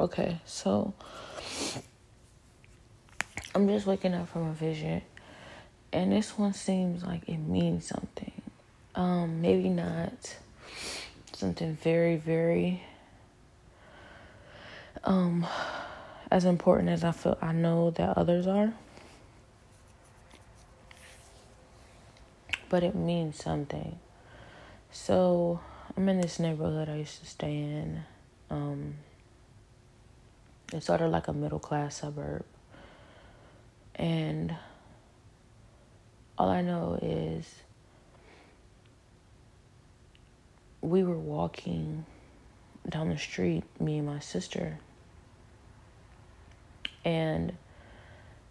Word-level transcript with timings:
Okay, 0.00 0.40
so 0.46 0.94
I'm 3.54 3.68
just 3.68 3.84
waking 3.84 4.14
up 4.14 4.30
from 4.30 4.48
a 4.48 4.52
vision, 4.54 5.02
and 5.92 6.10
this 6.10 6.38
one 6.38 6.54
seems 6.54 7.04
like 7.04 7.28
it 7.28 7.36
means 7.36 7.86
something. 7.86 8.32
Um, 8.94 9.42
maybe 9.42 9.68
not 9.68 10.38
something 11.34 11.76
very, 11.76 12.16
very 12.16 12.82
um 15.04 15.46
as 16.30 16.46
important 16.46 16.88
as 16.88 17.04
I 17.04 17.12
feel 17.12 17.36
I 17.42 17.52
know 17.52 17.90
that 17.90 18.16
others 18.16 18.46
are. 18.46 18.72
But 22.70 22.84
it 22.84 22.94
means 22.94 23.36
something. 23.36 23.98
So 24.90 25.60
I'm 25.94 26.08
in 26.08 26.22
this 26.22 26.38
neighborhood 26.38 26.88
I 26.88 26.96
used 26.96 27.20
to 27.20 27.26
stay 27.26 27.54
in. 27.54 28.04
Um, 28.48 28.94
it's 30.72 30.86
sort 30.86 31.00
of 31.00 31.10
like 31.10 31.28
a 31.28 31.32
middle 31.32 31.58
class 31.58 32.00
suburb. 32.00 32.44
And 33.94 34.54
all 36.38 36.48
I 36.48 36.62
know 36.62 36.98
is 37.02 37.54
we 40.80 41.02
were 41.02 41.18
walking 41.18 42.06
down 42.88 43.10
the 43.10 43.18
street, 43.18 43.64
me 43.78 43.98
and 43.98 44.06
my 44.06 44.20
sister. 44.20 44.78
And 47.04 47.56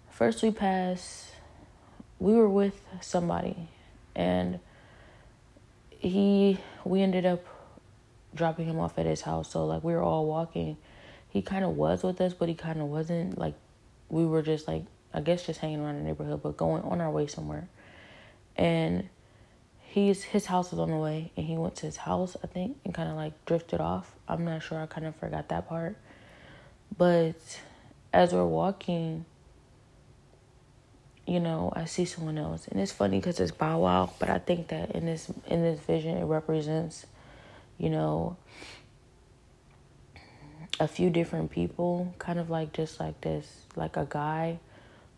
first 0.09 0.44
we 0.44 0.52
passed, 0.52 1.31
we 2.20 2.34
were 2.34 2.50
with 2.50 2.80
somebody, 3.02 3.70
and 4.16 4.59
he, 5.90 6.58
we 6.84 7.02
ended 7.02 7.26
up 7.26 7.45
dropping 8.36 8.66
him 8.66 8.80
off 8.80 8.98
at 9.00 9.06
his 9.06 9.22
house. 9.22 9.52
So, 9.52 9.66
like, 9.66 9.84
we 9.84 9.94
were 9.94 10.04
all 10.04 10.26
walking. 10.26 10.78
He 11.29 11.41
kind 11.41 11.63
of 11.63 11.71
was 11.71 12.03
with 12.03 12.19
us, 12.21 12.33
but 12.33 12.49
he 12.49 12.55
kind 12.55 12.81
of 12.81 12.88
wasn't. 12.88 13.38
Like, 13.38 13.55
we 14.09 14.25
were 14.25 14.41
just, 14.41 14.67
like, 14.67 14.83
I 15.13 15.22
guess 15.22 15.45
just 15.45 15.59
hanging 15.59 15.80
around 15.80 15.97
the 15.97 16.03
neighborhood, 16.03 16.41
but 16.44 16.58
going 16.58 16.83
on 16.83 17.02
our 17.02 17.11
way 17.11 17.27
somewhere. 17.27 17.67
And 18.55 19.09
he's 19.89 20.21
his 20.21 20.45
house 20.45 20.69
was 20.69 20.80
on 20.80 20.91
the 20.91 20.95
way 20.95 21.31
and 21.36 21.47
he 21.47 21.58
went 21.58 21.75
to 21.75 21.88
his 21.88 21.97
house 21.97 22.38
i 22.44 22.47
think 22.47 22.77
and 22.86 22.94
kind 22.94 23.09
of 23.09 23.16
like 23.16 23.33
drifted 23.45 23.81
off 23.81 24.13
i'm 24.27 24.45
not 24.45 24.61
sure 24.61 24.80
i 24.80 24.86
kind 24.86 25.08
of 25.08 25.16
forgot 25.16 25.49
that 25.49 25.67
part 25.67 25.97
but 26.95 27.59
as 28.14 28.31
we're 28.31 28.45
walking 28.45 29.25
you 31.25 31.39
know 31.39 31.73
i 31.75 31.86
see 31.86 32.05
someone 32.05 32.38
else 32.38 32.67
and 32.67 32.80
it's 32.80 32.91
funny 32.91 33.17
because 33.17 33.39
it's 33.39 33.52
bow 33.52 33.80
wow 33.80 34.14
but 34.19 34.30
i 34.30 34.38
think 34.38 34.67
that 34.67 34.91
in 34.91 35.08
this 35.08 35.31
in 35.47 35.64
this 35.64 35.80
vision 35.80 36.16
it 36.16 36.25
represents 36.25 37.08
you 37.80 37.89
know 37.89 38.38
a 40.80 40.88
few 40.88 41.09
different 41.09 41.52
people 41.52 42.13
kind 42.19 42.39
of 42.39 42.49
like 42.49 42.72
just 42.72 42.99
like 42.99 43.19
this 43.22 43.66
like 43.75 43.97
a 43.97 44.08
guy 44.09 44.58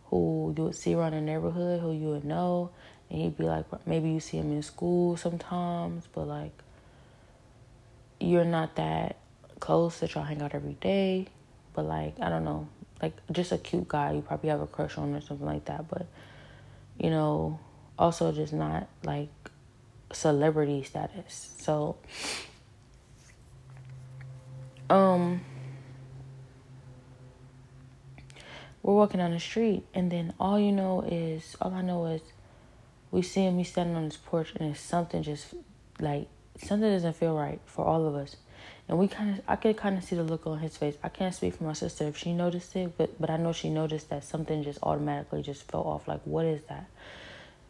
who 0.06 0.53
you 0.58 0.64
would 0.64 0.76
see 0.76 0.94
around 0.94 1.12
the 1.12 1.22
neighborhood 1.22 1.80
who 1.80 1.92
you 1.92 2.08
would 2.08 2.26
know 2.26 2.72
and 3.12 3.20
he'd 3.20 3.38
be 3.38 3.44
like, 3.44 3.66
maybe 3.86 4.09
you 4.09 4.22
see 4.22 4.38
him 4.38 4.53
in 4.53 4.64
school 4.64 5.18
sometimes, 5.18 6.08
but 6.14 6.28
like, 6.28 6.53
you're 8.22 8.45
not 8.45 8.76
that 8.78 9.18
close 9.59 10.00
that 10.00 10.16
y'all 10.16 10.23
hang 10.23 10.42
out 10.42 10.56
every 10.56 10.76
day. 10.76 11.28
But 11.73 11.86
like, 11.86 12.16
I 12.22 12.30
don't 12.30 12.46
know, 12.46 12.70
like 13.02 13.14
just 13.30 13.52
a 13.52 13.58
cute 13.58 13.90
guy 13.90 14.14
you 14.14 14.22
probably 14.22 14.50
have 14.50 14.62
a 14.62 14.68
crush 14.68 14.98
on 14.98 15.14
or 15.14 15.20
something 15.20 15.46
like 15.46 15.66
that. 15.66 15.90
But 15.90 16.08
you 16.98 17.09
know, 17.09 17.59
also 18.00 18.31
just 18.31 18.53
not 18.53 18.88
like 19.03 19.30
celebrity 20.14 20.84
status. 20.84 21.52
So, 21.58 21.98
um, 24.90 25.42
we're 28.84 28.96
walking 28.96 29.20
down 29.20 29.32
the 29.32 29.40
street, 29.40 29.84
and 29.94 30.12
then 30.12 30.34
all 30.40 30.60
you 30.60 30.72
know 30.72 31.02
is 31.02 31.56
all 31.62 31.74
I 31.74 31.81
know 31.81 32.06
is 32.08 32.22
we 33.12 33.22
see 33.22 33.42
him, 33.42 33.58
he's 33.58 33.69
standing 33.69 33.96
on 33.96 34.03
his 34.06 34.18
porch, 34.18 34.53
and 34.56 34.75
something 34.75 35.22
just 35.22 35.53
like 36.00 36.28
something 36.58 36.90
doesn't 36.90 37.16
feel 37.16 37.36
right 37.36 37.59
for 37.66 37.86
all 37.86 38.08
of 38.08 38.16
us. 38.16 38.36
And 38.88 38.97
we 38.97 39.08
kind 39.08 39.38
of, 39.38 39.42
I 39.47 39.56
could 39.56 39.78
kind 39.78 39.97
of 39.97 40.03
see 40.03 40.16
the 40.16 40.24
look 40.24 40.46
on 40.46 40.59
his 40.59 40.75
face. 40.75 40.97
I 41.03 41.09
can't 41.09 41.34
speak 41.34 41.56
for 41.56 41.64
my 41.64 41.74
sister 41.74 42.06
if 42.06 42.18
she 42.18 42.34
noticed 42.34 42.75
it, 42.75 42.97
but 42.97 43.19
but 43.19 43.30
I 43.30 43.38
know 43.38 43.53
she 43.53 43.69
noticed 43.69 44.09
that 44.09 44.24
something 44.24 44.64
just 44.64 44.80
automatically 44.84 45.42
just 45.44 45.63
fell 45.69 45.84
off. 45.84 46.08
Like, 46.08 46.22
what 46.25 46.46
is 46.46 46.62
that? 46.63 46.88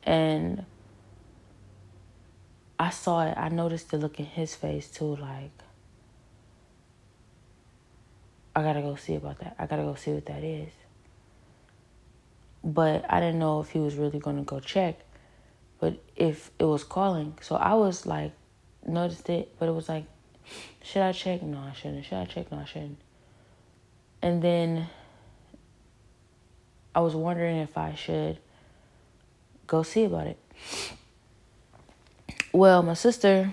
And 0.03 0.66
I 2.79 2.89
saw 2.89 3.28
it. 3.28 3.38
I 3.38 3.49
noticed 3.49 3.91
the 3.91 3.97
look 3.97 4.19
in 4.19 4.25
his 4.25 4.55
face 4.55 4.89
too. 4.89 5.16
Like, 5.16 5.51
I 8.55 8.63
gotta 8.63 8.81
go 8.81 8.95
see 8.95 9.16
about 9.16 9.39
that. 9.39 9.55
I 9.59 9.67
gotta 9.67 9.83
go 9.83 9.95
see 9.95 10.11
what 10.11 10.25
that 10.25 10.43
is. 10.43 10.72
But 12.63 13.05
I 13.09 13.19
didn't 13.19 13.39
know 13.39 13.59
if 13.59 13.69
he 13.69 13.79
was 13.79 13.95
really 13.95 14.19
gonna 14.19 14.44
go 14.44 14.59
check 14.59 14.99
but 15.81 15.99
if 16.16 16.51
it 16.59 16.66
was 16.66 16.83
calling, 16.83 17.33
so 17.41 17.55
I 17.55 17.73
was 17.73 18.05
like, 18.05 18.33
noticed 18.85 19.27
it, 19.29 19.51
but 19.57 19.67
it 19.67 19.72
was 19.72 19.89
like, 19.89 20.05
should 20.83 21.01
I 21.01 21.11
check? 21.11 21.41
No, 21.41 21.57
I 21.57 21.73
shouldn't. 21.73 22.05
Should 22.05 22.19
I 22.19 22.25
check? 22.25 22.51
No, 22.51 22.59
I 22.59 22.66
shouldn't. 22.66 22.99
And 24.22 24.44
then 24.44 24.88
I 26.94 26.99
was 26.99 27.16
wondering 27.16 27.57
if 27.57 27.79
I 27.79 27.95
should 27.95 28.38
go 29.66 29.81
see 29.81 30.03
about 30.03 30.28
it. 30.28 30.38
Well, 32.53 32.83
my 32.83 32.93
sister, 32.93 33.51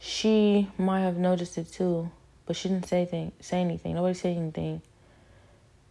she 0.00 0.68
might 0.76 1.02
have 1.02 1.18
noticed 1.18 1.56
it 1.56 1.70
too, 1.70 2.10
but 2.46 2.56
she 2.56 2.68
didn't 2.68 2.88
say 2.88 3.02
anything. 3.02 3.32
Say 3.40 3.60
anything. 3.60 3.94
Nobody 3.94 4.14
said 4.14 4.36
anything, 4.36 4.82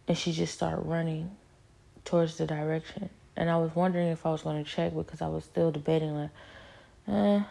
and 0.10 0.18
she 0.18 0.32
just 0.32 0.56
started 0.56 0.82
running 0.82 1.30
towards 2.04 2.38
the 2.38 2.48
direction. 2.48 3.12
And 3.38 3.48
I 3.48 3.58
was 3.58 3.74
wondering 3.76 4.08
if 4.08 4.26
I 4.26 4.32
was 4.32 4.42
going 4.42 4.62
to 4.62 4.70
check 4.70 4.94
because 4.94 5.22
I 5.22 5.28
was 5.28 5.46
still 5.46 5.72
debating, 5.72 6.16
like, 6.16 6.32
eh, 7.08 7.44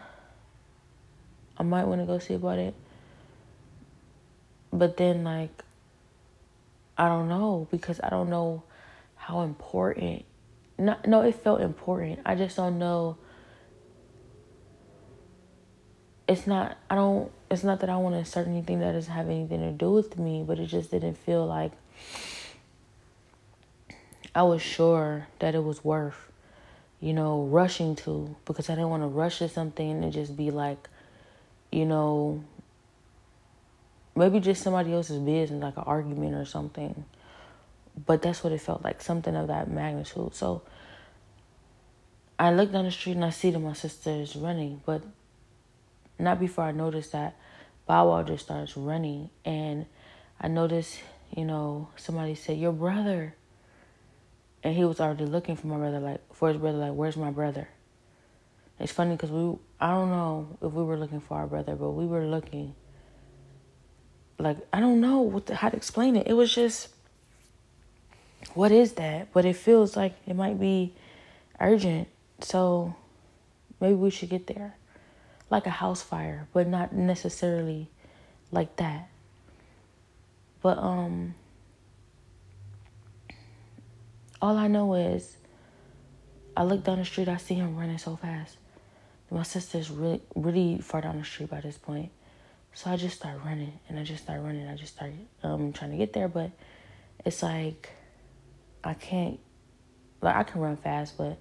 I 1.57 1.63
might 1.63 1.85
want 1.85 2.01
to 2.01 2.05
go 2.05 2.19
see 2.19 2.33
about 2.33 2.59
it. 2.59 2.75
But 4.73 4.97
then, 4.97 5.23
like, 5.23 5.63
I 6.97 7.07
don't 7.07 7.29
know 7.29 7.69
because 7.71 8.01
I 8.03 8.09
don't 8.09 8.29
know 8.29 8.63
how 9.15 9.41
important. 9.41 10.25
Not, 10.77 11.07
no, 11.07 11.21
it 11.21 11.35
felt 11.35 11.61
important. 11.61 12.19
I 12.25 12.35
just 12.35 12.57
don't 12.57 12.77
know. 12.77 13.17
It's 16.27 16.45
not, 16.45 16.77
I 16.89 16.95
don't, 16.95 17.31
it's 17.49 17.63
not 17.63 17.79
that 17.79 17.89
I 17.89 17.95
want 17.95 18.15
to 18.15 18.19
insert 18.19 18.47
anything 18.47 18.81
that 18.81 18.91
doesn't 18.91 19.11
have 19.11 19.29
anything 19.29 19.61
to 19.61 19.71
do 19.71 19.91
with 19.91 20.19
me, 20.19 20.43
but 20.45 20.59
it 20.59 20.67
just 20.67 20.91
didn't 20.91 21.17
feel 21.17 21.47
like 21.47 21.71
I 24.35 24.43
was 24.43 24.61
sure 24.61 25.27
that 25.39 25.55
it 25.55 25.63
was 25.63 25.83
worth, 25.83 26.31
you 26.99 27.13
know, 27.13 27.43
rushing 27.43 27.95
to 27.97 28.35
because 28.45 28.69
I 28.69 28.75
didn't 28.75 28.89
want 28.89 29.03
to 29.03 29.07
rush 29.07 29.39
to 29.39 29.49
something 29.49 30.03
and 30.03 30.13
just 30.13 30.37
be 30.37 30.51
like, 30.51 30.87
you 31.71 31.85
know, 31.85 32.43
maybe 34.15 34.39
just 34.39 34.61
somebody 34.61 34.93
else's 34.93 35.19
business, 35.19 35.61
like 35.61 35.77
an 35.77 35.83
argument 35.85 36.35
or 36.35 36.45
something. 36.45 37.05
But 38.05 38.21
that's 38.21 38.43
what 38.43 38.53
it 38.53 38.61
felt 38.61 38.83
like, 38.83 39.01
something 39.01 39.35
of 39.35 39.47
that 39.47 39.69
magnitude. 39.69 40.35
So 40.35 40.61
I 42.37 42.51
look 42.51 42.71
down 42.71 42.85
the 42.85 42.91
street 42.91 43.15
and 43.15 43.25
I 43.25 43.31
see 43.31 43.51
that 43.51 43.59
my 43.59 43.73
sister 43.73 44.11
is 44.11 44.35
running, 44.35 44.81
but 44.85 45.01
not 46.17 46.39
before 46.39 46.65
I 46.65 46.71
noticed 46.71 47.13
that 47.13 47.35
Bow 47.87 48.09
Wow 48.09 48.23
just 48.23 48.45
starts 48.45 48.77
running. 48.77 49.29
And 49.43 49.87
I 50.39 50.47
noticed, 50.47 50.99
you 51.35 51.43
know, 51.43 51.89
somebody 51.97 52.35
said, 52.35 52.57
Your 52.57 52.71
brother 52.71 53.35
and 54.63 54.75
he 54.75 54.83
was 54.83 54.99
already 54.99 55.25
looking 55.25 55.55
for 55.55 55.67
my 55.67 55.77
brother, 55.77 55.99
like 55.99 56.33
for 56.33 56.49
his 56.49 56.57
brother, 56.57 56.77
like 56.77 56.93
where's 56.93 57.17
my 57.17 57.31
brother? 57.31 57.67
It's 58.79 58.91
funny 58.91 59.11
because 59.11 59.31
we, 59.31 59.57
I 59.79 59.91
don't 59.91 60.09
know 60.09 60.57
if 60.61 60.71
we 60.71 60.83
were 60.83 60.97
looking 60.97 61.19
for 61.19 61.37
our 61.37 61.47
brother, 61.47 61.75
but 61.75 61.91
we 61.91 62.05
were 62.05 62.25
looking. 62.25 62.75
Like 64.37 64.57
I 64.71 64.79
don't 64.79 65.01
know 65.01 65.21
what 65.21 65.47
the, 65.47 65.55
how 65.55 65.69
to 65.69 65.75
explain 65.75 66.15
it. 66.15 66.27
It 66.27 66.33
was 66.33 66.53
just, 66.53 66.89
what 68.53 68.71
is 68.71 68.93
that? 68.93 69.33
But 69.33 69.45
it 69.45 69.55
feels 69.55 69.95
like 69.95 70.15
it 70.25 70.35
might 70.35 70.59
be 70.59 70.93
urgent, 71.59 72.07
so 72.39 72.95
maybe 73.81 73.95
we 73.95 74.09
should 74.09 74.29
get 74.29 74.47
there, 74.47 74.75
like 75.49 75.65
a 75.65 75.71
house 75.71 76.01
fire, 76.01 76.47
but 76.53 76.67
not 76.67 76.93
necessarily 76.93 77.89
like 78.51 78.75
that. 78.77 79.09
But 80.61 80.77
um 80.77 81.35
all 84.41 84.57
I 84.57 84.67
know 84.67 84.93
is 84.93 85.37
I 86.55 86.63
look 86.63 86.83
down 86.83 86.99
the 86.99 87.05
street, 87.05 87.27
I 87.27 87.37
see 87.37 87.55
him 87.55 87.75
running 87.75 87.97
so 87.97 88.15
fast. 88.15 88.57
My 89.31 89.43
sister's 89.43 89.91
really, 89.91 90.21
really 90.35 90.79
far 90.79 91.01
down 91.01 91.19
the 91.19 91.23
street 91.23 91.49
by 91.49 91.61
this 91.61 91.77
point. 91.77 92.11
So 92.73 92.89
I 92.89 92.97
just 92.97 93.17
start 93.17 93.39
running 93.45 93.73
and 93.87 93.99
I 93.99 94.03
just 94.03 94.23
start 94.23 94.41
running. 94.41 94.67
I 94.67 94.75
just 94.75 94.95
start 94.95 95.11
um, 95.43 95.71
trying 95.73 95.91
to 95.91 95.97
get 95.97 96.13
there, 96.13 96.27
but 96.27 96.51
it's 97.25 97.43
like 97.43 97.89
I 98.83 98.95
can't, 98.95 99.39
like, 100.21 100.35
I 100.35 100.43
can 100.43 100.61
run 100.61 100.77
fast, 100.77 101.17
but 101.17 101.37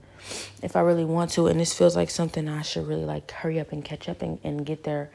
if 0.62 0.76
I 0.76 0.80
really 0.80 1.04
want 1.04 1.30
to, 1.32 1.46
and 1.46 1.58
this 1.58 1.72
feels 1.72 1.96
like 1.96 2.10
something 2.10 2.48
I 2.48 2.62
should 2.62 2.86
really 2.86 3.04
like 3.04 3.30
hurry 3.30 3.58
up 3.58 3.72
and 3.72 3.84
catch 3.84 4.08
up 4.08 4.22
and, 4.22 4.38
and 4.44 4.66
get 4.66 4.84
there 4.84 5.10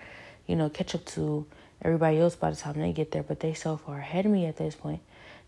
you 0.47 0.56
know, 0.56 0.69
catch 0.69 0.95
up 0.95 1.06
to 1.06 1.45
everybody 1.81 2.19
else 2.19 2.35
by 2.35 2.50
the 2.50 2.56
time 2.56 2.80
they 2.80 2.91
get 2.91 3.12
there, 3.12 3.24
but 3.24 3.39
they 3.39 3.53
so 3.53 3.77
far 3.77 4.00
ahead 4.00 4.25
of 4.25 4.31
me 4.31 4.45
at 4.45 4.57
this 4.57 4.75
point. 4.75 5.01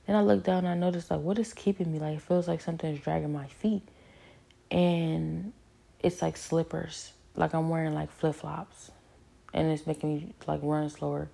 Then 0.06 0.16
I 0.16 0.22
look 0.22 0.44
down 0.44 0.60
and 0.60 0.68
I 0.68 0.76
notice 0.76 1.10
like 1.10 1.22
what 1.22 1.40
is 1.40 1.54
keeping 1.54 1.92
me? 1.92 2.00
Like 2.00 2.18
it 2.18 2.22
feels 2.22 2.48
like 2.48 2.62
something's 2.62 3.00
dragging 3.00 3.34
my 3.34 3.48
feet. 3.48 3.84
And 4.72 5.54
it's 6.00 6.22
like 6.22 6.38
slippers. 6.38 7.12
Like 7.36 7.54
I'm 7.54 7.70
wearing 7.70 7.94
like 7.94 8.12
flip 8.12 8.36
flops. 8.36 8.92
And 9.54 9.72
it's 9.72 9.88
making 9.88 10.16
me 10.16 10.34
like 10.48 10.60
run 10.64 10.90
slower. 10.90 11.30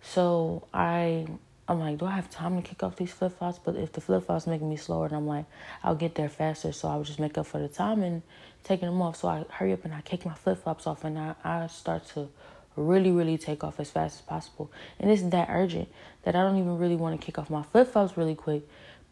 So 0.00 0.66
I 0.72 1.26
I'm 1.68 1.78
like, 1.78 1.98
do 1.98 2.06
I 2.06 2.10
have 2.10 2.28
time 2.28 2.60
to 2.60 2.68
kick 2.68 2.82
off 2.82 2.96
these 2.96 3.12
flip 3.12 3.38
flops? 3.38 3.58
But 3.58 3.76
if 3.76 3.92
the 3.92 4.00
flip 4.00 4.26
flops 4.26 4.46
making 4.46 4.68
me 4.68 4.76
slower, 4.76 5.06
and 5.06 5.14
I'm 5.14 5.26
like, 5.26 5.46
I'll 5.82 5.94
get 5.94 6.16
there 6.16 6.28
faster. 6.28 6.72
So 6.72 6.88
I 6.88 6.96
would 6.96 7.06
just 7.06 7.20
make 7.20 7.38
up 7.38 7.46
for 7.46 7.60
the 7.60 7.68
time 7.68 8.02
and 8.02 8.22
taking 8.64 8.88
them 8.88 9.00
off. 9.00 9.16
So 9.16 9.28
I 9.28 9.44
hurry 9.48 9.72
up 9.72 9.84
and 9.84 9.94
I 9.94 10.00
kick 10.00 10.26
my 10.26 10.34
flip 10.34 10.62
flops 10.62 10.86
off, 10.86 11.04
and 11.04 11.18
I, 11.18 11.34
I 11.44 11.66
start 11.68 12.06
to 12.08 12.28
really, 12.76 13.10
really 13.10 13.38
take 13.38 13.64
off 13.64 13.80
as 13.80 13.90
fast 13.90 14.20
as 14.20 14.22
possible. 14.22 14.70
And 14.98 15.10
it's 15.10 15.22
that 15.22 15.48
urgent 15.50 15.88
that 16.22 16.34
I 16.34 16.42
don't 16.42 16.56
even 16.56 16.78
really 16.78 16.96
want 16.96 17.20
to 17.20 17.24
kick 17.24 17.38
off 17.38 17.50
my 17.50 17.62
flip 17.62 17.92
flops 17.92 18.16
really 18.16 18.34
quick 18.34 18.62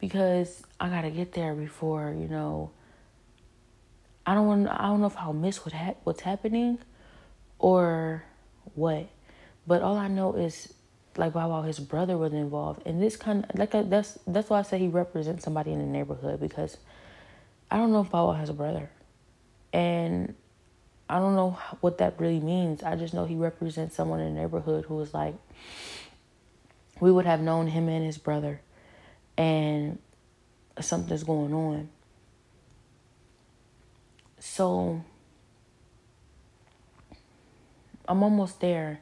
because 0.00 0.62
I 0.78 0.88
gotta 0.88 1.10
get 1.10 1.32
there 1.32 1.54
before 1.54 2.14
you 2.18 2.28
know. 2.28 2.70
I 4.26 4.34
don't 4.34 4.46
want. 4.46 4.68
I 4.68 4.86
don't 4.86 5.00
know 5.00 5.06
if 5.06 5.16
I'll 5.16 5.32
miss 5.32 5.64
what 5.64 5.72
ha- 5.72 5.96
what's 6.04 6.20
happening, 6.20 6.78
or 7.58 8.24
what. 8.74 9.08
But 9.66 9.82
all 9.82 9.96
I 9.96 10.08
know 10.08 10.34
is 10.34 10.72
like 11.16 11.32
Bow 11.32 11.48
Wow, 11.48 11.62
his 11.62 11.78
brother 11.78 12.16
was 12.16 12.32
involved, 12.32 12.82
and 12.86 13.02
this 13.02 13.16
kind 13.16 13.44
of 13.48 13.58
like 13.58 13.74
uh, 13.74 13.82
that's 13.82 14.18
that's 14.26 14.50
why 14.50 14.60
I 14.60 14.62
say 14.62 14.78
he 14.78 14.88
represents 14.88 15.44
somebody 15.44 15.72
in 15.72 15.78
the 15.78 15.86
neighborhood 15.86 16.40
because 16.40 16.76
I 17.70 17.76
don't 17.76 17.92
know 17.92 18.02
if 18.02 18.10
Bow 18.10 18.26
Wow 18.26 18.32
has 18.34 18.48
a 18.48 18.54
brother, 18.54 18.90
and 19.72 20.34
I 21.10 21.18
don't 21.18 21.34
know 21.34 21.58
what 21.80 21.98
that 21.98 22.20
really 22.20 22.40
means. 22.40 22.82
I 22.82 22.94
just 22.96 23.12
know 23.12 23.24
he 23.24 23.34
represents 23.34 23.96
someone 23.96 24.20
in 24.20 24.34
the 24.34 24.40
neighborhood 24.40 24.84
who 24.84 24.94
was 24.94 25.12
like 25.12 25.34
we 27.00 27.10
would 27.10 27.26
have 27.26 27.40
known 27.40 27.66
him 27.66 27.88
and 27.88 28.04
his 28.04 28.18
brother, 28.18 28.60
and 29.36 29.98
something's 30.80 31.24
going 31.24 31.52
on. 31.52 31.88
So 34.38 35.02
I'm 38.06 38.22
almost 38.22 38.60
there 38.60 39.00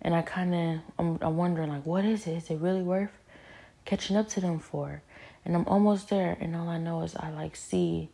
and 0.00 0.14
I 0.14 0.22
kind 0.22 0.54
of 0.54 0.80
I'm, 0.98 1.18
I'm 1.22 1.36
wondering 1.36 1.70
like 1.70 1.86
what 1.86 2.04
is 2.04 2.26
it? 2.26 2.32
Is 2.36 2.50
it 2.50 2.60
really 2.60 2.82
worth 2.82 3.12
catching 3.84 4.16
up 4.16 4.28
to 4.30 4.40
them 4.40 4.58
for? 4.58 5.02
And 5.44 5.54
I'm 5.54 5.66
almost 5.66 6.08
there, 6.08 6.36
and 6.40 6.56
all 6.56 6.68
I 6.68 6.78
know 6.78 7.02
is 7.02 7.14
I 7.16 7.30
like 7.30 7.54
see 7.54 8.08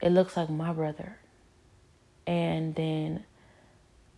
it 0.00 0.10
looks 0.10 0.36
like 0.36 0.50
my 0.50 0.72
brother, 0.72 1.18
and 2.26 2.74
then 2.74 3.24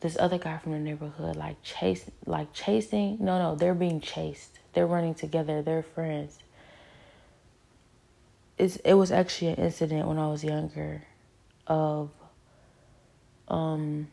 this 0.01 0.17
other 0.19 0.39
guy 0.39 0.59
from 0.59 0.73
the 0.73 0.79
neighborhood 0.79 1.37
like 1.37 1.63
chase 1.63 2.11
like 2.27 2.53
chasing. 2.53 3.19
No, 3.21 3.39
no, 3.39 3.55
they're 3.57 3.75
being 3.75 4.01
chased. 4.01 4.59
They're 4.73 4.87
running 4.87 5.15
together. 5.15 5.63
They're 5.63 5.83
friends. 5.83 6.39
It's, 8.57 8.77
it 8.77 8.95
was 8.95 9.13
actually 9.13 9.49
an 9.49 9.57
incident 9.57 10.09
when 10.09 10.19
I 10.19 10.29
was 10.29 10.43
younger 10.43 11.03
of 11.67 12.11
um 13.49 14.09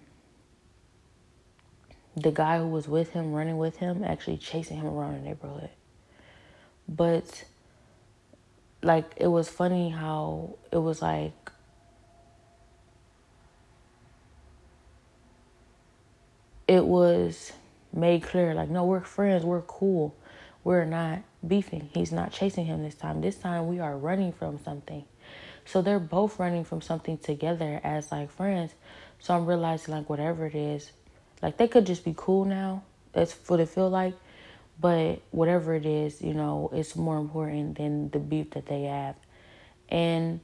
the 2.15 2.31
guy 2.31 2.59
who 2.59 2.67
was 2.67 2.87
with 2.87 3.11
him, 3.11 3.33
running 3.33 3.57
with 3.57 3.77
him, 3.77 4.03
actually 4.03 4.37
chasing 4.37 4.77
him 4.77 4.87
around 4.87 5.15
the 5.15 5.21
neighborhood. 5.21 5.69
But 6.87 7.43
like 8.81 9.13
it 9.17 9.27
was 9.27 9.49
funny 9.49 9.89
how 9.89 10.57
it 10.71 10.77
was 10.77 11.01
like 11.01 11.51
it 16.67 16.85
was 16.85 17.51
made 17.93 18.23
clear 18.23 18.53
like 18.53 18.69
no 18.69 18.83
we're 18.83 18.99
friends 18.99 19.43
we're 19.43 19.61
cool 19.61 20.15
we're 20.63 20.85
not 20.85 21.19
beefing 21.47 21.89
he's 21.93 22.11
not 22.11 22.31
chasing 22.31 22.65
him 22.65 22.83
this 22.83 22.95
time 22.95 23.21
this 23.21 23.35
time 23.35 23.67
we 23.67 23.79
are 23.79 23.97
running 23.97 24.31
from 24.31 24.59
something 24.63 25.03
so 25.65 25.81
they're 25.81 25.99
both 25.99 26.39
running 26.39 26.63
from 26.63 26.81
something 26.81 27.17
together 27.17 27.79
as 27.83 28.11
like 28.11 28.29
friends 28.31 28.73
so 29.19 29.33
i'm 29.33 29.45
realizing 29.45 29.93
like 29.93 30.09
whatever 30.09 30.45
it 30.45 30.55
is 30.55 30.91
like 31.41 31.57
they 31.57 31.67
could 31.67 31.85
just 31.85 32.03
be 32.03 32.13
cool 32.15 32.45
now. 32.45 32.83
That's 33.13 33.33
what 33.47 33.59
it 33.59 33.69
feel 33.69 33.89
like. 33.89 34.15
But 34.79 35.21
whatever 35.31 35.73
it 35.73 35.85
is, 35.85 36.21
you 36.21 36.33
know, 36.33 36.69
it's 36.73 36.95
more 36.95 37.17
important 37.17 37.77
than 37.77 38.09
the 38.09 38.19
beef 38.19 38.49
that 38.51 38.65
they 38.65 38.83
have. 38.83 39.15
And 39.87 40.41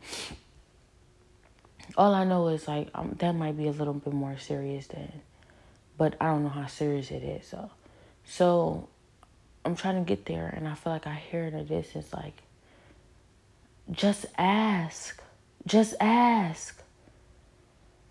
all 1.97 2.13
I 2.13 2.23
know 2.23 2.47
is 2.49 2.67
like 2.67 2.89
um, 2.93 3.15
that 3.19 3.33
might 3.33 3.57
be 3.57 3.67
a 3.67 3.71
little 3.71 3.93
bit 3.93 4.13
more 4.13 4.37
serious 4.37 4.87
than, 4.87 5.11
but 6.01 6.15
I 6.19 6.29
don't 6.29 6.41
know 6.41 6.49
how 6.49 6.65
serious 6.65 7.11
it 7.11 7.21
is. 7.21 7.45
So, 7.45 7.69
so 8.25 8.89
I'm 9.63 9.75
trying 9.75 10.03
to 10.03 10.07
get 10.09 10.25
there, 10.25 10.47
and 10.47 10.67
I 10.67 10.73
feel 10.73 10.91
like 10.91 11.05
I 11.05 11.13
hear 11.13 11.43
in 11.43 11.55
the 11.55 11.63
distance 11.63 12.11
like, 12.11 12.41
just 13.91 14.25
ask, 14.35 15.21
just 15.67 15.93
ask. 15.99 16.81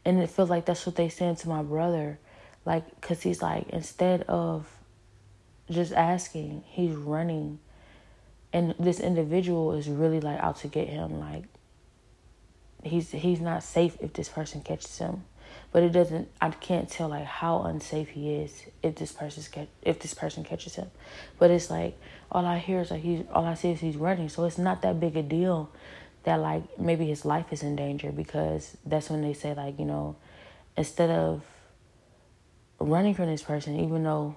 And 0.05 0.21
it 0.21 0.31
feels 0.31 0.49
like 0.49 0.67
that's 0.67 0.87
what 0.87 0.95
they 0.95 1.09
saying 1.09 1.35
to 1.37 1.49
my 1.49 1.65
brother. 1.65 2.21
Like, 2.65 2.85
because 3.01 3.23
he's 3.23 3.43
like, 3.43 3.69
instead 3.71 4.23
of 4.29 4.69
just 5.69 5.93
asking, 5.93 6.63
he's 6.69 6.95
running. 6.95 7.59
And 8.53 8.77
this 8.79 9.01
individual 9.01 9.73
is 9.73 9.89
really 9.89 10.21
like 10.21 10.39
out 10.39 10.59
to 10.59 10.69
get 10.69 10.87
him. 10.87 11.19
Like, 11.19 11.43
he's 12.85 13.11
he's 13.11 13.41
not 13.41 13.65
safe 13.65 13.97
if 14.01 14.13
this 14.13 14.29
person 14.29 14.61
catches 14.61 14.97
him. 14.97 15.25
But 15.73 15.85
it 15.85 15.91
doesn't. 15.91 16.29
I 16.41 16.51
can't 16.51 16.89
tell 16.89 17.09
like 17.09 17.25
how 17.25 17.63
unsafe 17.63 18.09
he 18.09 18.35
is 18.35 18.65
if 18.83 18.97
this 18.97 19.13
person's 19.13 19.49
catch 19.49 19.69
if 19.83 20.01
this 20.01 20.15
person 20.15 20.43
catches 20.43 20.75
him. 20.75 20.91
But 21.39 21.51
it's 21.51 21.71
like 21.71 21.97
all 22.33 22.45
I 22.45 22.59
hear 22.59 22.81
is 22.81 22.91
like 22.91 23.03
he's 23.03 23.25
all 23.33 23.45
I 23.45 23.55
see 23.55 23.71
is 23.71 23.81
he's 23.81 23.97
running. 23.97 24.29
So 24.29 24.45
it's 24.45 24.59
not 24.59 24.83
that 24.83 24.99
big 24.99 25.17
a 25.17 25.23
deal 25.23 25.71
that 26.25 26.37
like 26.37 26.79
maybe 26.79 27.07
his 27.07 27.25
life 27.25 27.53
is 27.53 27.63
in 27.63 27.77
danger 27.77 28.11
because 28.11 28.77
that's 28.85 29.09
when 29.11 29.23
they 29.23 29.33
say 29.33 29.55
like 29.55 29.79
you 29.79 29.85
know 29.85 30.17
instead 30.77 31.11
of 31.11 31.43
running 32.81 33.15
from 33.15 33.27
this 33.27 33.43
person, 33.43 33.79
even 33.79 34.03
though 34.03 34.35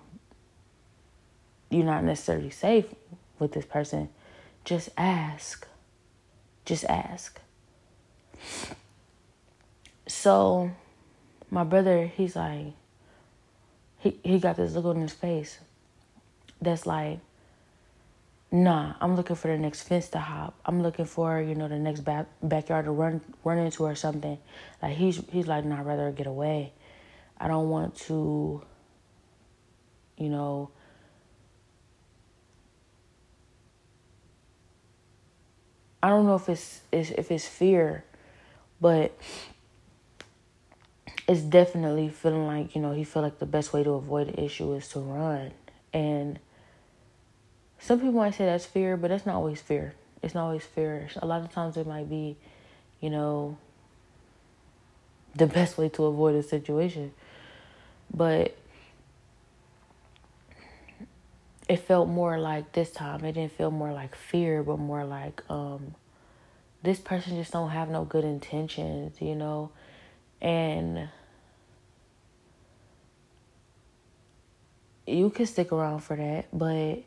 you're 1.69 1.85
not 1.85 2.03
necessarily 2.03 2.49
safe 2.49 2.85
with 3.39 3.53
this 3.53 3.65
person, 3.65 4.09
just 4.65 4.89
ask. 4.97 5.67
Just 6.65 6.83
ask. 6.85 7.39
So, 10.07 10.71
my 11.53 11.63
brother, 11.63 12.07
he's 12.07 12.35
like, 12.35 12.73
he, 13.99 14.17
he 14.23 14.39
got 14.39 14.57
this 14.57 14.73
look 14.73 14.85
on 14.85 14.99
his 14.99 15.13
face 15.13 15.59
that's 16.59 16.87
like, 16.87 17.19
nah, 18.51 18.95
I'm 18.99 19.15
looking 19.15 19.35
for 19.35 19.49
the 19.49 19.57
next 19.59 19.83
fence 19.83 20.09
to 20.09 20.19
hop. 20.19 20.55
I'm 20.65 20.81
looking 20.81 21.05
for, 21.05 21.39
you 21.39 21.53
know, 21.53 21.67
the 21.67 21.77
next 21.77 21.99
back, 21.99 22.25
backyard 22.41 22.85
to 22.85 22.91
run 22.91 23.21
run 23.43 23.59
into 23.59 23.83
or 23.83 23.93
something. 23.93 24.39
Like 24.81 24.97
he's 24.97 25.21
he's 25.31 25.45
like, 25.45 25.63
nah, 25.63 25.79
I'd 25.79 25.85
rather 25.85 26.11
get 26.11 26.25
away. 26.25 26.73
I 27.37 27.47
don't 27.47 27.69
want 27.69 27.97
to, 28.07 28.63
you 30.17 30.29
know, 30.29 30.71
I 36.01 36.09
don't 36.09 36.25
know 36.25 36.35
if 36.35 36.49
it's, 36.49 36.81
if 36.91 37.29
it's 37.31 37.47
fear, 37.47 38.05
but 38.81 39.15
it's 41.27 41.41
definitely 41.41 42.09
feeling 42.09 42.47
like 42.47 42.75
you 42.75 42.81
know 42.81 42.93
he 42.93 43.03
felt 43.03 43.23
like 43.23 43.39
the 43.39 43.45
best 43.45 43.73
way 43.73 43.83
to 43.83 43.91
avoid 43.91 44.27
the 44.27 44.43
issue 44.43 44.73
is 44.73 44.87
to 44.89 44.99
run, 44.99 45.51
and 45.93 46.39
some 47.79 47.99
people 47.99 48.13
might 48.13 48.33
say 48.33 48.45
that's 48.45 48.65
fear, 48.65 48.95
but 48.95 49.09
that's 49.09 49.25
not 49.25 49.35
always 49.35 49.61
fear. 49.61 49.93
It's 50.21 50.33
not 50.33 50.45
always 50.45 50.63
fear. 50.63 51.09
A 51.17 51.25
lot 51.25 51.41
of 51.41 51.51
times 51.51 51.75
it 51.75 51.85
might 51.85 52.09
be, 52.09 52.37
you 53.01 53.09
know, 53.09 53.57
the 55.35 55.47
best 55.57 55.77
way 55.77 55.89
to 55.89 56.05
avoid 56.05 56.35
a 56.35 56.43
situation. 56.43 57.11
But 58.13 58.55
it 61.67 61.77
felt 61.77 62.07
more 62.07 62.39
like 62.39 62.71
this 62.71 62.89
time. 62.91 63.25
It 63.25 63.33
didn't 63.33 63.51
feel 63.51 63.71
more 63.71 63.91
like 63.91 64.15
fear, 64.15 64.63
but 64.63 64.77
more 64.79 65.03
like 65.03 65.41
um, 65.49 65.95
this 66.83 66.99
person 66.99 67.35
just 67.35 67.51
don't 67.51 67.71
have 67.71 67.89
no 67.89 68.05
good 68.05 68.23
intentions, 68.23 69.21
you 69.21 69.35
know, 69.35 69.71
and 70.43 71.09
you 75.07 75.31
can 75.31 75.47
stick 75.47 75.71
around 75.71 76.01
for 76.01 76.15
that, 76.15 76.45
but 76.53 77.03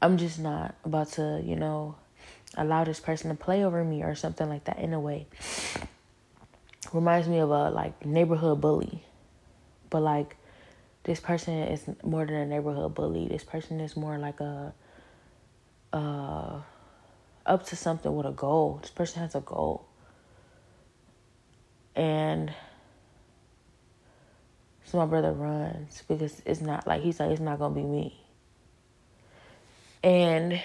I'm 0.00 0.16
just 0.16 0.40
not 0.40 0.74
about 0.84 1.12
to, 1.12 1.40
you 1.44 1.54
know, 1.54 1.94
allow 2.56 2.82
this 2.82 2.98
person 2.98 3.30
to 3.30 3.36
play 3.36 3.64
over 3.64 3.84
me 3.84 4.02
or 4.02 4.16
something 4.16 4.48
like 4.48 4.64
that 4.64 4.78
in 4.80 4.92
a 4.92 4.98
way. 4.98 5.26
Reminds 6.92 7.28
me 7.28 7.38
of 7.38 7.50
a 7.50 7.70
like 7.70 8.04
neighborhood 8.04 8.60
bully 8.60 9.04
but 9.92 10.00
like 10.00 10.36
this 11.04 11.20
person 11.20 11.54
is 11.54 11.84
more 12.02 12.24
than 12.24 12.34
a 12.34 12.46
neighborhood 12.46 12.94
bully. 12.94 13.28
This 13.28 13.44
person 13.44 13.78
is 13.80 13.96
more 13.96 14.18
like 14.18 14.40
a 14.40 14.72
uh 15.92 16.62
up 17.44 17.66
to 17.66 17.76
something 17.76 18.16
with 18.16 18.26
a 18.26 18.32
goal. 18.32 18.78
This 18.80 18.90
person 18.90 19.20
has 19.20 19.34
a 19.34 19.40
goal. 19.40 19.86
And 21.94 22.52
So 24.92 24.98
my 24.98 25.06
brother 25.06 25.32
runs 25.32 26.02
because 26.06 26.42
it's 26.44 26.60
not 26.60 26.86
like 26.86 27.00
he's 27.00 27.18
like 27.18 27.30
it's 27.30 27.40
not 27.40 27.58
gonna 27.58 27.74
be 27.74 27.82
me. 27.82 28.20
And 30.04 30.60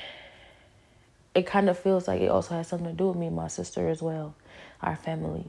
it 1.34 1.46
kind 1.46 1.70
of 1.70 1.80
feels 1.80 2.10
like 2.10 2.20
it 2.20 2.28
also 2.28 2.56
has 2.56 2.68
something 2.68 2.90
to 2.90 2.94
do 2.94 3.08
with 3.08 3.16
me 3.16 3.28
and 3.28 3.36
my 3.38 3.48
sister 3.48 3.88
as 3.88 4.02
well, 4.02 4.36
our 4.82 4.98
family. 4.98 5.46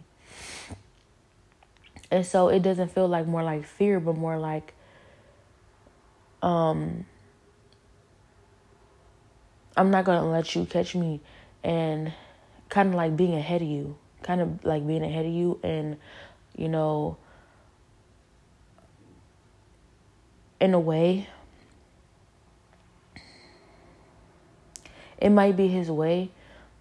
And 2.09 2.25
so 2.25 2.49
it 2.49 2.63
doesn't 2.63 2.93
feel 2.93 3.09
like 3.09 3.27
more 3.27 3.43
like 3.43 3.65
fear, 3.65 3.99
but 3.99 4.17
more 4.17 4.39
like 4.39 4.75
um 6.41 7.05
I'm 9.77 9.91
not 9.91 10.05
gonna 10.05 10.29
let 10.31 10.55
you 10.55 10.67
catch 10.67 10.95
me 10.95 11.21
and 11.65 12.13
kind 12.69 12.91
of 12.91 12.95
like 12.95 13.17
being 13.17 13.35
ahead 13.35 13.61
of 13.61 13.67
you. 13.69 13.97
Kind 14.23 14.41
of 14.41 14.65
like 14.65 14.87
being 14.87 15.03
ahead 15.03 15.27
of 15.27 15.33
you 15.33 15.61
and 15.63 15.97
you 16.57 16.69
know 16.69 17.17
in 20.61 20.75
a 20.75 20.81
way 20.81 21.29
it 25.19 25.31
might 25.31 25.57
be 25.57 25.69
his 25.69 25.91
way 25.91 26.31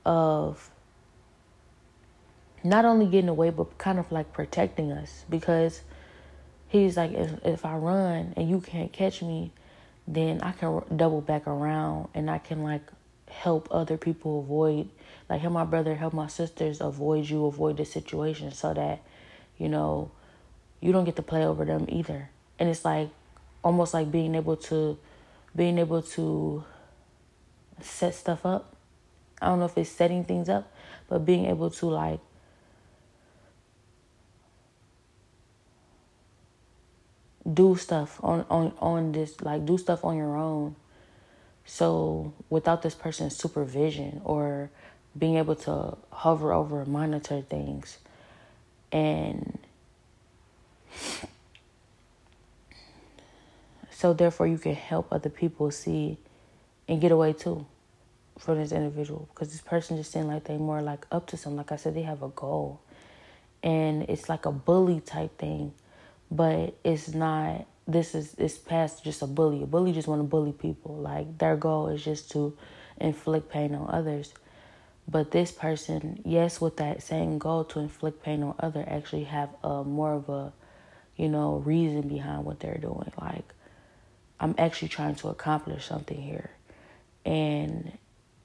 of 0.06 0.70
not 2.63 2.86
only 2.86 3.06
getting 3.06 3.29
away 3.29 3.50
but 3.50 3.77
kind 3.77 4.00
of 4.00 4.12
like 4.12 4.34
protecting 4.34 4.91
us 4.91 5.25
because 5.29 5.82
he's 6.67 6.98
like 6.98 7.12
if, 7.13 7.46
if 7.46 7.65
i 7.65 7.75
run 7.75 8.34
and 8.36 8.50
you 8.50 8.60
can't 8.60 8.91
catch 8.91 9.22
me 9.22 9.51
then 10.08 10.41
i 10.41 10.51
can 10.51 10.82
double 10.96 11.22
back 11.22 11.48
around 11.48 12.08
and 12.13 12.29
i 12.29 12.38
can 12.38 12.63
like 12.63 12.84
help 13.29 13.67
other 13.72 13.98
people 13.98 14.39
avoid 14.39 14.89
like 15.29 15.41
help 15.41 15.53
my 15.53 15.65
brother 15.65 15.96
help 15.96 16.13
my 16.13 16.27
sisters 16.27 16.79
avoid 16.81 17.29
you 17.29 17.46
avoid 17.46 17.77
the 17.77 17.86
situation 17.86 18.51
so 18.51 18.74
that 18.74 19.01
you 19.57 19.67
know 19.67 20.12
you 20.79 20.91
don't 20.91 21.05
get 21.05 21.15
to 21.15 21.22
play 21.22 21.46
over 21.46 21.65
them 21.65 21.86
either. 21.89 22.29
And 22.60 22.69
it's 22.69 22.86
like 22.86 23.10
almost 23.63 23.93
like 23.93 24.12
being 24.12 24.36
able 24.36 24.57
to 24.57 24.98
being 25.55 25.77
able 25.79 26.01
to 26.01 26.63
set 27.81 28.13
stuff 28.15 28.46
up. 28.46 28.75
I 29.41 29.48
don't 29.48 29.60
know 29.60 29.65
if 29.65 29.77
it's 29.77 29.89
setting 29.89 30.24
things 30.24 30.50
up 30.50 30.72
but 31.07 31.25
being 31.25 31.46
able 31.46 31.69
to 31.69 31.86
like 31.88 32.19
do 37.51 37.75
stuff 37.77 38.19
on 38.24 38.46
on 38.50 38.74
on 38.79 39.12
this 39.13 39.39
like 39.41 39.65
do 39.65 39.77
stuff 39.77 40.03
on 40.03 40.17
your 40.17 40.36
own. 40.36 40.75
So 41.65 42.34
without 42.50 42.81
this 42.81 42.96
person's 42.96 43.36
supervision 43.36 44.22
or 44.24 44.69
being 45.17 45.38
able 45.38 45.55
to 45.55 45.97
hover 46.12 46.53
over 46.53 46.81
and 46.81 46.91
monitor 46.91 47.41
things. 47.41 47.97
And 48.91 49.57
so 53.91 54.13
therefore 54.13 54.47
you 54.47 54.57
can 54.57 54.75
help 54.75 55.07
other 55.12 55.29
people 55.29 55.71
see 55.71 56.17
and 56.88 57.01
get 57.01 57.12
away 57.12 57.33
too 57.33 57.65
from 58.38 58.57
this 58.59 58.71
individual. 58.71 59.27
Because 59.33 59.51
this 59.51 59.62
person 59.62 59.97
just 59.97 60.12
seems 60.12 60.27
like 60.27 60.45
they 60.45 60.57
more 60.57 60.81
like 60.81 61.05
up 61.12 61.27
to 61.27 61.38
something. 61.38 61.57
Like 61.57 61.71
i 61.71 61.75
said 61.75 61.95
they 61.95 62.03
have 62.03 62.24
a 62.24 62.29
goal. 62.29 62.79
And 63.63 64.03
it's 64.03 64.29
like 64.29 64.45
a 64.45 64.51
bully 64.51 65.01
type 65.01 65.38
thing. 65.38 65.74
But 66.29 66.75
it's 66.83 67.13
not 67.13 67.65
this 67.89 68.13
is 68.13 68.36
it's 68.38 68.57
past 68.57 69.03
just 69.03 69.21
a 69.21 69.27
bully. 69.27 69.63
A 69.63 69.65
bully 69.65 69.93
just 69.93 70.07
want 70.07 70.19
to 70.19 70.27
bully 70.27 70.51
people. 70.51 70.95
Like 70.95 71.38
their 71.38 71.55
goal 71.55 71.88
is 71.88 72.03
just 72.03 72.31
to 72.31 72.55
inflict 73.00 73.50
pain 73.50 73.75
on 73.75 73.89
others 73.93 74.33
but 75.07 75.31
this 75.31 75.51
person 75.51 76.21
yes 76.25 76.59
with 76.59 76.77
that 76.77 77.01
same 77.01 77.37
goal 77.37 77.63
to 77.63 77.79
inflict 77.79 78.23
pain 78.23 78.43
on 78.43 78.55
other 78.59 78.83
actually 78.87 79.23
have 79.23 79.49
a 79.63 79.83
more 79.83 80.13
of 80.13 80.29
a 80.29 80.51
you 81.15 81.29
know 81.29 81.55
reason 81.65 82.07
behind 82.07 82.45
what 82.45 82.59
they're 82.59 82.77
doing. 82.77 83.11
Like 83.19 83.53
i'm 84.39 84.53
actually 84.57 84.89
trying 84.89 85.15
to 85.15 85.29
accomplish 85.29 85.85
something 85.85 86.21
here. 86.21 86.51
And 87.25 87.97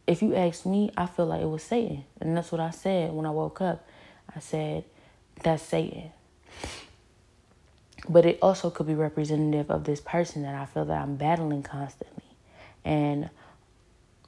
if 0.07 0.23
you 0.23 0.35
ask 0.35 0.67
me 0.67 0.91
i 0.97 1.07
feel 1.07 1.27
like 1.27 1.43
it 1.43 1.49
was 1.49 1.63
satan. 1.63 2.05
And 2.21 2.37
that's 2.37 2.53
what 2.53 2.61
i 2.61 2.71
said 2.71 3.13
when 3.13 3.27
i 3.27 3.31
woke 3.31 3.61
up. 3.61 3.87
I 4.35 4.41
said 4.41 4.85
that's 5.43 5.63
satan. 5.63 6.13
But 8.09 8.27
it 8.27 8.39
also 8.43 8.71
could 8.71 8.87
be 8.87 8.95
representative 8.95 9.71
of 9.71 9.85
this 9.85 10.01
person 10.01 10.43
that 10.43 10.55
I 10.55 10.65
feel 10.67 10.85
that 10.87 11.01
I'm 11.01 11.17
battling 11.17 11.63
constantly. 11.63 12.25
And 12.85 13.31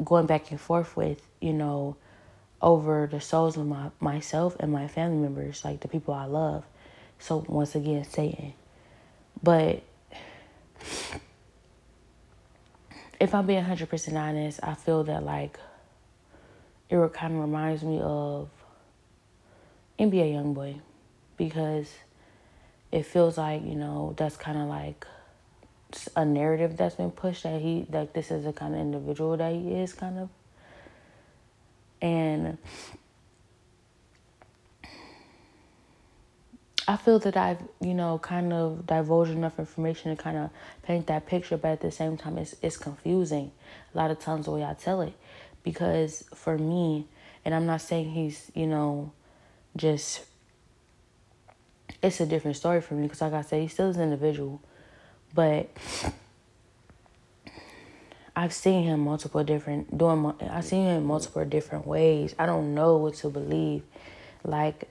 going 0.03 0.27
back 0.27 0.51
and 0.51 0.61
forth 0.61 0.97
with, 0.97 1.21
you 1.41 1.53
know, 1.53 1.97
over 2.65 3.07
the 3.11 3.21
souls 3.21 3.59
of 3.59 3.67
my 3.67 3.91
myself 4.01 4.57
and 4.59 4.73
my 4.73 4.89
family 4.89 5.19
members, 5.19 5.65
like 5.65 5.81
the 5.81 5.89
people 5.89 6.15
I 6.15 6.25
love. 6.25 6.65
So 7.19 7.45
once 7.47 7.75
again, 7.75 8.05
Satan. 8.05 8.55
But 9.43 9.83
if 13.21 13.35
I'm 13.35 13.47
being 13.47 13.63
100% 13.63 14.15
honest, 14.15 14.61
I 14.63 14.75
feel 14.75 15.05
that 15.05 15.23
like 15.23 15.61
it 16.89 17.13
kind 17.13 17.35
of 17.35 17.41
reminds 17.41 17.83
me 17.83 18.01
of 18.03 18.49
NBA 19.99 20.33
YoungBoy 20.33 20.81
because 21.37 21.93
it 22.91 23.05
feels 23.05 23.37
like 23.37 23.63
you 23.63 23.75
know 23.75 24.15
that's 24.17 24.37
kind 24.37 24.57
of 24.57 24.69
like 24.69 25.07
a 26.17 26.25
narrative 26.25 26.77
that's 26.77 26.95
been 26.95 27.11
pushed 27.11 27.43
that 27.43 27.61
he 27.61 27.87
like 27.91 28.15
this 28.15 28.31
is 28.31 28.45
the 28.45 28.53
kind 28.53 28.75
of 28.75 28.81
individual 28.81 29.37
that 29.37 29.53
he 29.53 29.75
is 29.75 29.93
kind 29.93 30.19
of 30.19 30.29
and 32.05 32.59
I 36.87 36.99
feel 36.99 37.19
that 37.21 37.35
I've, 37.35 37.63
you 37.81 37.95
know, 37.95 38.19
kind 38.19 38.53
of 38.53 38.87
divulged 38.87 39.31
enough 39.31 39.59
information 39.59 40.15
to 40.15 40.23
kind 40.23 40.37
of 40.37 40.51
paint 40.83 41.07
that 41.07 41.25
picture, 41.27 41.57
but 41.57 41.69
at 41.69 41.81
the 41.81 41.91
same 41.91 42.19
time, 42.19 42.37
it's 42.37 42.55
it's 42.61 42.77
confusing. 42.77 43.53
A 43.95 43.97
lot 43.97 44.11
of 44.11 44.21
times 44.21 44.45
the 44.45 44.51
way 44.51 44.63
I 44.63 44.75
tell 44.75 45.01
it, 45.01 45.15
because 45.63 46.25
for 46.35 46.59
me, 46.59 47.07
and 47.43 47.55
I'm 47.55 47.65
not 47.65 47.81
saying 47.81 48.11
he's, 48.11 48.51
you 48.55 48.67
know, 48.67 49.13
just 49.75 50.27
it's 52.03 52.21
a 52.21 52.27
different 52.27 52.59
story 52.59 52.83
for 52.83 52.93
me 52.93 53.05
because, 53.05 53.23
like 53.23 53.33
I 53.33 53.41
said, 53.41 53.63
he 53.63 53.69
still 53.69 53.89
an 53.89 53.99
individual, 53.99 54.61
but 55.35 55.71
I've 58.37 58.53
seen 58.53 58.85
him 58.85 59.01
multiple 59.01 59.45
different 59.45 59.97
doing. 59.97 60.33
I've 60.51 60.65
seen 60.65 60.87
him 60.87 61.05
multiple 61.05 61.45
different 61.45 61.87
ways. 61.87 62.35
I 62.39 62.47
don't 62.47 62.75
know 62.75 62.97
what 62.97 63.15
to 63.17 63.29
believe. 63.29 63.83
Like 64.43 64.89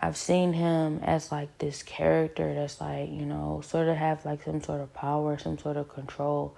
I've 0.00 0.16
seen 0.16 0.52
him 0.52 1.00
as 1.02 1.32
like 1.32 1.56
this 1.58 1.82
character 1.82 2.54
that's 2.54 2.80
like 2.80 3.08
you 3.10 3.24
know 3.24 3.62
sort 3.64 3.88
of 3.88 3.96
have 3.96 4.24
like 4.24 4.42
some 4.42 4.62
sort 4.62 4.80
of 4.80 4.92
power, 4.92 5.38
some 5.38 5.58
sort 5.58 5.76
of 5.76 5.88
control, 5.88 6.54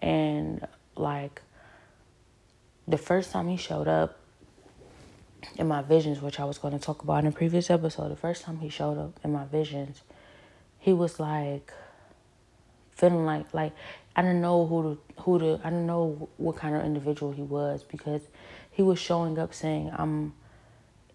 and 0.00 0.66
like 0.96 1.40
the 2.88 2.98
first 2.98 3.30
time 3.30 3.48
he 3.48 3.56
showed 3.56 3.86
up 3.86 4.18
in 5.56 5.68
my 5.68 5.82
visions, 5.82 6.20
which 6.20 6.40
I 6.40 6.44
was 6.44 6.58
going 6.58 6.76
to 6.76 6.84
talk 6.84 7.02
about 7.02 7.24
in 7.24 7.28
a 7.28 7.32
previous 7.32 7.70
episode, 7.70 8.10
the 8.10 8.16
first 8.16 8.42
time 8.42 8.58
he 8.58 8.68
showed 8.68 8.98
up 8.98 9.20
in 9.22 9.32
my 9.32 9.44
visions, 9.44 10.02
he 10.78 10.92
was 10.92 11.20
like 11.20 11.72
feeling 12.90 13.24
like 13.24 13.52
like 13.54 13.72
I 14.20 14.22
didn't 14.22 14.42
know 14.42 14.66
who 14.66 14.82
to 14.82 15.22
who 15.22 15.38
to 15.38 15.60
I 15.64 15.70
didn't 15.70 15.86
know 15.86 16.28
what 16.36 16.56
kind 16.56 16.76
of 16.76 16.84
individual 16.84 17.32
he 17.32 17.40
was 17.40 17.82
because 17.82 18.20
he 18.70 18.82
was 18.82 18.98
showing 18.98 19.38
up 19.38 19.54
saying 19.54 19.92
I'm 19.96 20.34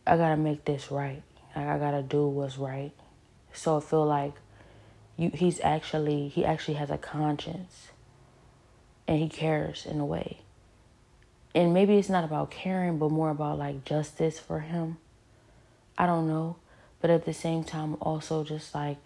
I 0.08 0.18
gotta 0.18 0.38
make 0.38 0.66
this 0.66 0.90
right. 0.90 1.22
I 1.56 1.78
gotta 1.78 2.02
do 2.02 2.26
what's 2.28 2.58
right. 2.58 2.94
So 3.54 3.78
I 3.78 3.80
feel 3.82 4.08
like 4.08 4.34
you 5.18 5.30
he's 5.32 5.60
actually 5.62 6.30
he 6.30 6.44
actually 6.44 6.78
has 6.78 6.90
a 6.90 6.98
conscience 6.98 7.90
and 9.08 9.20
he 9.20 9.30
cares 9.30 9.86
in 9.86 10.00
a 10.00 10.06
way 10.06 10.40
and 11.54 11.76
maybe 11.76 11.98
it's 11.98 12.10
not 12.10 12.24
about 12.24 12.50
caring, 12.50 12.98
but 12.98 13.12
more 13.12 13.30
about 13.30 13.60
like 13.60 13.86
justice 13.86 14.40
for 14.40 14.62
him. 14.62 14.98
I 15.96 16.08
don't 16.08 16.28
know. 16.28 16.56
But 17.02 17.12
at 17.12 17.26
the 17.26 17.36
same 17.36 17.64
time, 17.64 17.98
also 18.02 18.44
just 18.44 18.74
like 18.74 18.98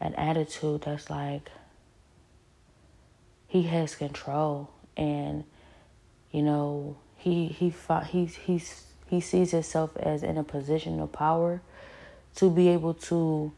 an 0.00 0.14
attitude 0.14 0.82
that's 0.82 1.10
like 1.10 1.50
he 3.48 3.64
has 3.64 3.96
control 3.96 4.70
and 4.96 5.42
you 6.30 6.42
know 6.42 6.96
he 7.16 7.48
he 7.48 7.74
he's 8.06 8.36
he's 8.36 8.84
he 9.08 9.20
sees 9.20 9.50
himself 9.50 9.96
as 9.96 10.22
in 10.22 10.38
a 10.38 10.44
position 10.44 11.00
of 11.00 11.10
power 11.10 11.60
to 12.36 12.48
be 12.48 12.68
able 12.68 12.94
to 12.94 13.50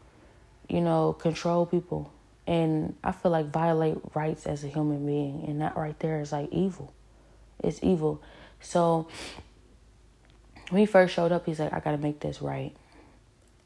you 0.69 0.81
know 0.81 1.13
control 1.13 1.67
people 1.67 2.11
and 2.47 2.95
i 3.05 3.13
feel 3.13 3.31
like 3.31 3.47
violate 3.51 3.99
rights 4.15 4.47
as 4.47 4.65
a 4.65 4.69
human 4.69 5.05
being 5.05 5.45
and 5.47 5.61
that 5.61 5.77
right 5.77 5.99
there 5.99 6.23
is 6.23 6.33
like 6.33 6.49
evil 6.51 6.95
it's 7.63 7.79
evil 7.83 8.23
so 8.61 9.07
when 10.71 10.81
he 10.81 10.87
first 10.87 11.15
showed 11.15 11.33
up, 11.33 11.47
he's 11.47 11.59
like, 11.59 11.73
I 11.73 11.81
gotta 11.81 11.99
make 11.99 12.21
this 12.21 12.41
right. 12.41 12.75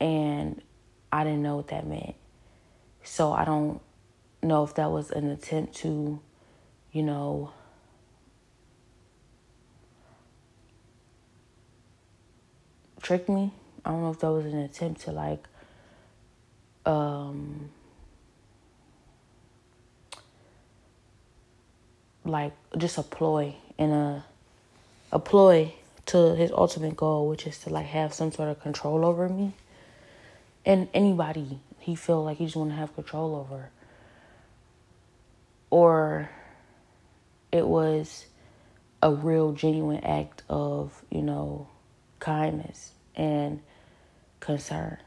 And 0.01 0.61
I 1.13 1.23
didn't 1.23 1.43
know 1.43 1.57
what 1.57 1.69
that 1.69 1.87
meant. 1.87 2.15
So 3.05 3.33
I 3.33 3.45
don't 3.45 3.81
know 4.45 4.65
if 4.65 4.75
that 4.75 4.91
was 4.91 5.11
an 5.11 5.31
attempt 5.31 5.75
to, 5.77 6.21
you 6.93 7.03
know, 7.03 7.53
trick 13.03 13.29
me. 13.29 13.53
I 13.85 13.91
don't 13.91 14.03
know 14.03 14.11
if 14.11 14.19
that 14.21 14.31
was 14.31 14.47
an 14.47 14.59
attempt 14.59 15.03
to 15.03 15.13
like 15.13 15.47
um 16.87 17.71
like 22.25 22.53
just 22.79 22.99
a 22.99 23.03
ploy 23.03 23.55
in 23.79 23.91
a 23.91 24.25
a 25.13 25.19
ploy 25.19 25.73
to 26.07 26.35
his 26.35 26.51
ultimate 26.51 26.97
goal, 26.97 27.29
which 27.29 27.47
is 27.47 27.59
to 27.61 27.71
like 27.71 27.87
have 27.87 28.13
some 28.13 28.33
sort 28.33 28.49
of 28.49 28.61
control 28.61 29.05
over 29.05 29.29
me 29.29 29.53
and 30.65 30.89
anybody 30.95 31.59
he 31.79 31.95
feel 31.95 32.25
like 32.25 32.39
he 32.39 32.47
just 32.47 32.57
want 32.57 32.71
to 32.71 32.77
have 32.77 32.95
control 32.95 33.37
over 33.37 33.71
or 35.75 36.31
it 37.51 37.67
was 37.67 38.27
a 39.03 39.13
real 39.13 39.51
genuine 39.51 40.05
act 40.05 40.45
of 40.49 41.03
you 41.11 41.21
know 41.21 41.67
kindness 42.21 42.93
and 43.17 43.61
concern, 44.39 44.99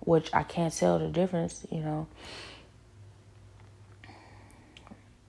which 0.00 0.32
I 0.32 0.44
can't 0.44 0.72
tell 0.72 0.98
the 0.98 1.08
difference, 1.08 1.66
you 1.70 1.80
know. 1.80 2.06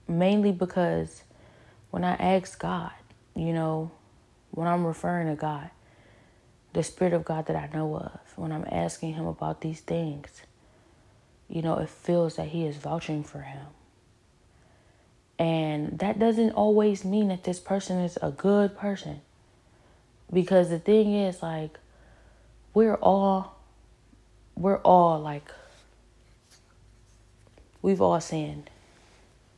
Mainly 0.08 0.50
because 0.50 1.24
when 1.90 2.02
I 2.02 2.14
ask 2.14 2.58
God, 2.58 2.92
you 3.36 3.52
know, 3.52 3.90
when 4.50 4.66
I'm 4.66 4.86
referring 4.86 5.28
to 5.28 5.34
God, 5.34 5.68
the 6.72 6.82
Spirit 6.82 7.12
of 7.12 7.26
God 7.26 7.44
that 7.48 7.56
I 7.56 7.68
know 7.76 7.96
of, 7.96 8.18
when 8.36 8.50
I'm 8.50 8.64
asking 8.72 9.12
Him 9.12 9.26
about 9.26 9.60
these 9.60 9.80
things, 9.80 10.40
you 11.50 11.60
know, 11.60 11.76
it 11.76 11.90
feels 11.90 12.36
that 12.36 12.48
He 12.48 12.66
is 12.66 12.78
vouching 12.78 13.22
for 13.22 13.42
Him. 13.42 13.66
And 15.44 15.98
that 15.98 16.18
doesn't 16.18 16.52
always 16.52 17.04
mean 17.04 17.28
that 17.28 17.44
this 17.44 17.60
person 17.60 17.98
is 17.98 18.16
a 18.22 18.30
good 18.30 18.78
person. 18.78 19.20
Because 20.32 20.70
the 20.70 20.78
thing 20.78 21.14
is, 21.14 21.42
like, 21.42 21.78
we're 22.72 22.94
all, 22.94 23.54
we're 24.56 24.78
all 24.78 25.20
like, 25.20 25.52
we've 27.82 28.00
all 28.00 28.18
sinned. 28.22 28.70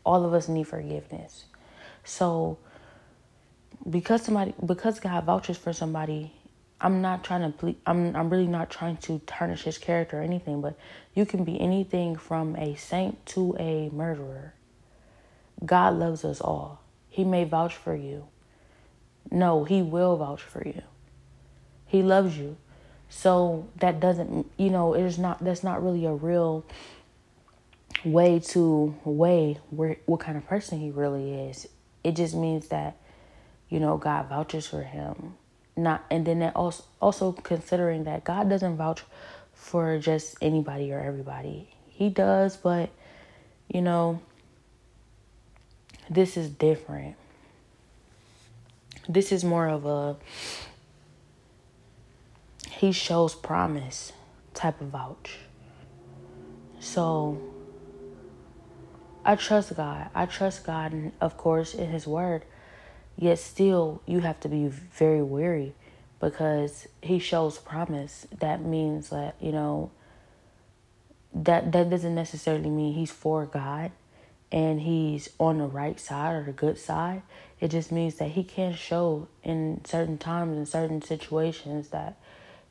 All 0.04 0.24
of 0.24 0.34
us 0.34 0.48
need 0.48 0.66
forgiveness. 0.66 1.44
So, 2.02 2.58
because 3.88 4.22
somebody, 4.22 4.54
because 4.64 4.98
God 4.98 5.22
vouches 5.22 5.56
for 5.56 5.72
somebody, 5.72 6.32
I'm 6.80 7.00
not 7.00 7.22
trying 7.22 7.42
to 7.42 7.56
ple- 7.56 7.76
I'm 7.86 8.16
I'm 8.16 8.28
really 8.28 8.48
not 8.48 8.70
trying 8.70 8.96
to 9.08 9.20
tarnish 9.24 9.62
his 9.62 9.78
character 9.78 10.18
or 10.18 10.22
anything, 10.22 10.60
but 10.60 10.76
you 11.14 11.24
can 11.26 11.44
be 11.44 11.60
anything 11.60 12.16
from 12.16 12.56
a 12.56 12.74
saint 12.74 13.24
to 13.26 13.56
a 13.60 13.88
murderer. 13.90 14.55
God 15.64 15.94
loves 15.94 16.24
us 16.24 16.40
all. 16.40 16.80
He 17.08 17.24
may 17.24 17.44
vouch 17.44 17.74
for 17.74 17.94
you. 17.94 18.26
No, 19.30 19.64
he 19.64 19.82
will 19.82 20.16
vouch 20.16 20.42
for 20.42 20.66
you. 20.66 20.82
He 21.86 22.02
loves 22.02 22.36
you. 22.36 22.56
So 23.08 23.68
that 23.76 24.00
doesn't, 24.00 24.50
you 24.56 24.70
know, 24.70 24.94
it 24.94 25.02
is 25.02 25.18
not 25.18 25.42
that's 25.42 25.64
not 25.64 25.82
really 25.82 26.04
a 26.04 26.12
real 26.12 26.64
way 28.04 28.38
to 28.38 28.94
weigh 29.04 29.58
where 29.70 29.96
what 30.06 30.20
kind 30.20 30.36
of 30.36 30.46
person 30.46 30.78
he 30.78 30.90
really 30.90 31.32
is. 31.32 31.66
It 32.04 32.16
just 32.16 32.34
means 32.34 32.68
that 32.68 32.96
you 33.68 33.80
know 33.80 33.96
God 33.96 34.28
vouches 34.28 34.66
for 34.66 34.82
him 34.82 35.34
not 35.76 36.04
and 36.10 36.26
then 36.26 36.38
that 36.38 36.56
also 36.56 36.84
also 37.00 37.32
considering 37.32 38.04
that 38.04 38.24
God 38.24 38.48
doesn't 38.48 38.76
vouch 38.76 39.02
for 39.52 39.98
just 39.98 40.36
anybody 40.40 40.92
or 40.92 41.00
everybody. 41.00 41.70
He 41.88 42.08
does, 42.08 42.56
but 42.56 42.90
you 43.68 43.82
know, 43.82 44.20
this 46.08 46.36
is 46.36 46.48
different. 46.48 47.16
This 49.08 49.32
is 49.32 49.44
more 49.44 49.68
of 49.68 49.86
a 49.86 50.16
he 52.70 52.92
shows 52.92 53.34
promise 53.34 54.12
type 54.52 54.80
of 54.80 54.88
vouch. 54.88 55.38
So 56.78 57.40
I 59.24 59.34
trust 59.36 59.74
God. 59.76 60.10
I 60.14 60.26
trust 60.26 60.64
God, 60.64 60.92
and 60.92 61.12
of 61.20 61.36
course, 61.36 61.74
in 61.74 61.90
His 61.90 62.06
Word. 62.06 62.44
Yet 63.16 63.38
still, 63.38 64.02
you 64.06 64.20
have 64.20 64.38
to 64.40 64.48
be 64.48 64.68
very 64.68 65.22
wary 65.22 65.74
because 66.20 66.86
he 67.02 67.18
shows 67.18 67.58
promise. 67.58 68.26
That 68.40 68.62
means 68.62 69.08
that, 69.08 69.36
you 69.40 69.52
know, 69.52 69.90
that 71.32 71.72
that 71.72 71.88
doesn't 71.88 72.14
necessarily 72.14 72.68
mean 72.68 72.94
he's 72.94 73.10
for 73.10 73.46
God 73.46 73.90
and 74.56 74.80
he's 74.80 75.28
on 75.38 75.58
the 75.58 75.66
right 75.66 76.00
side 76.00 76.34
or 76.34 76.42
the 76.42 76.50
good 76.50 76.78
side. 76.78 77.20
It 77.60 77.68
just 77.68 77.92
means 77.92 78.14
that 78.14 78.30
he 78.30 78.42
can 78.42 78.74
show 78.74 79.28
in 79.44 79.82
certain 79.84 80.16
times 80.16 80.56
in 80.56 80.64
certain 80.64 81.02
situations 81.02 81.88
that 81.88 82.16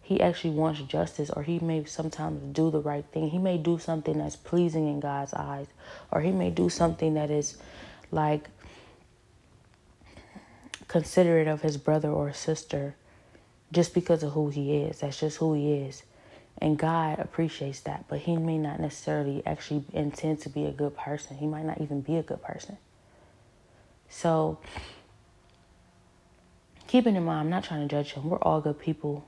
he 0.02 0.19
actually 0.19 0.56
wants 0.56 0.82
justice 0.82 1.30
or 1.30 1.43
he 1.43 1.60
may 1.60 1.84
sometimes 1.84 2.41
do 2.56 2.71
the 2.71 2.80
right 2.80 3.06
thing. 3.12 3.30
He 3.30 3.38
may 3.38 3.60
do 3.60 3.78
something 3.78 4.17
that's 4.17 4.36
pleasing 4.36 4.88
in 4.88 5.00
God's 5.00 5.36
eyes 5.36 5.67
or 6.12 6.21
he 6.21 6.32
may 6.32 6.50
do 6.50 6.69
something 6.69 7.13
that 7.13 7.30
is 7.30 7.56
like 8.10 8.50
considerate 10.88 11.48
of 11.48 11.62
his 11.62 11.78
brother 11.78 12.10
or 12.10 12.34
sister 12.34 12.95
just 13.71 13.93
because 13.93 14.24
of 14.24 14.32
who 14.32 14.50
he 14.50 14.78
is. 14.78 15.02
That's 15.02 15.19
just 15.19 15.38
who 15.38 15.54
he 15.54 15.74
is. 15.74 16.02
And 16.60 16.78
God 16.78 17.20
appreciates 17.20 17.82
that, 17.82 18.06
but 18.08 18.20
he 18.20 18.38
may 18.38 18.58
not 18.58 18.80
necessarily 18.80 19.44
actually 19.46 19.84
intend 19.91 20.39
to 20.41 20.50
be 20.50 20.65
a 20.65 20.72
good 20.72 20.96
person. 20.96 21.38
He 21.38 21.48
might 21.48 21.65
not 21.65 21.82
even 21.82 22.02
be 22.02 22.15
a 22.15 22.24
good 22.24 22.41
person. 22.41 22.78
So, 24.10 24.58
keeping 26.88 27.15
in 27.15 27.26
mind, 27.26 27.39
I'm 27.41 27.50
not 27.50 27.65
trying 27.65 27.88
to 27.88 27.94
judge 27.94 28.13
him. 28.13 28.30
We're 28.30 28.38
all 28.39 28.62
good 28.62 28.80
people. 28.80 29.26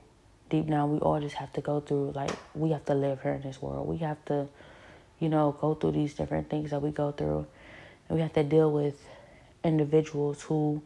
Deep 0.48 0.68
down, 0.68 0.90
we 0.90 0.98
all 1.00 1.20
just 1.20 1.34
have 1.34 1.52
to 1.52 1.60
go 1.60 1.80
through, 1.80 2.12
like, 2.12 2.30
we 2.54 2.70
have 2.70 2.86
to 2.86 2.94
live 2.94 3.20
here 3.20 3.34
in 3.34 3.42
this 3.42 3.60
world. 3.60 3.86
We 3.86 3.98
have 3.98 4.24
to, 4.26 4.48
you 5.18 5.28
know, 5.28 5.54
go 5.60 5.74
through 5.74 5.92
these 5.92 6.14
different 6.14 6.48
things 6.48 6.70
that 6.70 6.80
we 6.80 6.90
go 6.90 7.12
through. 7.12 7.46
And 8.08 8.16
we 8.16 8.22
have 8.22 8.32
to 8.32 8.42
deal 8.42 8.72
with 8.72 9.06
individuals 9.62 10.40
who 10.42 10.80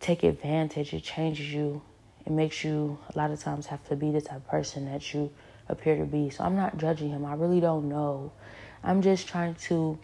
take 0.00 0.22
advantage. 0.22 0.92
It 0.92 1.02
changes 1.02 1.50
you. 1.50 1.80
It 2.26 2.32
makes 2.32 2.64
you 2.64 2.98
a 3.14 3.18
lot 3.18 3.30
of 3.30 3.40
times 3.40 3.66
have 3.66 3.86
to 3.88 3.96
be 3.96 4.10
the 4.10 4.20
type 4.20 4.36
of 4.36 4.48
person 4.48 4.86
that 4.86 5.14
you 5.14 5.30
appear 5.68 5.96
to 5.96 6.04
be. 6.04 6.30
So 6.30 6.44
I'm 6.44 6.56
not 6.56 6.78
judging 6.78 7.10
him. 7.10 7.24
I 7.24 7.34
really 7.34 7.60
don't 7.60 7.88
know. 7.88 8.32
I'm 8.82 9.02
just 9.02 9.28
trying 9.28 9.54
to 9.66 9.98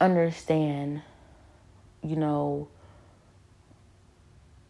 understand, 0.00 1.02
you 2.02 2.16
know, 2.16 2.68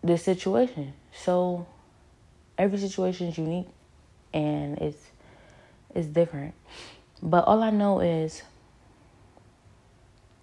the 0.03 0.17
situation. 0.17 0.93
So 1.13 1.67
every 2.59 2.79
situation 2.79 3.29
is 3.29 3.39
unique 3.39 3.69
and 4.33 4.79
it's 4.79 5.11
it's 5.95 6.07
different. 6.07 6.55
But 7.23 7.45
all 7.45 7.63
I 7.63 7.71
know 7.71 8.01
is 8.01 8.43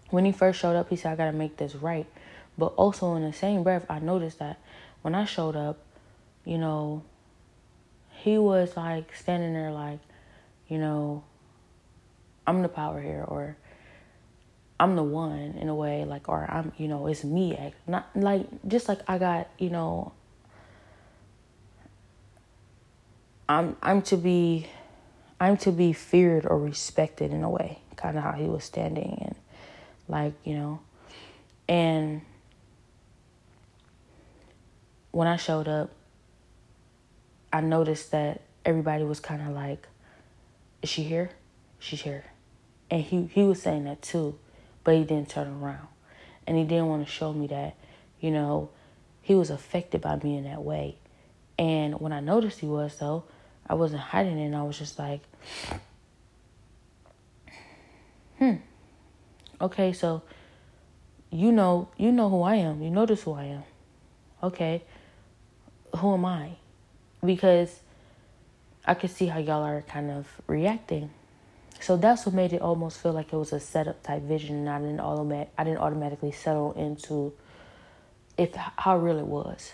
when 0.09 0.25
he 0.25 0.31
first 0.31 0.59
showed 0.59 0.75
up, 0.75 0.89
he 0.89 0.95
said, 0.95 1.13
I 1.13 1.15
gotta 1.15 1.35
make 1.35 1.57
this 1.57 1.75
right. 1.75 2.05
But 2.57 2.67
also 2.75 3.15
in 3.15 3.23
the 3.23 3.33
same 3.33 3.63
breath, 3.63 3.85
I 3.89 3.99
noticed 3.99 4.39
that 4.39 4.59
when 5.07 5.15
I 5.15 5.23
showed 5.23 5.55
up, 5.55 5.77
you 6.43 6.57
know, 6.57 7.01
he 8.09 8.37
was 8.37 8.75
like 8.75 9.15
standing 9.15 9.53
there 9.53 9.71
like, 9.71 9.99
you 10.67 10.77
know, 10.77 11.23
I'm 12.45 12.61
the 12.61 12.67
power 12.67 12.99
here 12.99 13.23
or 13.25 13.55
I'm 14.77 14.97
the 14.97 15.03
one 15.03 15.55
in 15.61 15.69
a 15.69 15.75
way, 15.75 16.03
like 16.03 16.27
or 16.27 16.45
I'm 16.51 16.73
you 16.75 16.89
know, 16.89 17.07
it's 17.07 17.23
me 17.23 17.57
not 17.87 18.09
like 18.17 18.47
just 18.67 18.89
like 18.89 18.99
I 19.07 19.17
got, 19.17 19.47
you 19.57 19.69
know 19.69 20.11
I'm 23.47 23.77
I'm 23.81 24.01
to 24.11 24.17
be 24.17 24.67
I'm 25.39 25.55
to 25.59 25.71
be 25.71 25.93
feared 25.93 26.45
or 26.45 26.59
respected 26.59 27.31
in 27.31 27.43
a 27.43 27.49
way, 27.49 27.79
kind 27.95 28.17
of 28.17 28.23
how 28.23 28.33
he 28.33 28.47
was 28.47 28.65
standing 28.65 29.19
and 29.21 29.35
like, 30.09 30.33
you 30.43 30.55
know. 30.55 30.81
And 31.69 32.23
when 35.11 35.27
I 35.27 35.37
showed 35.37 35.67
up, 35.67 35.91
I 37.51 37.61
noticed 37.61 38.11
that 38.11 38.41
everybody 38.65 39.03
was 39.03 39.19
kind 39.19 39.41
of 39.41 39.49
like, 39.49 39.87
"Is 40.81 40.89
she 40.89 41.03
here? 41.03 41.31
She's 41.79 42.01
here," 42.01 42.25
and 42.91 43.01
he 43.01 43.25
he 43.25 43.43
was 43.43 43.61
saying 43.61 43.85
that 43.85 44.01
too, 44.01 44.37
but 44.83 44.95
he 44.95 45.03
didn't 45.03 45.29
turn 45.29 45.47
around, 45.47 45.87
and 46.45 46.57
he 46.57 46.63
didn't 46.63 46.87
want 46.87 47.05
to 47.05 47.11
show 47.11 47.33
me 47.33 47.47
that, 47.47 47.75
you 48.19 48.31
know, 48.31 48.69
he 49.21 49.35
was 49.35 49.49
affected 49.49 50.01
by 50.01 50.17
me 50.17 50.37
in 50.37 50.43
that 50.43 50.63
way, 50.63 50.97
and 51.57 51.99
when 51.99 52.11
I 52.11 52.19
noticed 52.19 52.59
he 52.59 52.67
was 52.67 52.97
though, 52.97 53.23
I 53.67 53.75
wasn't 53.75 54.01
hiding 54.01 54.37
it, 54.37 54.45
and 54.45 54.55
I 54.55 54.63
was 54.63 54.77
just 54.77 54.99
like, 54.99 55.21
"Hmm, 58.39 58.55
okay, 59.61 59.93
so." 59.93 60.23
You 61.29 61.51
know, 61.51 61.89
you 61.97 62.13
know 62.13 62.29
who 62.29 62.41
I 62.41 62.55
am. 62.55 62.81
You 62.81 62.89
notice 62.89 63.23
who 63.23 63.33
I 63.33 63.43
am. 63.43 63.63
Okay 64.41 64.81
who 65.97 66.13
am 66.13 66.25
I? 66.25 66.51
Because 67.23 67.79
I 68.85 68.93
could 68.93 69.11
see 69.11 69.27
how 69.27 69.39
y'all 69.39 69.63
are 69.63 69.81
kind 69.81 70.09
of 70.09 70.27
reacting. 70.47 71.09
So 71.79 71.97
that's 71.97 72.25
what 72.25 72.33
made 72.33 72.53
it 72.53 72.61
almost 72.61 72.99
feel 73.01 73.13
like 73.13 73.33
it 73.33 73.37
was 73.37 73.53
a 73.53 73.59
setup 73.59 74.01
type 74.01 74.23
vision, 74.23 74.55
and 74.55 74.69
I 74.69 74.79
didn't 74.79 74.99
automat 74.99 75.49
I 75.57 75.63
didn't 75.63 75.79
automatically 75.79 76.31
settle 76.31 76.73
into 76.73 77.33
if 78.37 78.55
how 78.55 78.97
real 78.97 79.19
it 79.19 79.27
was, 79.27 79.73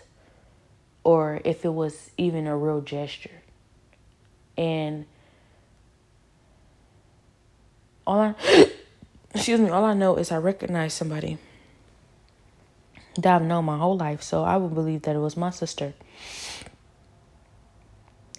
or 1.04 1.42
if 1.46 1.64
it 1.64 1.74
was 1.74 2.12
even 2.18 2.48
a 2.48 2.58
real 2.58 2.82
gesture. 2.82 3.42
And 4.58 5.06
all 8.06 8.20
I 8.20 8.36
excuse 9.34 9.60
me, 9.60 9.70
all 9.70 9.86
I 9.86 9.94
know 9.94 10.18
is 10.18 10.32
I 10.32 10.38
recognize 10.38 10.94
somebody 10.94 11.38
that 13.16 13.36
I've 13.36 13.44
known 13.44 13.66
my 13.66 13.78
whole 13.78 13.98
life. 13.98 14.22
So 14.22 14.44
I 14.44 14.58
would 14.58 14.74
believe 14.74 15.04
that 15.04 15.16
it 15.16 15.20
was 15.20 15.38
my 15.38 15.52
sister. 15.52 15.94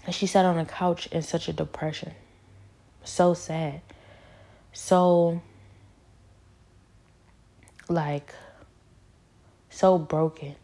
And 0.07 0.15
she 0.15 0.27
sat 0.27 0.45
on 0.45 0.57
the 0.57 0.65
couch 0.65 1.07
in 1.07 1.23
such 1.23 1.49
a 1.49 1.53
depression. 1.53 2.13
So 3.05 3.35
sad. 3.35 3.81
So, 4.73 5.41
like, 7.89 8.35
so 9.71 9.99
broken. 9.99 10.57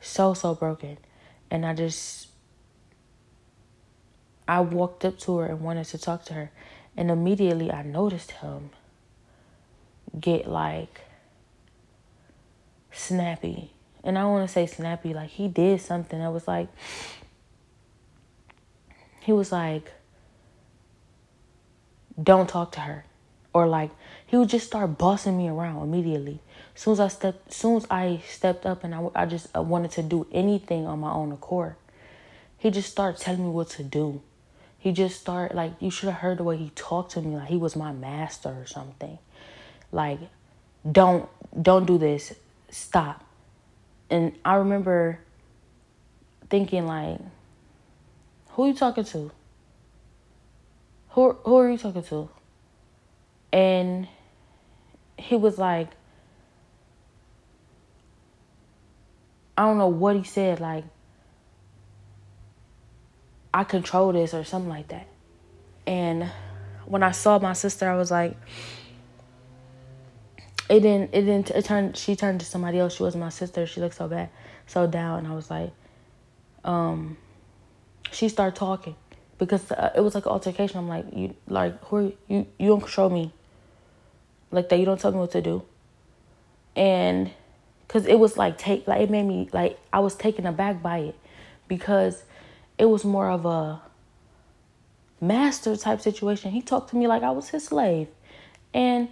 So, 0.00 0.34
so 0.34 0.54
broken. 0.54 0.98
And 1.50 1.64
I 1.64 1.74
just, 1.74 2.28
I 4.46 4.60
walked 4.60 5.04
up 5.04 5.18
to 5.20 5.38
her 5.38 5.46
and 5.46 5.60
wanted 5.60 5.84
to 5.86 5.98
talk 5.98 6.24
to 6.26 6.34
her. 6.34 6.50
And 6.96 7.10
immediately 7.10 7.70
I 7.70 7.82
noticed 7.82 8.32
him 8.32 8.70
get 10.18 10.48
like 10.48 11.02
snappy. 12.90 13.72
And 14.08 14.18
I 14.18 14.24
want 14.24 14.48
to 14.48 14.50
say 14.50 14.64
snappy, 14.64 15.12
like 15.12 15.28
he 15.28 15.48
did 15.48 15.82
something 15.82 16.18
that 16.18 16.32
was 16.32 16.48
like, 16.48 16.68
he 19.20 19.32
was 19.32 19.52
like, 19.52 19.92
don't 22.20 22.48
talk 22.48 22.72
to 22.72 22.80
her. 22.80 23.04
Or 23.52 23.66
like, 23.66 23.90
he 24.26 24.38
would 24.38 24.48
just 24.48 24.66
start 24.66 24.96
bossing 24.96 25.36
me 25.36 25.48
around 25.48 25.82
immediately. 25.82 26.40
As 26.74 26.80
soon 26.80 26.94
as 26.94 27.00
I 27.00 27.08
stepped, 27.08 27.52
soon 27.52 27.76
as 27.76 27.86
I 27.90 28.22
stepped 28.26 28.64
up 28.64 28.82
and 28.82 28.94
I, 28.94 29.08
I 29.14 29.26
just 29.26 29.48
I 29.54 29.60
wanted 29.60 29.90
to 29.90 30.02
do 30.02 30.26
anything 30.32 30.86
on 30.86 31.00
my 31.00 31.12
own 31.12 31.30
accord, 31.30 31.74
he 32.56 32.70
just 32.70 32.90
started 32.90 33.20
telling 33.20 33.42
me 33.42 33.50
what 33.50 33.68
to 33.70 33.84
do. 33.84 34.22
He 34.78 34.92
just 34.92 35.20
started 35.20 35.54
like 35.54 35.72
you 35.80 35.90
should 35.90 36.08
have 36.08 36.20
heard 36.20 36.38
the 36.38 36.44
way 36.44 36.56
he 36.56 36.70
talked 36.70 37.10
to 37.10 37.20
me 37.20 37.36
like 37.36 37.48
he 37.48 37.58
was 37.58 37.76
my 37.76 37.92
master 37.92 38.48
or 38.48 38.64
something. 38.64 39.18
Like, 39.92 40.20
don't 40.90 41.28
don't 41.60 41.84
do 41.84 41.98
this 41.98 42.32
stop. 42.70 43.26
And 44.10 44.32
I 44.44 44.56
remember 44.56 45.18
thinking 46.48 46.86
like, 46.86 47.18
who 48.50 48.64
are 48.64 48.68
you 48.68 48.74
talking 48.74 49.04
to? 49.04 49.30
Who 51.10 51.32
who 51.44 51.56
are 51.56 51.70
you 51.70 51.78
talking 51.78 52.02
to? 52.02 52.28
And 53.52 54.08
he 55.16 55.36
was 55.36 55.58
like, 55.58 55.88
I 59.56 59.62
don't 59.62 59.78
know 59.78 59.88
what 59.88 60.14
he 60.14 60.22
said, 60.22 60.60
like, 60.60 60.84
I 63.52 63.64
control 63.64 64.12
this 64.12 64.32
or 64.32 64.44
something 64.44 64.68
like 64.68 64.88
that. 64.88 65.08
And 65.86 66.30
when 66.86 67.02
I 67.02 67.10
saw 67.10 67.38
my 67.38 67.54
sister, 67.54 67.90
I 67.90 67.96
was 67.96 68.10
like, 68.10 68.36
it 70.68 70.80
didn't 70.80 71.10
it 71.14 71.22
didn't 71.22 71.50
it 71.50 71.64
turned 71.64 71.96
she 71.96 72.14
turned 72.14 72.40
to 72.40 72.46
somebody 72.46 72.78
else. 72.78 72.96
She 72.96 73.02
wasn't 73.02 73.24
my 73.24 73.30
sister. 73.30 73.66
She 73.66 73.80
looked 73.80 73.96
so 73.96 74.08
bad 74.08 74.28
so 74.66 74.86
down. 74.86 75.26
I 75.26 75.34
was 75.34 75.50
like 75.50 75.72
um 76.64 77.16
she 78.10 78.28
started 78.28 78.56
talking 78.56 78.96
because 79.38 79.70
uh, 79.72 79.92
it 79.96 80.00
was 80.00 80.14
like 80.14 80.26
an 80.26 80.32
altercation. 80.32 80.78
I'm 80.78 80.88
like 80.88 81.06
you 81.12 81.34
like 81.46 81.82
who 81.84 81.96
are 81.96 82.12
you 82.28 82.46
you 82.58 82.68
don't 82.68 82.80
control 82.80 83.10
me. 83.10 83.32
Like 84.50 84.68
that 84.68 84.78
you 84.78 84.84
don't 84.84 85.00
tell 85.00 85.12
me 85.12 85.18
what 85.18 85.32
to 85.32 85.42
do. 85.42 85.62
And 86.76 87.30
because 87.86 88.06
it 88.06 88.18
was 88.18 88.36
like 88.36 88.58
take 88.58 88.86
like 88.86 89.00
it 89.00 89.10
made 89.10 89.24
me 89.24 89.48
like 89.52 89.78
i 89.92 89.98
was 89.98 90.14
taken 90.14 90.46
aback 90.46 90.82
by 90.82 90.98
it 90.98 91.18
because 91.68 92.22
it 92.76 92.84
was 92.84 93.02
more 93.02 93.30
of 93.30 93.46
a 93.46 93.80
master 95.20 95.76
type 95.76 96.00
situation. 96.00 96.52
He 96.52 96.62
talked 96.62 96.90
to 96.90 96.96
me 96.96 97.06
like 97.06 97.22
i 97.22 97.30
was 97.30 97.48
his 97.48 97.64
slave. 97.64 98.08
And 98.74 99.08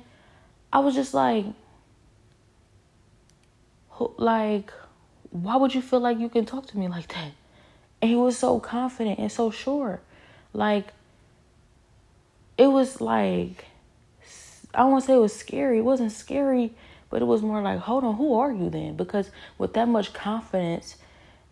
I 0.72 0.81
was 0.81 0.94
just 0.94 1.14
like, 1.14 1.46
like, 4.18 4.72
why 5.31 5.57
would 5.57 5.74
you 5.74 5.83
feel 5.83 6.00
like 6.00 6.18
you 6.18 6.29
can 6.29 6.44
talk 6.44 6.66
to 6.68 6.79
me 6.79 6.88
like 6.88 7.09
that? 7.09 7.33
And 8.02 8.11
he 8.11 8.16
was 8.16 8.38
so 8.38 8.61
confident 8.61 9.18
and 9.18 9.31
so 9.31 9.50
sure. 9.50 10.00
Like, 10.52 10.92
it 12.59 12.66
was 12.68 13.00
like, 13.00 13.66
I 14.74 14.85
to 14.85 15.07
say 15.07 15.14
it 15.14 15.18
was 15.18 15.35
scary. 15.35 15.79
It 15.79 15.85
wasn't 15.85 16.12
scary, 16.12 16.72
but 17.11 17.22
it 17.22 17.26
was 17.26 17.42
more 17.42 17.62
like, 17.62 17.79
hold 17.81 18.05
on, 18.05 18.16
who 18.16 18.35
are 18.35 18.52
you 18.52 18.70
then? 18.70 18.96
Because 18.96 19.31
with 19.59 19.74
that 19.74 19.88
much 19.88 20.12
confidence 20.12 20.96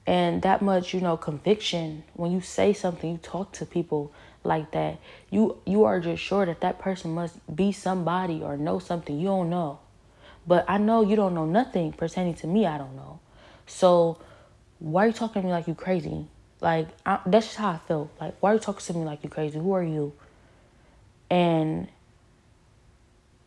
and 0.06 0.42
that 0.42 0.60
much, 0.60 0.92
you 0.92 1.00
know, 1.00 1.16
conviction, 1.16 2.04
when 2.14 2.32
you 2.32 2.40
say 2.40 2.72
something, 2.72 3.12
you 3.12 3.18
talk 3.18 3.52
to 3.52 3.66
people 3.66 4.12
like 4.44 4.70
that, 4.72 4.98
you 5.30 5.58
you 5.66 5.84
are 5.84 6.00
just 6.00 6.22
sure 6.22 6.46
that 6.46 6.60
that 6.60 6.78
person 6.78 7.14
must 7.14 7.34
be 7.54 7.72
somebody 7.72 8.42
or 8.42 8.56
know 8.56 8.78
something 8.78 9.18
you 9.18 9.26
don't 9.26 9.50
know. 9.50 9.78
But 10.46 10.64
I 10.68 10.78
know 10.78 11.02
you 11.02 11.16
don't 11.16 11.34
know 11.34 11.46
nothing 11.46 11.92
pertaining 11.92 12.34
to 12.34 12.46
me. 12.46 12.66
I 12.66 12.78
don't 12.78 12.94
know. 12.94 13.20
So 13.66 14.18
why 14.78 15.04
are 15.04 15.06
you 15.08 15.12
talking 15.12 15.42
to 15.42 15.46
me 15.46 15.52
like 15.52 15.66
you 15.66 15.74
crazy? 15.74 16.26
Like 16.60 16.88
I, 17.04 17.20
that's 17.26 17.46
just 17.46 17.58
how 17.58 17.70
I 17.70 17.78
feel. 17.78 18.10
Like 18.20 18.34
why 18.40 18.50
are 18.50 18.54
you 18.54 18.60
talking 18.60 18.84
to 18.84 18.92
me 18.94 19.04
like 19.04 19.24
you 19.24 19.30
crazy? 19.30 19.58
Who 19.58 19.72
are 19.72 19.82
you? 19.82 20.12
And 21.30 21.88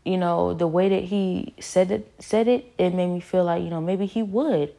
you 0.07 0.17
know 0.17 0.53
the 0.53 0.67
way 0.67 0.89
that 0.89 1.03
he 1.03 1.53
said 1.59 1.91
it 1.91 2.13
said 2.17 2.47
it 2.47 2.73
it 2.77 2.93
made 2.93 3.09
me 3.09 3.19
feel 3.19 3.43
like 3.43 3.61
you 3.61 3.69
know 3.69 3.81
maybe 3.81 4.05
he 4.05 4.23
would 4.23 4.73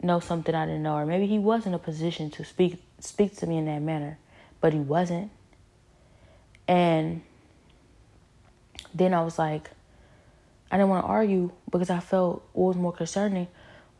know 0.00 0.20
something 0.20 0.54
I 0.54 0.66
didn't 0.66 0.84
know 0.84 0.94
or 0.94 1.04
maybe 1.04 1.26
he 1.26 1.38
was 1.38 1.66
in 1.66 1.74
a 1.74 1.80
position 1.80 2.30
to 2.30 2.44
speak 2.44 2.80
speak 3.00 3.36
to 3.38 3.46
me 3.46 3.58
in 3.58 3.64
that 3.64 3.82
manner 3.82 4.18
but 4.60 4.72
he 4.72 4.78
wasn't. 4.78 5.30
And 6.68 7.22
then 8.94 9.14
I 9.14 9.22
was 9.22 9.38
like, 9.38 9.70
I 10.70 10.76
didn't 10.76 10.90
want 10.90 11.04
to 11.04 11.08
argue 11.08 11.52
because 11.70 11.90
I 11.90 12.00
felt 12.00 12.48
what 12.52 12.68
was 12.68 12.76
more 12.76 12.92
concerning 12.92 13.48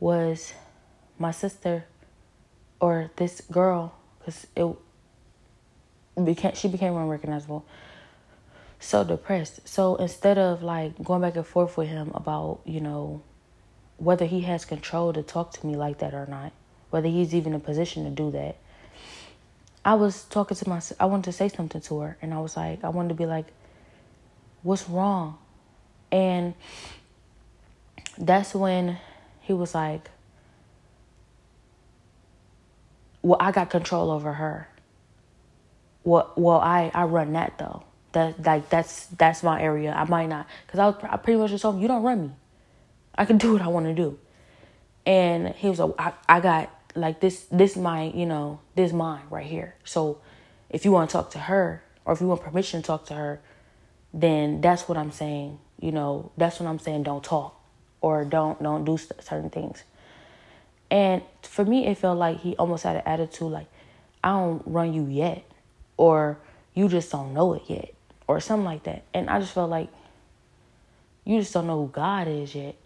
was 0.00 0.52
my 1.18 1.30
sister 1.30 1.84
or 2.80 3.10
this 3.16 3.40
girl 3.50 3.94
because 4.18 4.46
it 4.56 4.66
became 6.24 6.54
she 6.54 6.68
became 6.68 6.94
unrecognizable 6.96 7.64
so 8.78 9.04
depressed 9.04 9.66
so 9.66 9.96
instead 9.96 10.38
of 10.38 10.62
like 10.62 11.02
going 11.02 11.22
back 11.22 11.36
and 11.36 11.46
forth 11.46 11.76
with 11.76 11.88
him 11.88 12.10
about 12.14 12.60
you 12.64 12.80
know 12.80 13.22
whether 13.96 14.26
he 14.26 14.42
has 14.42 14.64
control 14.64 15.12
to 15.12 15.22
talk 15.22 15.52
to 15.52 15.66
me 15.66 15.76
like 15.76 15.98
that 15.98 16.12
or 16.12 16.26
not 16.26 16.52
whether 16.90 17.08
he's 17.08 17.34
even 17.34 17.54
in 17.54 17.60
a 17.60 17.62
position 17.62 18.04
to 18.04 18.10
do 18.10 18.30
that 18.30 18.56
I 19.86 19.94
was 19.94 20.24
talking 20.24 20.56
to 20.56 20.68
my, 20.68 20.82
I 20.98 21.04
wanted 21.04 21.26
to 21.26 21.32
say 21.32 21.48
something 21.48 21.80
to 21.80 22.00
her, 22.00 22.18
and 22.20 22.34
I 22.34 22.40
was 22.40 22.56
like, 22.56 22.82
I 22.82 22.88
wanted 22.88 23.10
to 23.10 23.14
be 23.14 23.24
like, 23.24 23.46
what's 24.64 24.88
wrong? 24.88 25.38
And 26.10 26.54
that's 28.18 28.52
when 28.52 28.98
he 29.42 29.52
was 29.52 29.76
like, 29.76 30.10
well, 33.22 33.36
I 33.38 33.52
got 33.52 33.70
control 33.70 34.10
over 34.10 34.32
her. 34.32 34.68
Well, 36.02 36.32
well, 36.34 36.58
I, 36.58 36.90
I 36.92 37.04
run 37.04 37.32
that 37.34 37.56
though. 37.58 37.84
That 38.10 38.44
like 38.44 38.68
that's 38.68 39.06
that's 39.06 39.42
my 39.42 39.60
area. 39.60 39.92
I 39.92 40.04
might 40.04 40.26
not, 40.26 40.46
cause 40.68 40.80
I 40.80 40.86
was 40.86 40.96
I 41.02 41.16
pretty 41.16 41.38
much 41.38 41.50
just 41.50 41.62
told 41.62 41.76
him 41.76 41.82
you 41.82 41.88
don't 41.88 42.02
run 42.02 42.22
me. 42.22 42.30
I 43.16 43.24
can 43.24 43.38
do 43.38 43.52
what 43.52 43.62
I 43.62 43.68
want 43.68 43.86
to 43.86 43.94
do. 43.94 44.18
And 45.04 45.48
he 45.54 45.68
was 45.68 45.78
like, 45.78 45.94
I, 45.98 46.12
I 46.28 46.40
got 46.40 46.75
like 46.96 47.20
this 47.20 47.46
this 47.50 47.76
my 47.76 48.04
you 48.04 48.26
know 48.26 48.60
this 48.74 48.92
mine 48.92 49.22
right 49.30 49.46
here. 49.46 49.74
So 49.84 50.18
if 50.70 50.84
you 50.84 50.92
want 50.92 51.10
to 51.10 51.12
talk 51.12 51.30
to 51.32 51.38
her 51.38 51.82
or 52.04 52.12
if 52.12 52.20
you 52.20 52.26
want 52.26 52.42
permission 52.42 52.82
to 52.82 52.86
talk 52.86 53.06
to 53.06 53.14
her 53.14 53.40
then 54.12 54.60
that's 54.60 54.88
what 54.88 54.96
i'm 54.96 55.10
saying 55.10 55.58
you 55.80 55.92
know 55.92 56.30
that's 56.36 56.58
what 56.58 56.68
i'm 56.68 56.78
saying 56.78 57.02
don't 57.02 57.24
talk 57.24 57.60
or 58.00 58.24
don't 58.24 58.62
don't 58.62 58.84
do 58.84 58.96
certain 58.96 59.50
things. 59.50 59.82
And 60.90 61.22
for 61.42 61.64
me 61.64 61.86
it 61.86 61.98
felt 61.98 62.18
like 62.18 62.40
he 62.40 62.54
almost 62.56 62.84
had 62.84 62.96
an 62.96 63.02
attitude 63.06 63.50
like 63.50 63.66
i 64.22 64.30
don't 64.30 64.62
run 64.66 64.92
you 64.92 65.06
yet 65.06 65.44
or 65.96 66.38
you 66.74 66.88
just 66.88 67.10
don't 67.10 67.34
know 67.34 67.54
it 67.54 67.62
yet 67.66 67.94
or 68.28 68.40
something 68.40 68.64
like 68.64 68.84
that. 68.84 69.04
And 69.12 69.28
i 69.28 69.40
just 69.40 69.52
felt 69.52 69.70
like 69.70 69.88
you 71.24 71.40
just 71.40 71.52
don't 71.52 71.66
know 71.66 71.86
who 71.86 71.88
god 71.88 72.28
is 72.28 72.54
yet 72.54 72.76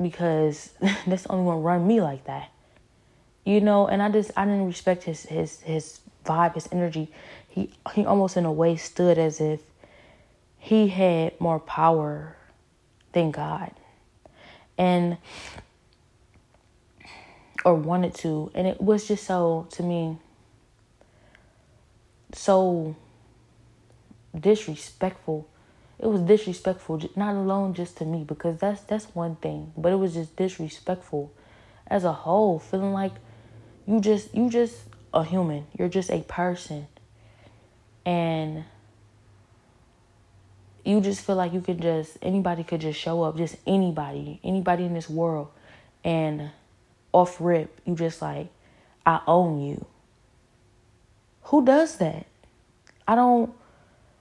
because 0.00 0.70
that's 1.06 1.24
the 1.24 1.32
only 1.32 1.44
one 1.44 1.62
run 1.62 1.86
me 1.86 2.00
like 2.00 2.24
that 2.24 2.51
you 3.44 3.60
know 3.60 3.88
and 3.88 4.02
i 4.02 4.08
just 4.08 4.30
i 4.36 4.44
didn't 4.44 4.66
respect 4.66 5.04
his 5.04 5.24
his 5.24 5.60
his 5.62 6.00
vibe 6.24 6.54
his 6.54 6.68
energy. 6.72 7.10
He 7.48 7.70
he 7.94 8.04
almost 8.04 8.36
in 8.36 8.44
a 8.44 8.52
way 8.52 8.76
stood 8.76 9.18
as 9.18 9.40
if 9.40 9.60
he 10.58 10.88
had 10.88 11.40
more 11.40 11.58
power 11.58 12.36
than 13.12 13.30
god. 13.30 13.72
And 14.78 15.18
or 17.64 17.74
wanted 17.74 18.14
to. 18.16 18.50
And 18.54 18.66
it 18.66 18.80
was 18.80 19.06
just 19.06 19.24
so 19.24 19.66
to 19.72 19.82
me 19.82 20.18
so 22.32 22.96
disrespectful. 24.38 25.46
It 25.98 26.06
was 26.06 26.22
disrespectful 26.22 27.00
not 27.14 27.36
alone 27.36 27.74
just 27.74 27.98
to 27.98 28.04
me 28.04 28.24
because 28.24 28.58
that's 28.58 28.80
that's 28.82 29.14
one 29.14 29.36
thing 29.36 29.72
but 29.76 29.92
it 29.92 29.96
was 29.96 30.14
just 30.14 30.34
disrespectful 30.34 31.32
as 31.86 32.02
a 32.02 32.12
whole 32.12 32.58
feeling 32.58 32.92
like 32.92 33.12
you 33.86 34.00
just 34.00 34.34
you 34.34 34.50
just 34.50 34.76
a 35.12 35.24
human. 35.24 35.66
You're 35.78 35.88
just 35.88 36.10
a 36.10 36.20
person. 36.20 36.86
And 38.04 38.64
you 40.84 41.00
just 41.00 41.24
feel 41.24 41.36
like 41.36 41.52
you 41.52 41.60
could 41.60 41.80
just 41.80 42.18
anybody 42.22 42.64
could 42.64 42.80
just 42.80 42.98
show 42.98 43.22
up, 43.22 43.36
just 43.36 43.56
anybody, 43.66 44.40
anybody 44.42 44.84
in 44.84 44.94
this 44.94 45.08
world, 45.08 45.48
and 46.04 46.50
off 47.12 47.36
rip, 47.40 47.80
you 47.84 47.94
just 47.94 48.22
like, 48.22 48.48
I 49.06 49.20
own 49.26 49.60
you. 49.60 49.84
Who 51.44 51.64
does 51.64 51.98
that? 51.98 52.26
I 53.06 53.14
don't 53.14 53.52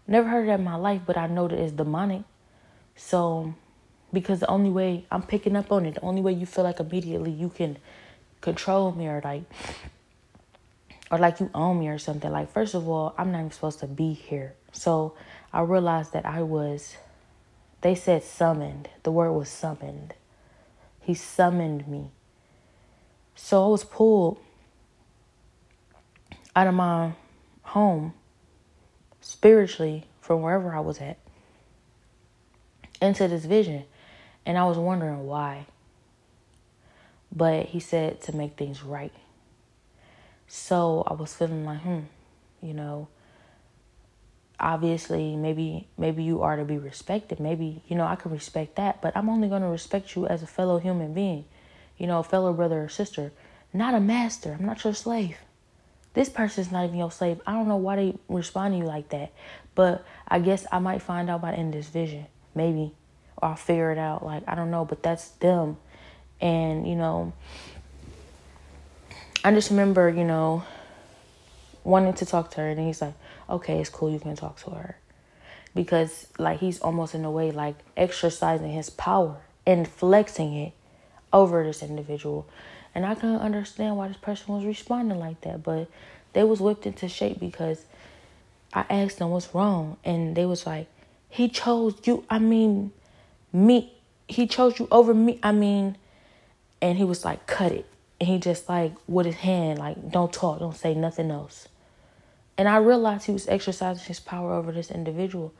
never 0.07 0.27
heard 0.27 0.49
that 0.49 0.59
in 0.59 0.65
my 0.65 0.75
life, 0.75 1.01
but 1.05 1.17
I 1.17 1.27
know 1.27 1.47
that 1.47 1.57
it's 1.57 1.71
demonic. 1.71 2.23
So 2.95 3.55
because 4.13 4.41
the 4.41 4.49
only 4.49 4.69
way 4.69 5.05
I'm 5.11 5.23
picking 5.23 5.55
up 5.55 5.71
on 5.71 5.85
it, 5.85 5.95
the 5.95 6.01
only 6.01 6.21
way 6.21 6.33
you 6.33 6.45
feel 6.45 6.63
like 6.63 6.79
immediately 6.79 7.31
you 7.31 7.49
can 7.49 7.77
control 8.41 8.91
me 8.91 9.07
or 9.07 9.21
like 9.23 9.43
or 11.09 11.17
like 11.17 11.39
you 11.39 11.49
own 11.53 11.79
me 11.79 11.87
or 11.89 11.97
something. 11.97 12.31
Like 12.31 12.51
first 12.51 12.73
of 12.73 12.87
all, 12.87 13.13
I'm 13.17 13.31
not 13.31 13.39
even 13.39 13.51
supposed 13.51 13.79
to 13.79 13.87
be 13.87 14.13
here. 14.13 14.55
So 14.71 15.15
I 15.53 15.61
realized 15.61 16.13
that 16.13 16.25
I 16.25 16.41
was 16.41 16.95
they 17.81 17.95
said 17.95 18.23
summoned. 18.23 18.89
The 19.03 19.11
word 19.11 19.31
was 19.31 19.49
summoned. 19.49 20.13
He 21.01 21.13
summoned 21.13 21.87
me. 21.87 22.11
So 23.35 23.65
I 23.65 23.67
was 23.67 23.83
pulled 23.83 24.39
out 26.55 26.67
of 26.67 26.73
my 26.73 27.13
home 27.63 28.13
spiritually 29.19 30.05
from 30.19 30.41
wherever 30.41 30.75
I 30.75 30.79
was 30.79 30.99
at 30.99 31.17
into 33.01 33.27
this 33.27 33.45
vision. 33.45 33.83
And 34.45 34.57
I 34.57 34.65
was 34.65 34.77
wondering 34.77 35.25
why. 35.25 35.65
But 37.33 37.67
he 37.67 37.79
said 37.79 38.21
to 38.23 38.35
make 38.35 38.57
things 38.57 38.83
right. 38.83 39.13
So 40.47 41.03
I 41.07 41.13
was 41.13 41.33
feeling 41.33 41.65
like, 41.65 41.79
hmm, 41.79 42.01
you 42.61 42.73
know, 42.73 43.07
obviously 44.59 45.35
maybe 45.35 45.87
maybe 45.97 46.23
you 46.23 46.41
are 46.41 46.55
to 46.55 46.65
be 46.65 46.77
respected. 46.77 47.39
Maybe, 47.39 47.81
you 47.87 47.95
know, 47.95 48.05
I 48.05 48.15
can 48.15 48.31
respect 48.31 48.75
that, 48.75 49.01
but 49.01 49.15
I'm 49.15 49.29
only 49.29 49.49
to 49.49 49.55
respect 49.55 50.15
you 50.15 50.27
as 50.27 50.43
a 50.43 50.47
fellow 50.47 50.77
human 50.77 51.13
being. 51.13 51.45
You 51.97 52.07
know, 52.07 52.19
a 52.19 52.23
fellow 52.23 52.53
brother 52.53 52.83
or 52.83 52.89
sister, 52.89 53.31
not 53.73 53.93
a 53.93 53.99
master. 53.99 54.57
I'm 54.59 54.65
not 54.65 54.83
your 54.83 54.93
slave. 54.93 55.37
This 56.13 56.29
person's 56.29 56.71
not 56.71 56.85
even 56.85 56.97
your 56.97 57.11
slave. 57.11 57.39
I 57.47 57.53
don't 57.53 57.67
know 57.67 57.77
why 57.77 57.95
they 57.95 58.15
respond 58.27 58.73
to 58.73 58.79
you 58.79 58.83
like 58.85 59.09
that. 59.09 59.31
But 59.75 60.03
I 60.27 60.39
guess 60.39 60.65
I 60.71 60.79
might 60.79 61.01
find 61.01 61.29
out 61.29 61.41
by 61.41 61.51
the 61.51 61.57
end 61.57 61.73
of 61.73 61.79
this 61.79 61.89
vision. 61.89 62.25
Maybe. 62.53 62.93
Or 63.37 63.49
I'll 63.49 63.55
figure 63.55 63.91
it 63.91 63.97
out. 63.97 64.25
Like, 64.25 64.43
I 64.47 64.55
don't 64.55 64.71
know. 64.71 64.83
But 64.83 65.03
that's 65.03 65.29
them. 65.29 65.77
And, 66.41 66.87
you 66.87 66.95
know, 66.95 67.33
I 69.43 69.53
just 69.53 69.69
remember, 69.69 70.09
you 70.09 70.23
know, 70.23 70.63
wanting 71.83 72.13
to 72.15 72.25
talk 72.25 72.51
to 72.51 72.61
her. 72.61 72.69
And 72.69 72.79
he's 72.79 73.01
like, 73.01 73.13
okay, 73.49 73.79
it's 73.79 73.89
cool. 73.89 74.11
You 74.11 74.19
can 74.19 74.35
talk 74.35 74.59
to 74.63 74.71
her. 74.71 74.97
Because, 75.73 76.27
like, 76.37 76.59
he's 76.59 76.79
almost 76.81 77.15
in 77.15 77.23
a 77.23 77.31
way, 77.31 77.51
like, 77.51 77.75
exercising 77.95 78.71
his 78.71 78.89
power 78.89 79.37
and 79.65 79.87
flexing 79.87 80.53
it 80.53 80.73
over 81.31 81.63
this 81.63 81.81
individual. 81.81 82.47
And 82.93 83.05
I 83.05 83.15
couldn't 83.15 83.39
understand 83.39 83.95
why 83.95 84.09
this 84.09 84.17
person 84.17 84.53
was 84.53 84.65
responding 84.65 85.19
like 85.19 85.41
that. 85.41 85.63
But 85.63 85.89
they 86.33 86.43
was 86.43 86.59
whipped 86.59 86.85
into 86.85 87.07
shape 87.07 87.39
because 87.39 87.85
I 88.73 88.85
asked 88.89 89.19
them 89.19 89.29
what's 89.29 89.53
wrong. 89.55 89.97
And 90.03 90.35
they 90.35 90.45
was 90.45 90.65
like, 90.65 90.87
he 91.29 91.47
chose 91.47 91.95
you. 92.03 92.25
I 92.29 92.39
mean, 92.39 92.91
me. 93.53 93.93
He 94.27 94.47
chose 94.47 94.79
you 94.79 94.87
over 94.91 95.13
me. 95.13 95.39
I 95.41 95.51
mean, 95.51 95.97
and 96.81 96.97
he 96.97 97.03
was 97.03 97.23
like, 97.23 97.45
cut 97.47 97.71
it. 97.71 97.85
And 98.19 98.29
he 98.29 98.37
just 98.39 98.69
like, 98.69 98.93
with 99.07 99.25
his 99.25 99.35
hand, 99.35 99.79
like, 99.79 100.11
don't 100.11 100.31
talk, 100.31 100.59
don't 100.59 100.75
say 100.75 100.93
nothing 100.93 101.31
else. 101.31 101.67
And 102.57 102.67
I 102.67 102.77
realized 102.77 103.25
he 103.25 103.31
was 103.31 103.47
exercising 103.47 104.05
his 104.05 104.19
power 104.19 104.53
over 104.53 104.71
this 104.71 104.91
individual. 104.91 105.53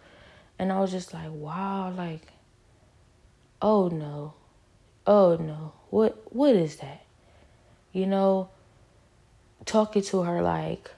And 0.59 0.71
I 0.71 0.79
was 0.79 0.91
just 0.91 1.13
like, 1.13 1.31
wow, 1.31 1.91
like, 1.91 2.27
oh 3.61 3.87
no. 3.87 4.33
Oh 5.07 5.35
no. 5.37 5.73
What 5.89 6.21
what 6.31 6.55
is 6.55 6.77
that? 6.77 7.03
You 7.91 8.05
know, 8.05 8.49
talking 9.65 10.03
to 10.03 10.21
her 10.21 10.41
like 10.41 10.91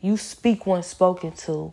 you 0.00 0.16
speak 0.16 0.66
when 0.66 0.82
spoken 0.82 1.32
to 1.32 1.72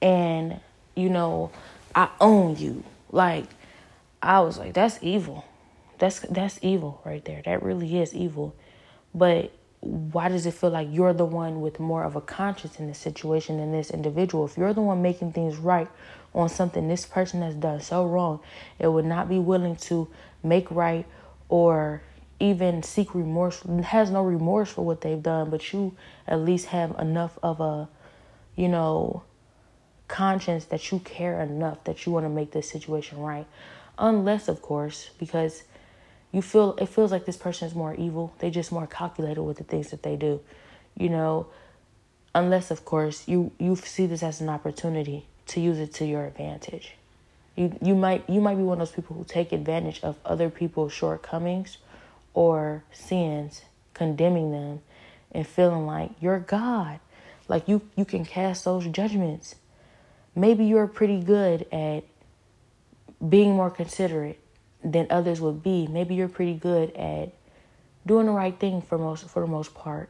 and 0.00 0.60
you 0.94 1.08
know, 1.08 1.50
I 1.94 2.08
own 2.20 2.56
you. 2.56 2.84
Like 3.10 3.46
I 4.22 4.40
was 4.40 4.58
like, 4.58 4.74
that's 4.74 4.98
evil. 5.02 5.44
That's 6.00 6.20
that's 6.20 6.58
evil 6.62 7.00
right 7.04 7.24
there. 7.24 7.42
That 7.44 7.62
really 7.62 8.00
is 8.00 8.14
evil. 8.14 8.56
But 9.14 9.52
why 9.80 10.28
does 10.28 10.46
it 10.46 10.54
feel 10.54 10.70
like 10.70 10.88
you're 10.90 11.12
the 11.12 11.24
one 11.24 11.60
with 11.60 11.78
more 11.78 12.04
of 12.04 12.16
a 12.16 12.20
conscience 12.20 12.80
in 12.80 12.86
the 12.86 12.94
situation 12.94 13.58
than 13.58 13.70
this 13.70 13.90
individual? 13.90 14.44
If 14.44 14.56
you're 14.56 14.74
the 14.74 14.82
one 14.82 15.02
making 15.02 15.32
things 15.32 15.56
right 15.56 15.88
on 16.34 16.48
something 16.48 16.88
this 16.88 17.06
person 17.06 17.42
has 17.42 17.54
done 17.54 17.80
so 17.80 18.06
wrong, 18.06 18.40
it 18.78 18.88
would 18.88 19.04
not 19.04 19.28
be 19.28 19.38
willing 19.38 19.76
to 19.76 20.08
make 20.42 20.70
right 20.70 21.06
or 21.48 22.02
even 22.38 22.82
seek 22.82 23.14
remorse, 23.14 23.62
has 23.84 24.10
no 24.10 24.22
remorse 24.22 24.70
for 24.70 24.84
what 24.84 25.02
they've 25.02 25.22
done, 25.22 25.50
but 25.50 25.72
you 25.72 25.94
at 26.26 26.40
least 26.40 26.66
have 26.66 26.98
enough 26.98 27.38
of 27.42 27.60
a, 27.60 27.88
you 28.56 28.68
know, 28.68 29.22
conscience 30.08 30.64
that 30.66 30.90
you 30.90 30.98
care 31.00 31.40
enough 31.40 31.84
that 31.84 32.04
you 32.04 32.12
want 32.12 32.24
to 32.24 32.30
make 32.30 32.52
this 32.52 32.70
situation 32.70 33.18
right. 33.18 33.46
Unless, 33.98 34.48
of 34.48 34.62
course, 34.62 35.10
because 35.18 35.64
you 36.32 36.42
feel 36.42 36.76
it 36.78 36.86
feels 36.86 37.10
like 37.10 37.24
this 37.26 37.36
person 37.36 37.68
is 37.68 37.74
more 37.74 37.94
evil. 37.94 38.34
They 38.38 38.50
just 38.50 38.70
more 38.70 38.86
calculated 38.86 39.42
with 39.42 39.58
the 39.58 39.64
things 39.64 39.90
that 39.90 40.02
they 40.02 40.16
do. 40.16 40.40
You 40.96 41.08
know, 41.08 41.46
unless 42.34 42.70
of 42.70 42.84
course 42.84 43.26
you 43.26 43.52
you 43.58 43.76
see 43.76 44.06
this 44.06 44.22
as 44.22 44.40
an 44.40 44.48
opportunity 44.48 45.26
to 45.48 45.60
use 45.60 45.78
it 45.78 45.92
to 45.94 46.04
your 46.04 46.24
advantage. 46.24 46.94
You 47.56 47.76
you 47.82 47.94
might 47.94 48.28
you 48.28 48.40
might 48.40 48.56
be 48.56 48.62
one 48.62 48.80
of 48.80 48.88
those 48.88 48.94
people 48.94 49.16
who 49.16 49.24
take 49.24 49.52
advantage 49.52 50.00
of 50.02 50.16
other 50.24 50.50
people's 50.50 50.92
shortcomings 50.92 51.78
or 52.32 52.84
sins, 52.92 53.62
condemning 53.94 54.52
them 54.52 54.80
and 55.32 55.46
feeling 55.46 55.86
like 55.86 56.10
you're 56.20 56.38
God. 56.38 57.00
Like 57.48 57.66
you 57.68 57.82
you 57.96 58.04
can 58.04 58.24
cast 58.24 58.64
those 58.64 58.86
judgments. 58.86 59.56
Maybe 60.36 60.64
you're 60.64 60.86
pretty 60.86 61.20
good 61.20 61.66
at 61.72 62.04
being 63.28 63.54
more 63.54 63.70
considerate 63.70 64.39
than 64.82 65.06
others 65.10 65.40
would 65.40 65.62
be. 65.62 65.86
Maybe 65.86 66.14
you're 66.14 66.28
pretty 66.28 66.54
good 66.54 66.90
at 66.96 67.32
doing 68.06 68.26
the 68.26 68.32
right 68.32 68.58
thing 68.58 68.82
for 68.82 68.98
most 68.98 69.28
for 69.28 69.40
the 69.40 69.46
most 69.46 69.74
part. 69.74 70.08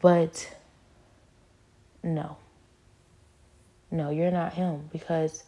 But 0.00 0.54
no. 2.02 2.36
No, 3.90 4.10
you're 4.10 4.30
not 4.30 4.54
him 4.54 4.88
because 4.92 5.44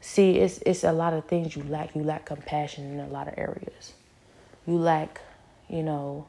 see 0.00 0.38
it's 0.38 0.58
it's 0.64 0.84
a 0.84 0.92
lot 0.92 1.12
of 1.12 1.26
things 1.26 1.56
you 1.56 1.64
lack. 1.64 1.94
You 1.94 2.02
lack 2.04 2.26
compassion 2.26 2.92
in 2.92 3.00
a 3.00 3.08
lot 3.08 3.28
of 3.28 3.34
areas. 3.36 3.92
You 4.66 4.76
lack, 4.76 5.20
you 5.68 5.82
know, 5.82 6.28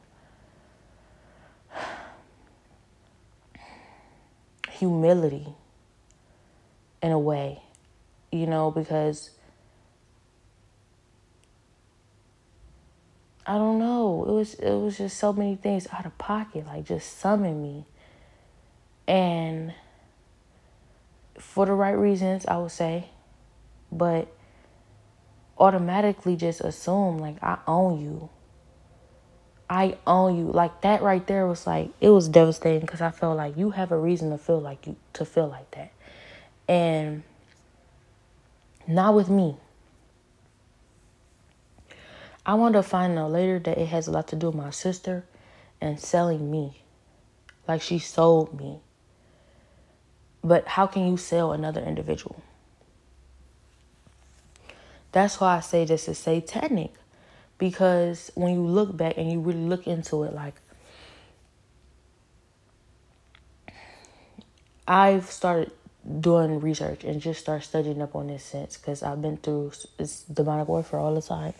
humility 4.70 5.46
in 7.02 7.12
a 7.12 7.18
way. 7.18 7.62
You 8.32 8.46
know, 8.46 8.70
because 8.70 9.30
I 13.46 13.54
don't 13.54 13.78
know. 13.78 14.24
It 14.28 14.32
was 14.32 14.54
it 14.54 14.74
was 14.74 14.98
just 14.98 15.16
so 15.16 15.32
many 15.32 15.56
things 15.56 15.88
out 15.92 16.06
of 16.06 16.16
pocket, 16.18 16.66
like 16.66 16.84
just 16.84 17.18
summon 17.18 17.62
me. 17.62 17.84
And 19.08 19.74
for 21.38 21.66
the 21.66 21.72
right 21.72 21.92
reasons, 21.92 22.46
I 22.46 22.58
would 22.58 22.70
say, 22.70 23.08
but 23.90 24.28
automatically 25.58 26.36
just 26.36 26.60
assume 26.60 27.18
like 27.18 27.42
I 27.42 27.58
own 27.66 28.00
you. 28.00 28.28
I 29.68 29.96
own 30.06 30.36
you. 30.36 30.44
Like 30.52 30.82
that 30.82 31.02
right 31.02 31.26
there 31.26 31.46
was 31.46 31.66
like 31.66 31.90
it 32.00 32.10
was 32.10 32.28
devastating 32.28 32.82
because 32.82 33.00
I 33.00 33.10
felt 33.10 33.36
like 33.36 33.56
you 33.56 33.70
have 33.70 33.90
a 33.90 33.98
reason 33.98 34.30
to 34.30 34.38
feel 34.38 34.60
like 34.60 34.86
you 34.86 34.96
to 35.14 35.24
feel 35.24 35.48
like 35.48 35.70
that. 35.72 35.92
And 36.68 37.24
not 38.86 39.14
with 39.14 39.28
me. 39.28 39.56
I 42.44 42.54
want 42.54 42.74
to 42.74 42.82
find 42.82 43.18
out 43.18 43.30
later 43.30 43.58
that 43.60 43.78
it 43.78 43.86
has 43.86 44.06
a 44.08 44.10
lot 44.10 44.28
to 44.28 44.36
do 44.36 44.48
with 44.48 44.56
my 44.56 44.70
sister 44.70 45.24
and 45.80 45.98
selling 46.00 46.50
me. 46.50 46.82
Like 47.68 47.82
she 47.82 47.98
sold 47.98 48.58
me. 48.58 48.80
But 50.42 50.66
how 50.66 50.86
can 50.86 51.06
you 51.06 51.16
sell 51.16 51.52
another 51.52 51.80
individual? 51.80 52.42
That's 55.12 55.40
why 55.40 55.56
I 55.56 55.60
say 55.60 55.84
this 55.84 56.08
is 56.08 56.18
satanic. 56.18 56.92
Because 57.58 58.32
when 58.34 58.54
you 58.54 58.62
look 58.62 58.96
back 58.96 59.18
and 59.18 59.30
you 59.30 59.38
really 59.38 59.60
look 59.60 59.86
into 59.86 60.24
it, 60.24 60.34
like 60.34 60.54
I've 64.88 65.30
started 65.30 65.70
doing 66.20 66.58
research 66.60 67.04
and 67.04 67.20
just 67.20 67.40
start 67.40 67.62
studying 67.62 68.02
up 68.02 68.16
on 68.16 68.26
this 68.26 68.44
since 68.44 68.76
because 68.76 69.04
I've 69.04 69.22
been 69.22 69.36
through 69.36 69.72
demonic 70.32 70.66
warfare 70.66 70.98
all 70.98 71.14
the 71.14 71.22
time. 71.22 71.54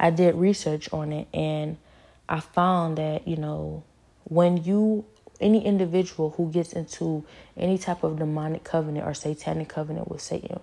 I 0.00 0.08
did 0.08 0.34
research 0.34 0.90
on 0.94 1.12
it 1.12 1.28
and 1.34 1.76
I 2.26 2.40
found 2.40 2.96
that, 2.96 3.28
you 3.28 3.36
know, 3.36 3.84
when 4.24 4.64
you 4.64 5.04
any 5.40 5.64
individual 5.64 6.30
who 6.30 6.50
gets 6.50 6.72
into 6.72 7.24
any 7.56 7.76
type 7.76 8.02
of 8.02 8.18
demonic 8.18 8.64
covenant 8.64 9.06
or 9.06 9.12
satanic 9.12 9.68
covenant 9.68 10.08
with 10.08 10.22
Satan, 10.22 10.60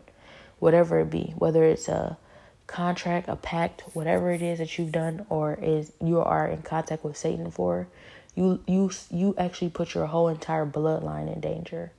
whatever 0.58 1.00
it 1.02 1.12
be, 1.12 1.34
whether 1.38 1.63
it's 1.63 1.88
a 1.88 2.17
contract, 2.65 3.30
a 3.30 3.36
pact, 3.36 3.84
whatever 3.93 4.32
it 4.32 4.41
is 4.41 4.58
that 4.58 4.78
you've 4.78 4.91
done 4.91 5.26
or 5.30 5.58
is 5.62 5.91
you 6.04 6.19
are 6.19 6.47
in 6.47 6.63
contact 6.63 7.04
with 7.04 7.15
Satan 7.15 7.52
for, 7.52 7.88
you 8.34 8.60
you 8.65 8.89
you 9.12 9.36
actually 9.38 9.69
put 9.69 9.93
your 9.93 10.08
whole 10.08 10.30
entire 10.30 10.65
bloodline 10.65 11.32
in 11.32 11.41
danger. 11.41 11.91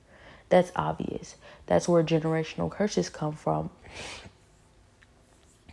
That's 0.49 0.71
obvious. 0.75 1.35
That's 1.67 1.87
where 1.87 2.03
generational 2.03 2.69
curses 2.69 3.07
come 3.09 3.33
from. 3.33 3.69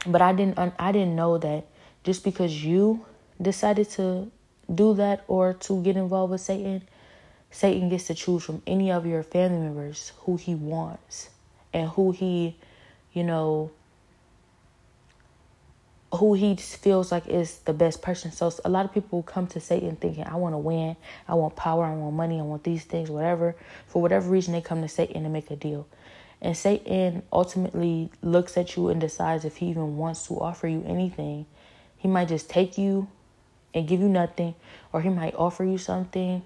But 0.06 0.22
I 0.22 0.32
didn't 0.32 0.58
I 0.78 0.92
didn't 0.92 1.16
know 1.16 1.38
that 1.38 1.66
just 2.04 2.22
because 2.24 2.64
you 2.64 3.04
decided 3.40 3.90
to 3.90 4.30
do 4.72 4.94
that 4.94 5.24
or 5.28 5.54
to 5.54 5.82
get 5.82 5.96
involved 5.96 6.32
with 6.32 6.40
Satan, 6.40 6.82
Satan 7.50 7.88
gets 7.88 8.06
to 8.08 8.14
choose 8.14 8.44
from 8.44 8.62
any 8.66 8.90
of 8.90 9.06
your 9.06 9.22
family 9.22 9.58
members 9.58 10.12
who 10.20 10.36
he 10.36 10.54
wants 10.54 11.30
and 11.72 11.88
who 11.90 12.12
he, 12.12 12.56
you 13.12 13.22
know, 13.24 13.70
who 16.14 16.34
he 16.34 16.56
feels 16.56 17.12
like 17.12 17.26
is 17.26 17.58
the 17.58 17.72
best 17.72 18.02
person. 18.02 18.30
So 18.32 18.52
a 18.64 18.70
lot 18.70 18.84
of 18.84 18.92
people 18.92 19.22
come 19.22 19.46
to 19.48 19.60
Satan 19.60 19.96
thinking, 19.96 20.24
I 20.24 20.36
want 20.36 20.54
to 20.54 20.58
win, 20.58 20.96
I 21.28 21.34
want 21.34 21.56
power, 21.56 21.84
I 21.84 21.94
want 21.94 22.14
money, 22.14 22.38
I 22.38 22.42
want 22.42 22.64
these 22.64 22.84
things, 22.84 23.10
whatever. 23.10 23.56
For 23.88 24.00
whatever 24.00 24.30
reason, 24.30 24.52
they 24.52 24.60
come 24.60 24.82
to 24.82 24.88
Satan 24.88 25.24
to 25.24 25.28
make 25.28 25.50
a 25.50 25.56
deal. 25.56 25.86
And 26.40 26.56
Satan 26.56 27.22
ultimately 27.32 28.10
looks 28.22 28.56
at 28.56 28.76
you 28.76 28.88
and 28.88 29.00
decides 29.00 29.44
if 29.44 29.56
he 29.56 29.66
even 29.66 29.96
wants 29.96 30.26
to 30.28 30.34
offer 30.34 30.68
you 30.68 30.84
anything. 30.86 31.46
He 31.96 32.08
might 32.08 32.28
just 32.28 32.50
take 32.50 32.76
you 32.76 33.08
and 33.72 33.88
give 33.88 34.00
you 34.00 34.08
nothing, 34.08 34.54
or 34.92 35.00
he 35.00 35.08
might 35.08 35.34
offer 35.34 35.64
you 35.64 35.78
something 35.78 36.42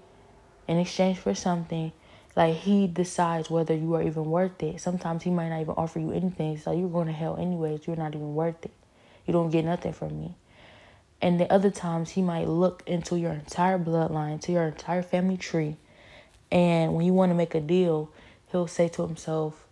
in 0.67 0.77
exchange 0.77 1.17
for 1.17 1.35
something. 1.35 1.91
Like 2.35 2.55
he 2.55 2.87
decides 2.87 3.49
whether 3.49 3.75
you 3.75 3.93
are 3.95 4.03
even 4.03 4.25
worth 4.25 4.63
it. 4.63 4.79
Sometimes 4.79 5.23
he 5.23 5.29
might 5.29 5.49
not 5.49 5.61
even 5.61 5.73
offer 5.75 5.99
you 5.99 6.11
anything. 6.11 6.57
So 6.57 6.71
you're 6.71 6.89
going 6.89 7.07
to 7.07 7.13
hell 7.13 7.37
anyways. 7.37 7.85
You're 7.85 7.97
not 7.97 8.15
even 8.15 8.33
worth 8.33 8.63
it. 8.65 8.71
You 9.25 9.33
don't 9.33 9.49
get 9.49 9.65
nothing 9.65 9.93
from 9.93 10.17
me. 10.17 10.35
And 11.21 11.39
the 11.39 11.51
other 11.51 11.69
times 11.69 12.11
he 12.11 12.21
might 12.21 12.47
look 12.47 12.83
into 12.87 13.19
your 13.19 13.33
entire 13.33 13.77
bloodline, 13.77 14.41
to 14.41 14.51
your 14.51 14.63
entire 14.63 15.03
family 15.03 15.37
tree. 15.37 15.75
And 16.51 16.95
when 16.95 17.05
you 17.05 17.13
want 17.13 17.29
to 17.29 17.35
make 17.35 17.53
a 17.53 17.61
deal, 17.61 18.09
he'll 18.51 18.67
say 18.67 18.87
to 18.89 19.05
himself, 19.05 19.67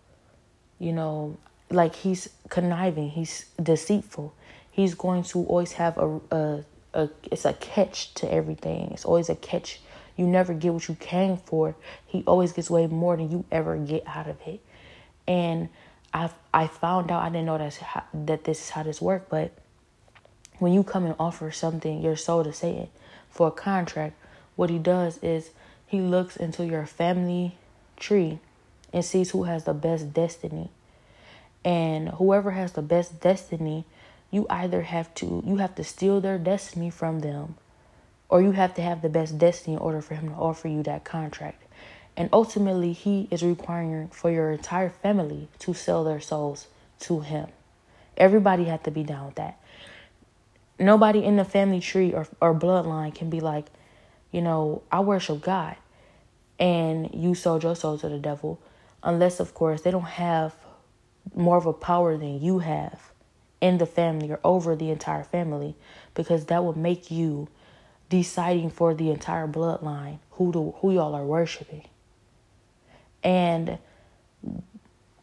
you 0.80 0.92
know, 0.92 1.36
like 1.70 1.94
he's 1.94 2.28
conniving, 2.48 3.10
he's 3.10 3.44
deceitful. 3.62 4.34
He's 4.72 4.94
going 4.94 5.22
to 5.24 5.44
always 5.44 5.72
have 5.72 5.96
a, 5.98 6.20
a, 6.32 6.64
a 6.94 7.10
it's 7.30 7.44
a 7.44 7.52
catch 7.52 8.12
to 8.14 8.32
everything. 8.32 8.90
It's 8.92 9.04
always 9.04 9.28
a 9.28 9.36
catch. 9.36 9.80
You 10.16 10.26
never 10.26 10.54
get 10.54 10.72
what 10.72 10.88
you 10.88 10.96
came 10.96 11.36
for. 11.36 11.76
He 12.06 12.24
always 12.26 12.52
gets 12.52 12.70
way 12.70 12.86
more 12.88 13.16
than 13.16 13.30
you 13.30 13.44
ever 13.52 13.76
get 13.76 14.04
out 14.06 14.26
of 14.26 14.36
it. 14.46 14.60
And 15.28 15.68
I 16.12 16.30
I 16.52 16.66
found 16.66 17.12
out 17.12 17.22
I 17.22 17.28
didn't 17.28 17.46
know 17.46 17.58
that's 17.58 17.76
how, 17.76 18.02
that 18.12 18.44
this 18.44 18.60
is 18.60 18.70
how 18.70 18.82
this 18.82 19.00
worked, 19.00 19.28
but 19.30 19.52
when 20.58 20.72
you 20.72 20.82
come 20.82 21.04
and 21.04 21.14
offer 21.18 21.50
something 21.50 22.02
your 22.02 22.16
soul 22.16 22.44
to 22.44 22.52
Satan 22.52 22.88
for 23.30 23.48
a 23.48 23.50
contract, 23.50 24.14
what 24.56 24.70
he 24.70 24.78
does 24.78 25.18
is 25.22 25.50
he 25.86 26.00
looks 26.00 26.36
into 26.36 26.66
your 26.66 26.86
family 26.86 27.56
tree 27.96 28.40
and 28.92 29.04
sees 29.04 29.30
who 29.30 29.44
has 29.44 29.64
the 29.64 29.74
best 29.74 30.12
destiny. 30.12 30.70
And 31.64 32.08
whoever 32.10 32.52
has 32.52 32.72
the 32.72 32.82
best 32.82 33.20
destiny, 33.20 33.84
you 34.30 34.46
either 34.48 34.82
have 34.82 35.12
to 35.16 35.42
you 35.46 35.56
have 35.56 35.74
to 35.74 35.84
steal 35.84 36.20
their 36.20 36.38
destiny 36.38 36.90
from 36.90 37.20
them 37.20 37.56
or 38.28 38.40
you 38.40 38.52
have 38.52 38.74
to 38.74 38.82
have 38.82 39.02
the 39.02 39.08
best 39.08 39.38
destiny 39.38 39.74
in 39.74 39.82
order 39.82 40.00
for 40.00 40.14
him 40.14 40.28
to 40.28 40.34
offer 40.34 40.68
you 40.68 40.82
that 40.84 41.04
contract. 41.04 41.64
And 42.16 42.28
ultimately, 42.32 42.92
he 42.92 43.28
is 43.30 43.42
requiring 43.42 44.08
for 44.08 44.30
your 44.30 44.52
entire 44.52 44.90
family 44.90 45.48
to 45.60 45.74
sell 45.74 46.04
their 46.04 46.20
souls 46.20 46.68
to 47.00 47.20
him. 47.20 47.48
Everybody 48.16 48.64
had 48.64 48.84
to 48.84 48.90
be 48.90 49.02
down 49.02 49.26
with 49.26 49.34
that. 49.36 49.58
Nobody 50.78 51.24
in 51.24 51.36
the 51.36 51.44
family 51.44 51.80
tree 51.80 52.12
or, 52.12 52.26
or 52.40 52.54
bloodline 52.54 53.14
can 53.14 53.30
be 53.30 53.40
like, 53.40 53.66
you 54.30 54.40
know, 54.40 54.82
I 54.92 55.00
worship 55.00 55.40
God 55.40 55.76
and 56.58 57.10
you 57.12 57.34
sold 57.34 57.64
your 57.64 57.74
soul 57.74 57.98
to 57.98 58.08
the 58.08 58.18
devil 58.18 58.60
unless 59.02 59.40
of 59.40 59.54
course 59.54 59.82
they 59.82 59.90
don't 59.90 60.02
have 60.02 60.54
more 61.34 61.56
of 61.56 61.66
a 61.66 61.72
power 61.72 62.16
than 62.16 62.40
you 62.40 62.58
have 62.60 63.12
in 63.60 63.78
the 63.78 63.86
family 63.86 64.30
or 64.30 64.40
over 64.42 64.74
the 64.74 64.90
entire 64.90 65.24
family 65.24 65.76
because 66.14 66.46
that 66.46 66.64
would 66.64 66.76
make 66.76 67.10
you 67.10 67.48
deciding 68.08 68.70
for 68.70 68.94
the 68.94 69.10
entire 69.10 69.46
bloodline 69.46 70.18
who 70.32 70.74
who 70.80 70.92
y'all 70.92 71.14
are 71.14 71.24
worshiping. 71.24 71.84
And 73.22 73.78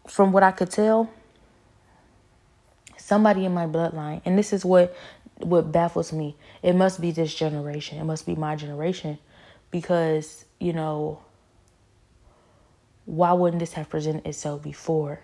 from 0.07 0.31
what 0.31 0.43
I 0.43 0.51
could 0.51 0.69
tell, 0.69 1.09
somebody 2.97 3.45
in 3.45 3.53
my 3.53 3.65
bloodline, 3.65 4.21
and 4.25 4.37
this 4.37 4.53
is 4.53 4.63
what 4.63 4.95
what 5.39 5.71
baffles 5.71 6.11
me. 6.11 6.35
It 6.63 6.73
must 6.73 6.99
be 7.01 7.11
this 7.11 7.33
generation. 7.33 7.99
It 7.99 8.03
must 8.03 8.25
be 8.25 8.35
my 8.35 8.55
generation 8.55 9.19
because, 9.69 10.45
you 10.59 10.73
know, 10.73 11.19
why 13.07 13.31
wouldn't 13.31 13.61
this 13.61 13.73
have 13.73 13.89
presented 13.89 14.27
itself 14.27 14.61
before? 14.61 15.21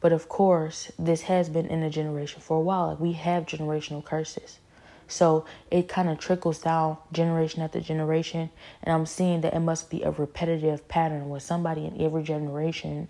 But 0.00 0.12
of 0.12 0.26
course, 0.26 0.90
this 0.98 1.22
has 1.22 1.50
been 1.50 1.66
in 1.66 1.82
a 1.82 1.90
generation 1.90 2.40
for 2.40 2.56
a 2.56 2.60
while. 2.60 2.88
Like 2.88 3.00
we 3.00 3.12
have 3.12 3.44
generational 3.44 4.02
curses. 4.02 4.58
So 5.06 5.44
it 5.70 5.86
kind 5.86 6.08
of 6.08 6.18
trickles 6.18 6.60
down 6.60 6.96
generation 7.12 7.60
after 7.60 7.78
generation. 7.80 8.48
And 8.82 8.94
I'm 8.94 9.04
seeing 9.04 9.42
that 9.42 9.52
it 9.52 9.60
must 9.60 9.90
be 9.90 10.02
a 10.02 10.10
repetitive 10.12 10.88
pattern 10.88 11.28
where 11.28 11.38
somebody 11.38 11.84
in 11.84 12.00
every 12.00 12.22
generation 12.22 13.08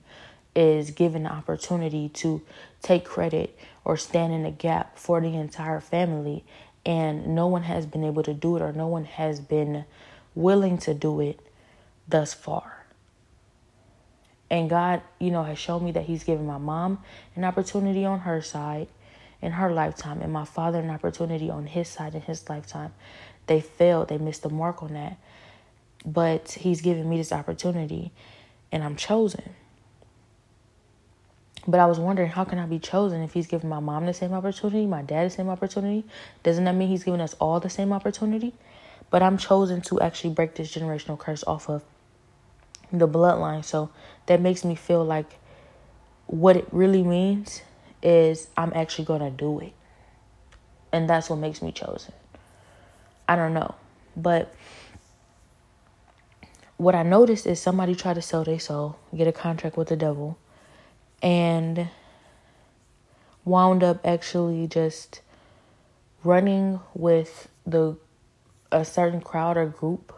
is 0.57 0.91
given 0.91 1.23
the 1.23 1.33
opportunity 1.33 2.09
to 2.09 2.43
take 2.83 3.05
credit 3.05 3.57
or 3.85 3.97
stand 3.97 4.33
in 4.33 4.43
the 4.43 4.51
gap 4.51 4.99
for 4.99 5.21
the 5.21 5.37
entire 5.37 5.81
family. 5.81 6.45
And 6.85 7.29
no 7.29 7.47
one 7.47 7.63
has 7.63 7.87
been 7.87 8.03
able 8.03 8.25
to 8.25 8.35
do 8.35 8.57
it 8.57 8.63
or 8.63 8.73
no 8.73 8.89
one 8.89 9.05
has 9.05 9.39
been 9.39 9.85
willing 10.35 10.79
to 10.79 10.95
do 10.95 11.21
it 11.21 11.39
thus 12.09 12.35
far. 12.35 12.76
And 14.49 14.71
God, 14.71 15.03
you 15.19 15.31
know, 15.31 15.43
has 15.43 15.59
shown 15.59 15.85
me 15.85 15.93
that 15.93 16.05
He's 16.05 16.25
given 16.25 16.47
my 16.47 16.59
mom 16.59 17.03
an 17.35 17.45
opportunity 17.45 18.05
on 18.05 18.21
her 18.21 18.41
side 18.43 18.89
in 19.43 19.53
her 19.53 19.73
lifetime, 19.73 20.23
and 20.23 20.33
my 20.33 20.45
father 20.45 20.81
an 20.81 20.91
opportunity 20.91 21.51
on 21.51 21.67
his 21.67 21.89
side 21.89 22.15
in 22.15 22.23
his 22.23 22.49
lifetime. 22.49 22.93
They 23.47 23.61
failed, 23.61 24.09
they 24.09 24.19
missed 24.19 24.43
the 24.43 24.49
mark 24.49 24.83
on 24.83 24.95
that. 24.95 25.19
But 26.05 26.53
He's 26.53 26.81
given 26.81 27.09
me 27.09 27.17
this 27.19 27.33
opportunity, 27.33 28.13
and 28.73 28.83
I'm 28.83 28.97
chosen. 28.97 29.55
But 31.69 31.81
I 31.81 31.87
was 31.87 31.99
wondering, 31.99 32.31
how 32.31 32.45
can 32.45 32.59
I 32.59 32.67
be 32.67 32.79
chosen 32.79 33.23
if 33.23 33.33
He's 33.33 33.47
given 33.47 33.69
my 33.69 33.81
mom 33.81 34.07
the 34.07 34.15
same 34.15 34.33
opportunity, 34.33 34.87
my 34.87 35.03
dad 35.03 35.27
the 35.27 35.31
same 35.31 35.49
opportunity? 35.49 36.05
Doesn't 36.43 36.65
that 36.65 36.75
mean 36.75 36.89
He's 36.89 37.05
giving 37.05 37.21
us 37.21 37.35
all 37.35 37.61
the 37.61 37.71
same 37.71 37.93
opportunity? 37.93 38.55
But 39.11 39.23
I'm 39.23 39.39
chosen 39.39 39.81
to 39.83 40.01
actually 40.01 40.35
break 40.35 40.55
this 40.55 40.75
generational 40.75 41.19
curse 41.19 41.45
off 41.45 41.69
of 41.69 41.85
the 42.93 43.09
bloodline. 43.09 43.65
So 43.65 43.91
that 44.27 44.41
makes 44.41 44.65
me 44.65 44.75
feel 44.75 45.05
like 45.05 45.39
what 46.27 46.57
it 46.57 46.67
really 46.73 47.03
means 47.03 47.63
is 48.03 48.49
I'm 48.57 48.73
actually 48.75 49.05
going 49.05 49.21
to 49.21 49.31
do 49.31 49.61
it. 49.61 49.73
And 50.93 51.09
that's 51.09 51.29
what 51.29 51.37
makes 51.37 51.63
me 51.63 51.73
chosen. 51.73 52.13
I 53.29 53.37
don't 53.37 53.55
know. 53.55 53.75
But 54.17 54.55
what 56.77 56.95
I 56.95 57.03
noticed 57.03 57.47
is 57.47 57.61
somebody 57.61 57.95
tried 57.95 58.15
to 58.15 58.23
sell 58.23 58.45
their 58.45 58.59
soul, 58.59 58.99
get 59.15 59.27
a 59.27 59.33
contract 59.33 59.77
with 59.77 59.89
the 59.89 59.97
devil, 59.97 60.39
and 61.23 61.89
wound 63.45 63.83
up 63.83 64.01
actually 64.05 64.67
just 64.67 65.21
running 66.23 66.81
with 66.95 67.49
the 67.67 67.97
a 68.73 68.85
certain 68.85 69.21
crowd 69.21 69.57
or 69.57 69.67
group 69.67 70.13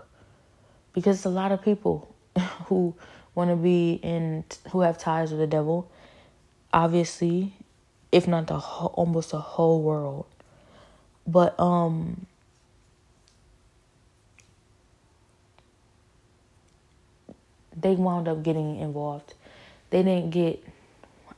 because 0.94 1.24
a 1.24 1.28
lot 1.28 1.52
of 1.52 1.62
people 1.62 2.07
who 2.66 2.94
want 3.34 3.50
to 3.50 3.56
be 3.56 4.00
in 4.02 4.44
who 4.70 4.80
have 4.80 4.98
ties 4.98 5.30
with 5.30 5.40
the 5.40 5.46
devil 5.46 5.90
obviously 6.72 7.52
if 8.10 8.26
not 8.26 8.46
the 8.46 8.58
whole, 8.58 8.88
almost 8.94 9.30
the 9.30 9.40
whole 9.40 9.82
world. 9.82 10.26
But 11.26 11.58
um 11.60 12.26
they 17.76 17.94
wound 17.94 18.26
up 18.26 18.42
getting 18.42 18.76
involved. 18.76 19.34
They 19.90 20.02
didn't 20.02 20.30
get 20.30 20.62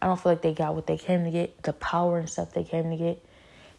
i 0.02 0.06
don't 0.06 0.18
feel 0.18 0.32
like 0.32 0.42
they 0.42 0.54
got 0.54 0.74
what 0.74 0.86
they 0.86 0.96
came 0.96 1.24
to 1.24 1.30
get 1.30 1.62
the 1.62 1.74
power 1.74 2.18
and 2.18 2.28
stuff 2.30 2.52
they 2.52 2.64
came 2.64 2.90
to 2.90 2.96
get. 2.96 3.22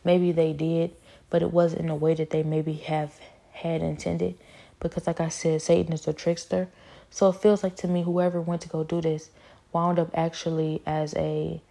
Maybe 0.04 0.32
they 0.32 0.54
did 0.54 0.92
but 1.30 1.42
it 1.42 1.52
wasn't 1.52 1.84
in 1.84 1.90
a 1.90 1.96
way 1.96 2.14
that 2.14 2.30
they 2.32 2.44
maybe 2.44 2.74
have 2.74 3.14
had 3.54 3.82
intended. 3.82 4.38
Because 4.80 5.08
like 5.08 5.22
i 5.22 5.30
said 5.30 5.62
satan 5.62 5.94
is 5.94 6.08
a 6.08 6.14
trickster 6.14 6.68
so 7.12 7.30
it 7.30 7.34
feels 7.34 7.62
like 7.62 7.76
to 7.78 7.88
me, 7.88 8.02
whoever 8.02 8.42
went 8.42 8.62
to 8.64 8.70
go 8.70 8.84
do 8.84 9.02
this 9.02 9.30
wound 9.72 10.00
up 10.00 10.10
actually 10.16 10.82
as 10.88 11.14
a, 11.16 11.62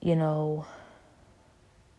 you 0.00 0.16
know, 0.16 0.66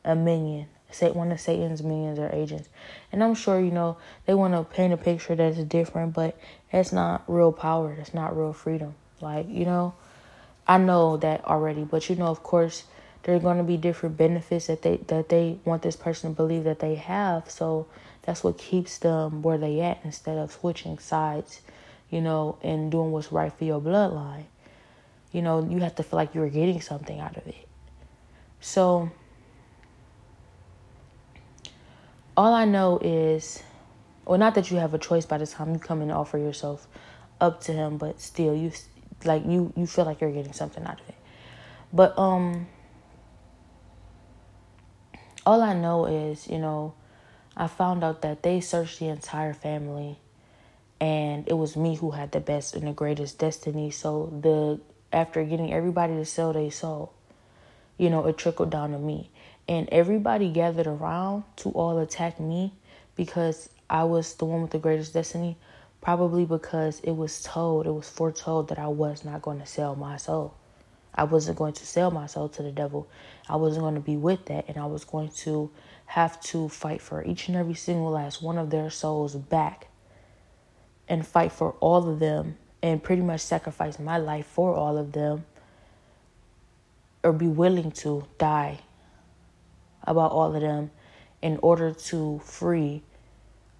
a 0.04 0.16
minion 0.16 0.68
one 1.02 1.32
of 1.32 1.40
Satan's 1.40 1.84
minions 1.84 2.20
or 2.20 2.30
agents. 2.34 2.70
And 3.12 3.24
I'm 3.24 3.36
sure, 3.36 3.60
you 3.60 3.72
know, 3.72 3.98
they 4.26 4.34
want 4.34 4.54
to 4.54 4.64
paint 4.64 4.94
a 4.94 4.98
picture 4.98 5.36
that's 5.36 5.58
different, 5.60 6.14
but 6.14 6.38
that's 6.72 6.92
not 6.92 7.24
real 7.28 7.52
power. 7.52 7.94
That's 7.96 8.14
not 8.14 8.38
real 8.38 8.54
freedom. 8.54 8.96
Like, 9.22 9.48
you 9.50 9.66
know, 9.66 9.94
I 10.68 10.78
know 10.78 11.18
that 11.18 11.46
already, 11.46 11.84
but 11.84 12.10
you 12.10 12.16
know, 12.16 12.28
of 12.28 12.44
course, 12.44 12.84
there 13.24 13.36
are 13.36 13.40
going 13.40 13.58
to 13.58 13.64
be 13.64 13.78
different 13.78 14.18
benefits 14.18 14.68
that 14.68 14.82
they 14.82 14.98
that 15.08 15.30
they 15.30 15.60
want 15.66 15.82
this 15.82 15.96
person 15.96 16.32
to 16.32 16.36
believe 16.36 16.64
that 16.64 16.80
they 16.80 16.96
have. 16.96 17.50
So 17.50 17.88
that's 18.24 18.44
what 18.44 18.58
keeps 18.58 18.98
them 18.98 19.42
where 19.42 19.58
they 19.58 19.82
at 19.82 20.00
instead 20.04 20.38
of 20.38 20.52
switching 20.52 21.00
sides, 21.00 21.62
you 22.10 22.22
know, 22.22 22.58
and 22.62 22.92
doing 22.92 23.12
what's 23.12 23.32
right 23.32 23.52
for 23.52 23.66
your 23.66 23.82
bloodline. 23.82 24.46
You 25.32 25.42
know, 25.42 25.68
you 25.68 25.80
have 25.80 25.96
to 25.96 26.04
feel 26.04 26.18
like 26.18 26.34
you're 26.34 26.50
getting 26.50 26.82
something 26.82 27.20
out 27.20 27.38
of 27.38 27.46
it. 27.48 27.68
So 28.60 29.12
all 32.36 32.54
I 32.54 32.66
know 32.66 33.00
is, 33.00 33.62
well, 34.26 34.38
not 34.38 34.56
that 34.56 34.72
you 34.72 34.78
have 34.78 34.94
a 34.94 34.98
choice 34.98 35.26
by 35.26 35.38
the 35.38 35.48
time 35.48 35.74
you 35.74 35.80
come 35.80 36.02
and 36.02 36.12
offer 36.12 36.38
yourself 36.38 36.88
up 37.42 37.62
to 37.62 37.74
him, 37.74 37.98
but 37.98 38.22
still, 38.22 38.56
you 38.56 38.72
like 39.26 39.46
you 39.46 39.74
you 39.76 39.88
feel 39.88 40.06
like 40.06 40.22
you're 40.22 40.32
getting 40.32 40.54
something 40.54 40.84
out 40.84 41.00
of 41.02 41.10
it. 41.10 41.16
But 41.92 42.18
um, 42.18 42.68
all 45.46 45.62
I 45.62 45.74
know 45.74 46.06
is, 46.06 46.48
you 46.48 46.60
know, 46.60 46.94
I 47.56 47.68
found 47.68 48.04
out 48.04 48.22
that 48.22 48.44
they 48.44 48.60
searched 48.60 49.00
the 49.00 49.08
entire 49.08 49.54
family, 49.54 50.20
and 51.00 51.48
it 51.48 51.54
was 51.54 51.76
me 51.76 51.96
who 51.96 52.12
had 52.12 52.32
the 52.32 52.40
best 52.40 52.76
and 52.76 52.88
the 52.88 52.94
greatest 52.94 53.40
destiny. 53.40 53.92
So 53.92 54.34
the 54.42 54.80
after 55.12 55.44
getting 55.44 55.74
everybody 55.74 56.16
to 56.16 56.26
sell 56.26 56.54
their 56.54 56.72
soul, 56.72 57.14
you 57.98 58.10
know, 58.10 58.26
it 58.26 58.38
trickled 58.38 58.70
down 58.70 58.92
to 58.92 59.00
me 59.00 59.30
and 59.68 59.90
everybody 59.92 60.50
gathered 60.50 60.88
around 60.88 61.44
to 61.58 61.70
all 61.72 62.00
attack 62.00 62.40
me 62.40 62.74
because 63.16 63.70
I 63.90 64.04
was 64.04 64.34
the 64.36 64.46
one 64.46 64.62
with 64.62 64.72
the 64.72 64.80
greatest 64.80 65.14
destiny, 65.14 65.58
probably 66.02 66.46
because 66.46 67.00
it 67.02 67.12
was 67.12 67.42
told, 67.42 67.86
it 67.86 67.92
was 67.92 68.10
foretold 68.10 68.70
that 68.70 68.80
I 68.80 68.88
was 68.88 69.26
not 69.26 69.42
going 69.42 69.60
to 69.60 69.66
sell 69.66 69.96
my 69.96 70.18
soul. 70.18 70.54
I 71.14 71.24
wasn't 71.24 71.58
going 71.58 71.74
to 71.74 71.86
sell 71.86 72.12
my 72.12 72.28
soul 72.28 72.48
to 72.50 72.64
the 72.64 72.72
devil. 72.72 73.10
I 73.50 73.56
wasn't 73.56 73.84
going 73.84 73.96
to 73.96 74.02
be 74.02 74.18
with 74.18 74.46
that, 74.46 74.66
and 74.68 74.78
I 74.78 74.86
was 74.86 75.04
going 75.04 75.30
to 75.30 75.72
have 76.06 76.40
to 76.42 76.70
fight 76.70 77.02
for 77.02 77.24
each 77.24 77.48
and 77.48 77.58
every 77.58 77.74
single 77.74 78.12
last 78.12 78.42
one 78.42 78.58
of 78.58 78.70
their 78.70 78.90
souls 78.90 79.36
back 79.36 79.88
and 81.08 81.26
fight 81.26 81.52
for 81.52 81.72
all 81.80 82.10
of 82.10 82.20
them 82.20 82.58
and 82.82 83.02
pretty 83.02 83.22
much 83.22 83.42
sacrifice 83.42 84.00
my 84.00 84.18
life 84.18 84.46
for 84.46 84.76
all 84.76 84.98
of 84.98 85.12
them 85.14 85.46
or 87.24 87.34
be 87.34 87.48
willing 87.48 87.92
to 87.92 88.26
die 88.38 88.80
about 90.04 90.32
all 90.32 90.56
of 90.56 90.62
them 90.62 90.92
in 91.42 91.60
order 91.62 91.92
to 91.92 92.40
free 92.44 93.02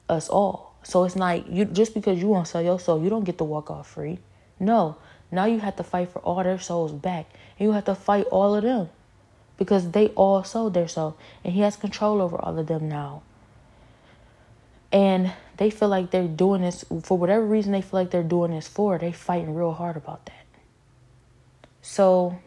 us 0.10 0.30
all. 0.30 0.76
So 0.84 1.04
it's 1.04 1.16
like 1.16 1.46
you 1.50 1.66
just 1.66 1.94
because 1.94 2.20
you 2.20 2.28
won't 2.28 2.48
sell 2.48 2.62
your 2.62 2.80
soul, 2.80 3.04
you 3.04 3.10
don't 3.10 3.24
get 3.24 3.38
to 3.40 3.44
walk 3.44 3.70
off 3.70 3.90
free. 3.90 4.20
No. 4.60 4.98
Now 5.32 5.46
you 5.46 5.60
have 5.60 5.76
to 5.76 5.84
fight 5.84 6.10
for 6.10 6.20
all 6.20 6.44
their 6.44 6.60
souls 6.60 6.92
back. 6.92 7.30
And 7.60 7.68
you 7.68 7.74
have 7.74 7.86
to 7.86 7.96
fight 7.96 8.26
all 8.32 8.56
of 8.56 8.64
them. 8.64 8.90
Because 9.58 9.92
they 9.92 10.08
all 10.10 10.44
sold 10.44 10.74
their 10.74 10.88
soul. 10.88 11.18
And 11.44 11.54
he 11.54 11.62
has 11.62 11.76
control 11.76 12.22
over 12.22 12.38
all 12.38 12.58
of 12.58 12.68
them 12.68 12.88
now. 12.88 13.24
And 14.92 15.34
they 15.58 15.70
feel 15.70 15.90
like 15.90 16.12
they're 16.12 16.28
doing 16.28 16.62
this 16.62 16.86
for 17.04 17.18
whatever 17.18 17.46
reason 17.46 17.72
they 17.72 17.82
feel 17.82 18.00
like 18.00 18.12
they're 18.12 18.24
doing 18.24 18.52
this 18.52 18.68
for, 18.68 18.98
they 18.98 19.12
fighting 19.12 19.54
real 19.54 19.74
hard 19.74 19.98
about 19.98 20.26
that. 20.28 20.46
So 21.82 22.40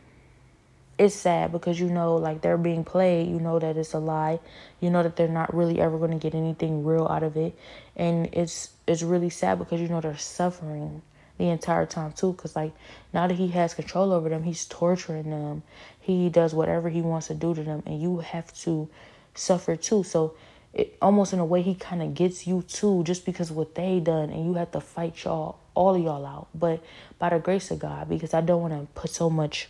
it's 1.00 1.14
sad 1.14 1.50
because 1.50 1.80
you 1.80 1.88
know 1.88 2.16
like 2.16 2.42
they're 2.42 2.58
being 2.58 2.84
played 2.84 3.26
you 3.26 3.40
know 3.40 3.58
that 3.58 3.74
it's 3.74 3.94
a 3.94 3.98
lie 3.98 4.38
you 4.80 4.90
know 4.90 5.02
that 5.02 5.16
they're 5.16 5.26
not 5.26 5.54
really 5.54 5.80
ever 5.80 5.96
going 5.96 6.10
to 6.10 6.18
get 6.18 6.34
anything 6.34 6.84
real 6.84 7.06
out 7.08 7.22
of 7.22 7.38
it 7.38 7.58
and 7.96 8.28
it's 8.34 8.68
it's 8.86 9.02
really 9.02 9.30
sad 9.30 9.58
because 9.58 9.80
you 9.80 9.88
know 9.88 10.02
they're 10.02 10.18
suffering 10.18 11.00
the 11.38 11.48
entire 11.48 11.86
time 11.86 12.12
too 12.12 12.34
because 12.34 12.54
like 12.54 12.72
now 13.14 13.26
that 13.26 13.36
he 13.36 13.48
has 13.48 13.72
control 13.72 14.12
over 14.12 14.28
them 14.28 14.42
he's 14.42 14.66
torturing 14.66 15.30
them 15.30 15.62
he 15.98 16.28
does 16.28 16.52
whatever 16.52 16.90
he 16.90 17.00
wants 17.00 17.28
to 17.28 17.34
do 17.34 17.54
to 17.54 17.62
them 17.62 17.82
and 17.86 18.02
you 18.02 18.18
have 18.18 18.52
to 18.52 18.86
suffer 19.34 19.76
too 19.76 20.02
so 20.02 20.34
it 20.72 20.96
almost 21.02 21.32
in 21.32 21.38
a 21.38 21.44
way 21.44 21.62
he 21.62 21.74
kind 21.74 22.02
of 22.02 22.14
gets 22.14 22.46
you 22.46 22.62
too 22.62 23.02
just 23.04 23.24
because 23.24 23.50
what 23.50 23.74
they 23.74 23.98
done 24.00 24.30
and 24.30 24.46
you 24.46 24.54
have 24.54 24.70
to 24.70 24.80
fight 24.80 25.24
y'all 25.24 25.58
all 25.74 25.94
of 25.94 26.02
y'all 26.02 26.24
out 26.24 26.48
but 26.54 26.82
by 27.18 27.28
the 27.28 27.38
grace 27.38 27.70
of 27.70 27.78
god 27.78 28.08
because 28.08 28.34
i 28.34 28.40
don't 28.40 28.62
want 28.62 28.72
to 28.72 28.86
put 28.94 29.10
so 29.10 29.28
much 29.28 29.68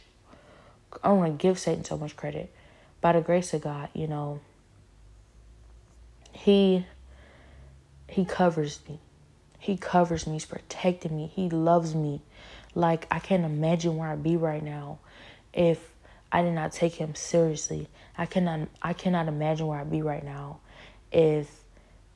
I 1.02 1.08
don't 1.08 1.18
want 1.18 1.38
to 1.38 1.42
give 1.42 1.58
Satan 1.58 1.84
so 1.84 1.96
much 1.96 2.16
credit. 2.16 2.52
By 3.00 3.12
the 3.12 3.20
grace 3.20 3.54
of 3.54 3.62
God, 3.62 3.88
you 3.94 4.06
know, 4.06 4.40
he 6.32 6.84
he 8.08 8.24
covers 8.24 8.80
me. 8.88 8.98
He 9.58 9.76
covers 9.76 10.26
me. 10.26 10.34
He's 10.34 10.46
protecting 10.46 11.16
me. 11.16 11.30
He 11.34 11.48
loves 11.48 11.94
me. 11.94 12.22
Like 12.74 13.06
I 13.10 13.18
can't 13.18 13.44
imagine 13.44 13.96
where 13.96 14.08
I'd 14.08 14.22
be 14.22 14.36
right 14.36 14.62
now 14.62 14.98
if 15.52 15.92
I 16.32 16.42
did 16.42 16.52
not 16.52 16.72
take 16.72 16.94
him 16.94 17.14
seriously. 17.14 17.88
I 18.18 18.26
cannot 18.26 18.68
I 18.82 18.92
cannot 18.92 19.28
imagine 19.28 19.66
where 19.66 19.80
I'd 19.80 19.90
be 19.90 20.02
right 20.02 20.24
now 20.24 20.60
if 21.12 21.48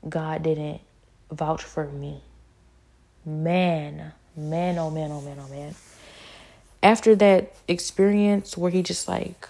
God 0.07 0.43
didn't 0.43 0.81
vouch 1.31 1.63
for 1.63 1.87
me. 1.87 2.21
Man, 3.25 4.13
man, 4.35 4.77
oh 4.77 4.89
man, 4.91 5.11
oh 5.11 5.21
man, 5.21 5.37
oh 5.39 5.49
man 5.49 5.75
after 6.85 7.15
that 7.15 7.51
experience 7.67 8.55
where 8.55 8.69
he 8.69 8.83
just 8.83 9.07
like 9.07 9.49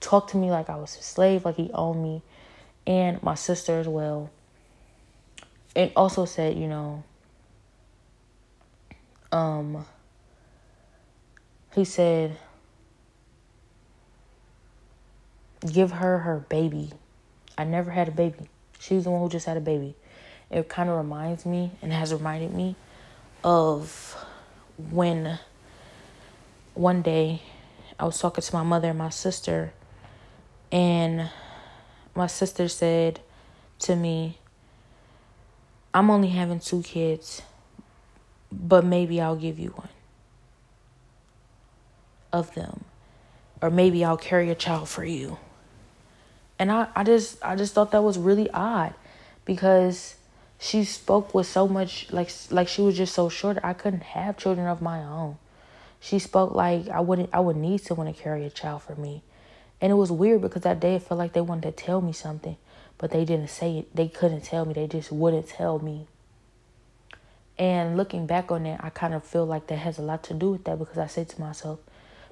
talked 0.00 0.30
to 0.30 0.36
me 0.36 0.50
like 0.50 0.68
I 0.68 0.74
was 0.74 0.94
his 0.94 1.04
slave, 1.04 1.44
like 1.44 1.54
he 1.54 1.70
owned 1.72 2.02
me, 2.02 2.22
and 2.88 3.22
my 3.22 3.36
sister 3.36 3.78
as 3.78 3.86
well. 3.86 4.28
And 5.76 5.92
also 5.94 6.24
said, 6.24 6.58
you 6.58 6.66
know, 6.66 7.04
um, 9.30 9.86
he 11.72 11.84
said, 11.84 12.36
give 15.72 15.92
her 15.92 16.18
her 16.18 16.44
baby. 16.48 16.90
I 17.58 17.64
never 17.64 17.90
had 17.90 18.08
a 18.08 18.12
baby. 18.12 18.48
She's 18.78 19.04
the 19.04 19.10
one 19.10 19.20
who 19.20 19.28
just 19.28 19.44
had 19.44 19.56
a 19.56 19.60
baby. 19.60 19.96
It 20.50 20.68
kind 20.68 20.88
of 20.88 20.96
reminds 20.96 21.44
me 21.44 21.72
and 21.82 21.92
has 21.92 22.14
reminded 22.14 22.54
me 22.54 22.76
of 23.42 24.16
when 24.90 25.38
one 26.74 27.02
day 27.02 27.42
I 27.98 28.04
was 28.04 28.18
talking 28.18 28.42
to 28.42 28.54
my 28.54 28.62
mother 28.62 28.90
and 28.90 28.98
my 28.98 29.10
sister, 29.10 29.72
and 30.70 31.28
my 32.14 32.28
sister 32.28 32.68
said 32.68 33.20
to 33.80 33.96
me, 33.96 34.38
I'm 35.92 36.10
only 36.10 36.28
having 36.28 36.60
two 36.60 36.82
kids, 36.82 37.42
but 38.52 38.84
maybe 38.84 39.20
I'll 39.20 39.36
give 39.36 39.58
you 39.58 39.70
one 39.70 39.88
of 42.32 42.54
them. 42.54 42.84
Or 43.60 43.70
maybe 43.70 44.04
I'll 44.04 44.16
carry 44.16 44.50
a 44.50 44.54
child 44.54 44.88
for 44.88 45.04
you. 45.04 45.38
And 46.58 46.72
I, 46.72 46.88
I 46.94 47.04
just 47.04 47.42
I 47.44 47.56
just 47.56 47.74
thought 47.74 47.92
that 47.92 48.02
was 48.02 48.18
really 48.18 48.50
odd 48.50 48.94
because 49.44 50.16
she 50.58 50.84
spoke 50.84 51.34
with 51.34 51.46
so 51.46 51.68
much 51.68 52.10
like 52.10 52.30
like 52.50 52.68
she 52.68 52.82
was 52.82 52.96
just 52.96 53.14
so 53.14 53.28
short. 53.28 53.58
I 53.62 53.72
couldn't 53.74 54.02
have 54.02 54.36
children 54.36 54.66
of 54.66 54.82
my 54.82 55.02
own. 55.02 55.36
She 56.00 56.18
spoke 56.18 56.54
like 56.54 56.88
I 56.88 57.00
wouldn't 57.00 57.30
I 57.32 57.40
would 57.40 57.56
need 57.56 57.80
someone 57.80 58.12
to 58.12 58.12
carry 58.12 58.44
a 58.44 58.50
child 58.50 58.82
for 58.82 58.96
me. 58.96 59.22
And 59.80 59.92
it 59.92 59.96
was 59.96 60.10
weird 60.10 60.42
because 60.42 60.62
that 60.62 60.80
day 60.80 60.96
it 60.96 61.02
felt 61.02 61.18
like 61.18 61.32
they 61.32 61.40
wanted 61.40 61.76
to 61.76 61.84
tell 61.84 62.00
me 62.00 62.12
something, 62.12 62.56
but 62.98 63.12
they 63.12 63.24
didn't 63.24 63.50
say 63.50 63.78
it. 63.78 63.94
They 63.94 64.08
couldn't 64.08 64.42
tell 64.42 64.64
me. 64.64 64.74
They 64.74 64.88
just 64.88 65.12
wouldn't 65.12 65.48
tell 65.48 65.78
me. 65.78 66.06
And 67.56 67.96
looking 67.96 68.26
back 68.26 68.50
on 68.52 68.66
it, 68.66 68.80
I 68.82 68.90
kind 68.90 69.14
of 69.14 69.24
feel 69.24 69.44
like 69.44 69.66
that 69.68 69.78
has 69.78 69.98
a 69.98 70.02
lot 70.02 70.22
to 70.24 70.34
do 70.34 70.52
with 70.52 70.64
that 70.64 70.78
because 70.78 70.98
I 70.98 71.06
said 71.06 71.28
to 71.30 71.40
myself, 71.40 71.80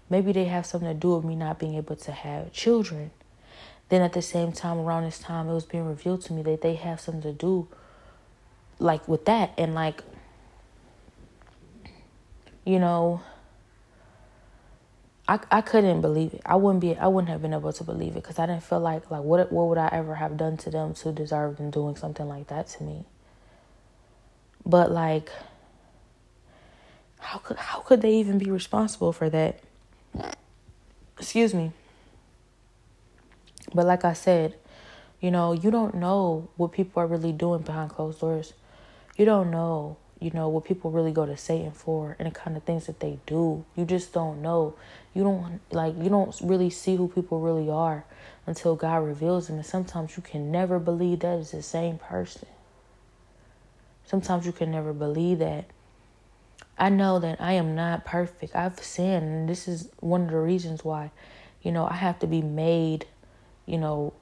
maybe 0.09 0.33
they 0.33 0.45
have 0.45 0.67
something 0.67 0.89
to 0.89 0.95
do 0.95 1.17
with 1.17 1.25
me 1.25 1.35
not 1.35 1.59
being 1.59 1.75
able 1.75 1.97
to 1.97 2.13
have 2.13 2.53
children. 2.53 3.11
Then 3.89 4.03
at 4.03 4.13
the 4.13 4.23
same 4.23 4.53
time, 4.53 4.79
around 4.79 5.05
this 5.05 5.19
time, 5.19 5.49
it 5.49 5.55
was 5.55 5.65
being 5.65 5.87
revealed 5.87 6.23
to 6.23 6.33
me 6.33 6.43
that 6.43 6.61
they 6.61 6.75
have 6.75 7.01
something 7.01 7.23
to 7.23 7.33
do 7.33 7.69
like 8.79 9.07
with 9.07 9.25
that. 9.27 9.53
And 9.57 9.75
like, 9.75 10.03
you 12.65 12.79
know, 12.79 13.21
I, 15.29 15.41
I 15.51 15.61
couldn't 15.61 16.01
believe 16.01 16.35
it. 16.35 16.43
I 16.47 16.57
wouldn't 16.57 16.81
be 16.81 16.97
I 16.97 17.09
wouldn't 17.09 17.31
have 17.31 17.43
been 17.43 17.53
able 17.53 17.73
to 17.73 17.85
believe 17.85 18.13
it 18.13 18.23
because 18.23 18.39
I 18.39 18.47
didn't 18.47 18.63
feel 18.63 18.81
like 18.81 19.11
like 19.11 19.23
what 19.23 19.51
what 19.51 19.69
would 19.69 19.79
I 19.79 19.89
ever 19.93 20.17
have 20.17 20.37
done 20.37 20.57
to 20.59 20.71
them 20.71 20.95
to 20.95 21.13
deserve 21.13 21.57
them 21.57 21.71
doing 21.71 21.97
something 21.97 22.29
like 22.29 22.47
that 22.49 22.69
to 22.69 22.85
me. 22.85 23.05
But 24.65 24.91
like 24.93 25.31
how 27.19 27.39
could 27.39 27.57
how 27.57 27.81
could 27.81 28.03
they 28.03 28.15
even 28.15 28.39
be 28.39 28.51
responsible 28.51 29.13
for 29.13 29.29
that? 29.31 29.61
Excuse 31.19 31.55
me. 31.55 31.73
But 33.77 33.87
like 33.87 34.05
I 34.05 34.15
said, 34.15 34.57
you 35.21 35.31
know, 35.31 35.53
you 35.53 35.71
don't 35.71 35.95
know 35.95 36.49
what 36.57 36.73
people 36.73 37.03
are 37.03 37.07
really 37.07 37.33
doing 37.33 37.63
behind 37.63 37.91
closed 37.91 38.21
doors. 38.21 38.55
You 39.17 39.25
don't 39.25 39.51
know. 39.51 39.99
you 40.21 40.31
know, 40.31 40.49
what 40.49 40.65
people 40.65 40.91
really 40.91 41.13
go 41.13 41.27
to 41.27 41.37
Satan 41.37 41.73
for 41.73 42.17
and 42.19 42.27
the 42.27 42.33
kind 42.35 42.57
of 42.57 42.63
things 42.63 42.87
that 42.87 43.01
they 43.01 43.19
do. 43.27 43.65
You 43.77 43.85
just 43.85 44.13
don't 44.13 44.41
know. 44.41 44.75
You 45.15 45.23
don't 45.23 45.61
like 45.71 45.95
you 45.99 46.09
don't 46.09 46.35
really 46.43 46.71
see 46.71 46.97
who 46.97 47.09
people 47.09 47.41
really 47.41 47.69
are 47.71 48.05
until 48.47 48.77
God 48.77 48.99
reveals 48.99 49.47
them. 49.49 49.57
And 49.57 49.67
sometimes 49.67 50.17
you 50.17 50.23
can 50.23 50.51
never 50.51 50.79
believe 50.79 51.21
that 51.21 51.39
is 51.39 51.51
the 51.51 51.63
same 51.63 51.99
person. 51.99 52.47
Sometimes 54.07 54.47
you 54.47 54.53
can 54.53 54.71
never 54.71 54.93
believe 54.93 55.41
that. 55.41 55.67
I 56.79 56.89
know 56.91 57.19
that 57.19 57.41
I 57.41 57.53
am 57.53 57.75
not 57.75 58.05
perfect. 58.05 58.55
I've 58.55 58.79
sinned, 58.83 59.25
and 59.25 59.49
this 59.49 59.67
is 59.67 59.91
one 60.01 60.23
of 60.23 60.31
the 60.31 60.39
reasons 60.39 60.85
why, 60.85 61.11
you 61.63 61.73
know, 61.73 61.87
I 61.87 61.95
have 61.95 62.19
to 62.21 62.27
be 62.27 62.43
made, 62.43 63.07
you 63.67 63.79
know, 63.79 64.13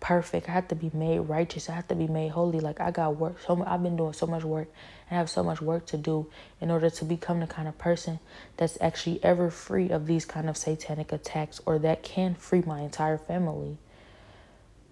perfect. 0.00 0.48
I 0.48 0.52
have 0.52 0.68
to 0.68 0.74
be 0.74 0.90
made 0.92 1.20
righteous. 1.20 1.68
I 1.68 1.72
have 1.72 1.88
to 1.88 1.94
be 1.94 2.06
made 2.06 2.30
holy. 2.30 2.60
Like 2.60 2.80
I 2.80 2.90
got 2.90 3.16
work. 3.16 3.40
So 3.40 3.62
I've 3.66 3.82
been 3.82 3.96
doing 3.96 4.12
so 4.12 4.26
much 4.26 4.44
work 4.44 4.68
and 5.08 5.18
have 5.18 5.30
so 5.30 5.42
much 5.42 5.60
work 5.60 5.86
to 5.86 5.96
do 5.96 6.30
in 6.60 6.70
order 6.70 6.90
to 6.90 7.04
become 7.04 7.40
the 7.40 7.46
kind 7.46 7.66
of 7.66 7.78
person 7.78 8.20
that's 8.56 8.78
actually 8.80 9.22
ever 9.24 9.50
free 9.50 9.90
of 9.90 10.06
these 10.06 10.24
kind 10.24 10.48
of 10.48 10.56
satanic 10.56 11.10
attacks 11.10 11.60
or 11.66 11.78
that 11.80 12.02
can 12.02 12.34
free 12.34 12.62
my 12.66 12.80
entire 12.82 13.18
family. 13.18 13.78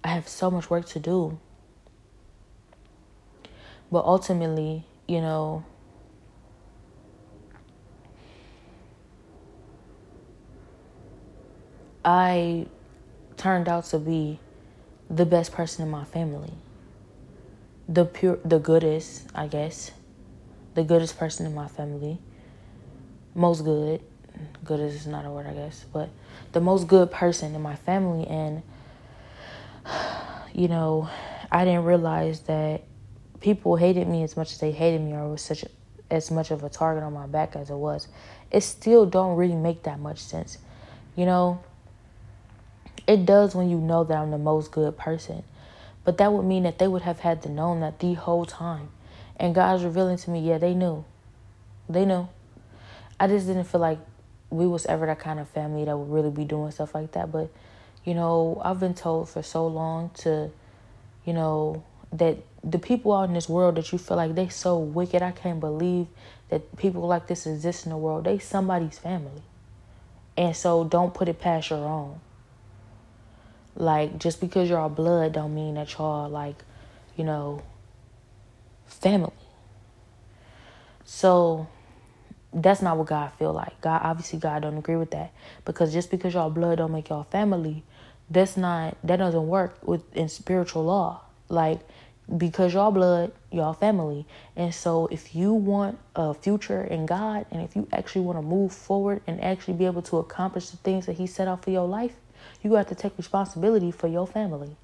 I 0.03 0.09
have 0.09 0.29
so 0.29 0.51
much 0.51 0.71
work 0.71 0.87
to 0.87 0.99
do. 0.99 1.39
But 3.91 4.07
ultimately, 4.07 4.85
you 5.07 5.21
know, 5.21 5.65
I 12.03 12.67
turned 13.43 13.69
out 13.69 13.85
to 13.85 13.99
be 13.99 14.39
the 15.11 15.27
best 15.27 15.51
person 15.53 15.85
in 15.85 15.91
my 15.91 16.05
family. 16.05 16.53
The 17.89 18.05
pure 18.05 18.39
the 18.45 18.61
goodest, 18.61 19.25
I 19.35 19.49
guess. 19.49 19.91
The 20.75 20.85
goodest 20.85 21.19
person 21.19 21.45
in 21.45 21.55
my 21.55 21.67
family. 21.67 22.21
Most 23.35 23.65
good. 23.65 24.01
Good 24.65 24.79
is 24.79 25.09
not 25.09 25.27
a 25.27 25.31
word, 25.31 25.47
I 25.47 25.55
guess, 25.55 25.85
but 25.93 26.09
the 26.53 26.61
most 26.61 26.87
good 26.87 27.11
person 27.11 27.55
in 27.55 27.61
my 27.61 27.75
family 27.75 28.27
and 28.29 28.63
you 30.55 30.69
know, 30.69 31.09
I 31.51 31.65
didn't 31.65 31.85
realize 31.85 32.41
that 32.41 32.83
people 33.41 33.75
hated 33.75 34.07
me 34.07 34.23
as 34.23 34.37
much 34.37 34.53
as 34.53 34.59
they 34.59 34.71
hated 34.71 35.01
me 35.01 35.15
or 35.15 35.29
was 35.29 35.43
such 35.43 35.65
as 36.11 36.31
much 36.31 36.53
of 36.53 36.63
a 36.63 36.69
target 36.69 37.03
on 37.03 37.13
my 37.13 37.27
back 37.27 37.57
as 37.57 37.71
it 37.71 37.75
was. 37.75 38.07
It 38.53 38.61
still 38.61 39.05
don't 39.05 39.37
really 39.37 39.57
make 39.57 39.83
that 39.83 39.99
much 39.99 40.21
sense. 40.21 40.59
You 41.17 41.27
know, 41.27 41.61
it 43.07 43.27
does 43.27 43.55
when 43.55 43.69
you 43.69 43.79
know 43.79 44.05
that 44.05 44.17
I'm 44.17 44.31
the 44.31 44.39
most 44.39 44.71
good 44.71 44.97
person. 44.97 45.43
But 46.05 46.19
that 46.19 46.33
would 46.33 46.45
mean 46.45 46.65
that 46.65 46.79
they 46.79 46.89
would 46.89 47.03
have 47.03 47.21
had 47.21 47.43
to 47.43 47.49
know 47.49 47.79
that 47.81 48.01
the 48.01 48.15
whole 48.15 48.45
time. 48.45 48.89
And 49.37 49.55
God's 49.55 49.85
revealing 49.85 50.19
to 50.19 50.31
me, 50.31 50.41
yeah, 50.41 50.59
they 50.59 50.75
knew. 50.75 51.05
They 51.89 52.05
knew. 52.05 52.29
I 53.19 53.29
just 53.29 53.47
didn't 53.47 53.65
feel 53.65 53.81
like 53.81 53.99
we 54.51 54.67
was 54.67 54.85
ever 54.87 55.07
that 55.07 55.19
kind 55.19 55.39
of 55.39 55.49
family 55.49 55.85
that 55.85 55.97
would 55.97 56.11
really 56.11 56.31
be 56.31 56.45
doing 56.45 56.71
stuff 56.71 56.95
like 56.95 57.13
that. 57.13 57.31
But, 57.31 57.51
you 58.05 58.15
know, 58.15 58.61
I've 58.65 58.81
been 58.81 58.95
told 58.95 59.29
for 59.29 59.43
so 59.43 59.67
long 59.67 60.11
to, 60.19 60.51
you 61.25 61.33
know, 61.33 61.85
that 62.13 62.39
the 62.63 62.79
people 62.79 63.13
out 63.13 63.29
in 63.29 63.35
this 63.35 63.49
world 63.49 63.77
that 63.77 63.93
you 63.93 63.99
feel 63.99 64.17
like 64.17 64.35
they 64.35 64.49
so 64.49 64.79
wicked, 64.79 65.23
I 65.23 65.31
can't 65.31 65.61
believe 65.61 66.07
that 66.51 66.77
people 66.77 67.07
like 67.07 67.27
this 67.27 67.47
exist 67.47 67.87
in 67.87 67.91
the 67.91 67.97
world. 67.97 68.25
They 68.25 68.39
somebody's 68.39 68.99
family. 68.99 69.43
And 70.37 70.55
so 70.55 70.85
don't 70.85 71.15
put 71.15 71.29
it 71.29 71.41
past 71.41 71.71
your 71.71 71.87
own. 71.87 72.21
Like 73.75 74.19
just 74.19 74.41
because 74.41 74.69
you're 74.69 74.79
all 74.79 74.89
blood 74.89 75.33
don't 75.33 75.55
mean 75.55 75.75
that 75.75 75.93
y'all 75.95 76.29
like, 76.29 76.63
you 77.17 77.25
know, 77.25 77.63
family. 78.87 79.33
So 81.05 81.69
that's 82.53 82.83
not 82.83 82.97
what 82.99 83.07
God 83.07 83.33
feel 83.39 83.53
like. 83.53 83.81
God 83.81 84.01
obviously 84.05 84.39
God 84.39 84.63
don't 84.63 84.77
agree 84.77 84.97
with 84.97 85.11
that 85.13 85.33
because 85.65 85.93
just 85.93 86.11
because 86.11 86.35
y'all 86.35 86.51
blood 86.51 86.79
don't 86.79 86.93
make 86.93 87.09
y'all 87.09 87.25
family, 87.25 87.83
that's 88.31 88.57
not 88.57 88.97
that 89.05 89.17
doesn't 89.17 89.47
work 89.47 89.79
with 89.87 90.15
in 90.15 90.29
spiritual 90.29 90.85
law. 90.85 91.23
Like 91.49 91.81
because 92.37 92.73
y'all 92.75 92.91
blood, 92.91 93.33
y'all 93.51 93.73
family. 93.73 94.27
And 94.57 94.75
so 94.75 95.07
if 95.09 95.35
you 95.35 95.53
want 95.53 95.99
a 96.15 96.33
future 96.35 96.83
in 96.83 97.07
God 97.07 97.47
and 97.51 97.63
if 97.63 97.75
you 97.77 97.89
actually 97.93 98.23
want 98.23 98.39
to 98.39 98.43
move 98.43 98.73
forward 98.73 99.23
and 99.27 99.43
actually 99.43 99.75
be 99.75 99.87
able 99.87 100.03
to 100.03 100.19
accomplish 100.19 100.71
the 100.71 100.77
things 100.79 101.07
that 101.07 101.15
he 101.15 101.27
set 101.27 101.49
out 101.49 101.65
for 101.65 101.71
your 101.71 101.87
life, 101.87 102.15
you 102.63 102.75
have 102.75 102.89
to 102.89 102.95
take 102.95 103.17
responsibility 103.17 103.91
for 103.91 104.09
your 104.09 104.27
family. 104.27 104.77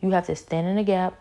You 0.00 0.10
have 0.10 0.26
to 0.26 0.36
stand 0.36 0.66
in 0.68 0.76
the 0.76 0.82
gap. 0.82 1.14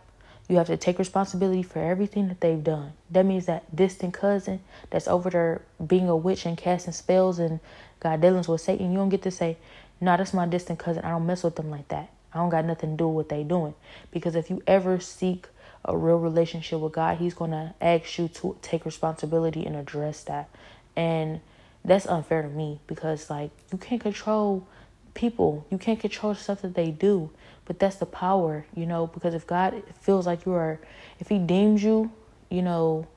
You 0.47 0.57
have 0.57 0.67
to 0.67 0.77
take 0.77 0.99
responsibility 0.99 1.63
for 1.63 1.79
everything 1.79 2.27
that 2.27 2.41
they've 2.41 2.63
done. 2.63 2.93
That 3.09 3.25
means 3.25 3.47
that 3.47 3.75
distant 3.75 4.13
cousin 4.13 4.59
that's 4.91 5.07
over 5.07 5.29
there 5.29 5.61
being 5.85 6.07
a 6.07 6.15
witch 6.15 6.45
and 6.45 6.57
casting 6.57 6.93
spells 6.93 7.39
and 7.39 7.59
God 7.99 8.21
dealings 8.21 8.47
with 8.47 8.61
Satan, 8.61 8.91
you 8.91 8.97
don't 8.97 9.09
get 9.09 9.23
to 9.23 9.31
say, 9.31 9.57
no, 9.99 10.11
nah, 10.11 10.17
that's 10.17 10.33
my 10.33 10.45
distant 10.45 10.77
cousin. 10.77 11.03
I 11.03 11.09
don't 11.11 11.25
mess 11.25 11.43
with 11.43 11.55
them 11.55 11.71
like 11.71 11.87
that. 11.87 12.11
I 12.33 12.37
don't 12.37 12.49
got 12.49 12.65
nothing 12.65 12.91
to 12.91 12.97
do 12.97 13.07
with 13.07 13.15
what 13.15 13.29
they 13.29 13.43
doing. 13.43 13.73
Because 14.11 14.35
if 14.35 14.49
you 14.49 14.61
ever 14.67 14.99
seek 14.99 15.47
a 15.83 15.97
real 15.97 16.19
relationship 16.19 16.79
with 16.79 16.93
God, 16.93 17.17
He's 17.17 17.33
gonna 17.33 17.73
ask 17.79 18.19
you 18.19 18.27
to 18.27 18.57
take 18.61 18.85
responsibility 18.85 19.65
and 19.65 19.75
address 19.75 20.23
that. 20.23 20.49
And 20.95 21.39
that's 21.83 22.05
unfair 22.07 22.41
to 22.41 22.49
me 22.49 22.79
because 22.87 23.29
like 23.29 23.51
you 23.71 23.77
can't 23.77 24.01
control 24.01 24.67
people. 25.15 25.65
You 25.71 25.79
can't 25.79 25.99
control 25.99 26.35
stuff 26.35 26.61
that 26.61 26.75
they 26.75 26.91
do. 26.91 27.31
But 27.65 27.79
that's 27.79 27.95
the 27.95 28.05
power, 28.05 28.65
you 28.75 28.85
know, 28.85 29.07
because 29.07 29.33
if 29.33 29.47
God 29.47 29.81
feels 29.99 30.27
like 30.27 30.45
you 30.45 30.53
are, 30.53 30.79
if 31.19 31.29
He 31.29 31.39
deems 31.39 31.83
you, 31.83 32.11
you 32.49 32.61
know, 32.61 33.07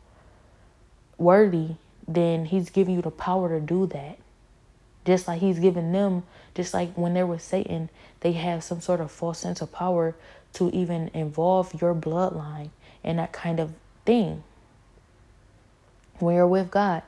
worthy, 1.19 1.75
then 2.07 2.47
He's 2.47 2.71
giving 2.71 2.95
you 2.95 3.03
the 3.03 3.11
power 3.11 3.51
to 3.51 3.61
do 3.61 3.87
that. 3.89 4.19
Just 5.05 5.29
like 5.29 5.41
He's 5.41 5.59
given 5.59 5.93
them, 5.93 6.23
just 6.55 6.73
like 6.73 6.95
when 6.95 7.13
they 7.13 7.23
were 7.23 7.39
Satan, 7.39 7.91
they 8.21 8.33
have 8.33 8.65
some 8.65 8.81
sort 8.81 9.01
of 9.01 9.11
false 9.11 9.39
sense 9.39 9.61
of 9.61 9.71
power 9.71 10.15
to 10.55 10.71
even 10.71 11.11
involve 11.13 11.79
your 11.81 11.95
bloodline 11.95 12.71
and 13.05 13.19
that 13.19 13.33
kind 13.33 13.61
of 13.61 13.75
thing. 14.07 14.43
When 16.19 16.35
you're 16.35 16.47
with 16.47 16.71
God, 16.71 17.03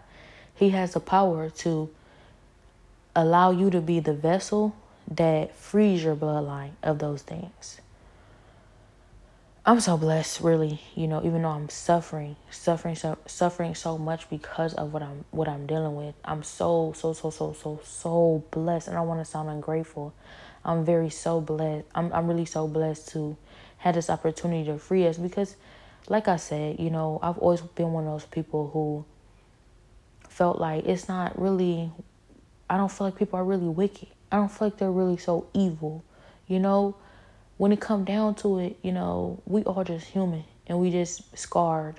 He 0.54 0.70
has 0.70 0.92
the 0.92 1.00
power 1.00 1.48
to 1.48 1.88
allow 3.16 3.50
you 3.50 3.70
to 3.70 3.80
be 3.80 3.98
the 3.98 4.12
vessel 4.12 4.76
that 5.10 5.54
frees 5.56 6.04
your 6.04 6.14
bloodline 6.14 6.72
of 6.82 6.98
those 6.98 7.22
things. 7.22 7.80
I'm 9.66 9.80
so 9.80 9.96
blessed, 9.96 10.40
really. 10.40 10.80
You 10.94 11.06
know, 11.06 11.20
even 11.24 11.42
though 11.42 11.50
I'm 11.50 11.68
suffering, 11.68 12.36
suffering, 12.50 12.96
so, 12.96 13.18
suffering 13.26 13.74
so 13.74 13.98
much 13.98 14.30
because 14.30 14.72
of 14.74 14.92
what 14.92 15.02
I'm 15.02 15.24
what 15.32 15.48
I'm 15.48 15.66
dealing 15.66 15.96
with. 15.96 16.14
I'm 16.24 16.42
so 16.42 16.94
so 16.96 17.12
so 17.12 17.30
so 17.30 17.52
so 17.52 17.80
so 17.84 18.44
blessed, 18.50 18.88
and 18.88 18.96
I 18.96 19.02
want 19.02 19.20
to 19.20 19.24
sound 19.24 19.50
ungrateful. 19.50 20.14
I'm 20.64 20.84
very 20.84 21.10
so 21.10 21.40
blessed. 21.40 21.86
I'm 21.94 22.12
I'm 22.12 22.26
really 22.26 22.46
so 22.46 22.68
blessed 22.68 23.08
to 23.10 23.36
have 23.78 23.94
this 23.94 24.08
opportunity 24.08 24.64
to 24.66 24.78
free 24.78 25.06
us 25.06 25.18
because, 25.18 25.56
like 26.08 26.26
I 26.26 26.36
said, 26.36 26.80
you 26.80 26.90
know, 26.90 27.18
I've 27.22 27.38
always 27.38 27.60
been 27.60 27.92
one 27.92 28.06
of 28.06 28.12
those 28.12 28.26
people 28.26 28.70
who 28.72 29.04
felt 30.30 30.58
like 30.58 30.86
it's 30.86 31.06
not 31.06 31.38
really 31.38 31.90
I 32.70 32.76
don't 32.76 32.90
feel 32.90 33.08
like 33.08 33.16
people 33.16 33.38
are 33.38 33.44
really 33.44 33.68
wicked. 33.68 34.08
I 34.30 34.36
don't 34.36 34.50
feel 34.50 34.68
like 34.68 34.78
they're 34.78 34.90
really 34.90 35.16
so 35.16 35.46
evil. 35.54 36.04
You 36.46 36.60
know, 36.60 36.96
when 37.56 37.72
it 37.72 37.80
come 37.80 38.04
down 38.04 38.34
to 38.36 38.58
it, 38.58 38.78
you 38.82 38.92
know, 38.92 39.40
we 39.46 39.62
all 39.64 39.84
just 39.84 40.06
human 40.06 40.44
and 40.66 40.78
we 40.80 40.90
just 40.90 41.36
scarred 41.36 41.96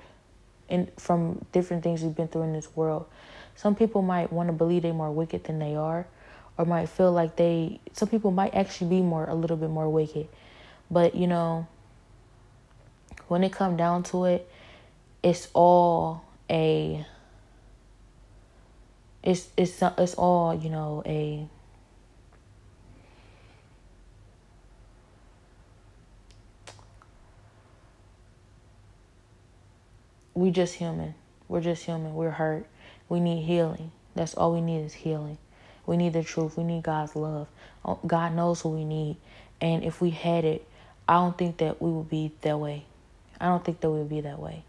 and 0.68 0.90
from 0.96 1.44
different 1.52 1.82
things 1.82 2.02
we've 2.02 2.16
been 2.16 2.28
through 2.28 2.42
in 2.42 2.52
this 2.52 2.74
world. 2.74 3.06
Some 3.54 3.74
people 3.74 4.02
might 4.02 4.32
want 4.32 4.48
to 4.48 4.52
believe 4.52 4.82
they're 4.82 4.94
more 4.94 5.10
wicked 5.10 5.44
than 5.44 5.58
they 5.58 5.76
are 5.76 6.06
or 6.58 6.64
might 6.64 6.88
feel 6.88 7.12
like 7.12 7.36
they 7.36 7.80
some 7.92 8.08
people 8.08 8.30
might 8.30 8.54
actually 8.54 8.90
be 8.90 9.02
more 9.02 9.26
a 9.26 9.34
little 9.34 9.56
bit 9.56 9.70
more 9.70 9.88
wicked. 9.88 10.28
But, 10.90 11.14
you 11.14 11.26
know, 11.26 11.66
when 13.28 13.44
it 13.44 13.52
come 13.52 13.76
down 13.76 14.02
to 14.04 14.24
it, 14.26 14.48
it's 15.22 15.48
all 15.54 16.24
a 16.50 17.06
it's 19.22 19.48
it's 19.56 19.80
it's 19.98 20.14
all 20.14 20.54
you 20.54 20.68
know 20.68 21.02
a 21.06 21.46
we 30.34 30.50
just 30.50 30.74
human. 30.74 31.14
We're 31.48 31.60
just 31.60 31.84
human. 31.84 32.14
We're 32.14 32.30
hurt. 32.30 32.66
We 33.08 33.20
need 33.20 33.42
healing. 33.42 33.92
That's 34.14 34.34
all 34.34 34.52
we 34.52 34.60
need 34.60 34.84
is 34.84 34.94
healing. 34.94 35.38
We 35.86 35.96
need 35.96 36.12
the 36.12 36.22
truth. 36.22 36.56
We 36.56 36.64
need 36.64 36.82
god's 36.82 37.16
love. 37.16 37.48
Oh, 37.84 37.98
god 38.06 38.34
knows 38.34 38.64
what 38.64 38.74
we 38.74 38.84
need. 38.84 39.16
And 39.60 39.84
if 39.84 40.00
we 40.00 40.10
had 40.10 40.44
it 40.44 40.66
i 41.08 41.14
don't 41.14 41.36
think 41.36 41.58
that 41.58 41.82
we 41.82 41.90
would 41.90 42.08
be 42.08 42.32
that 42.42 42.58
way. 42.58 42.84
I 43.40 43.46
don't 43.46 43.64
think 43.64 43.80
that 43.80 43.90
we 43.90 43.98
would 43.98 44.08
be 44.08 44.20
that 44.20 44.38
way. 44.38 44.64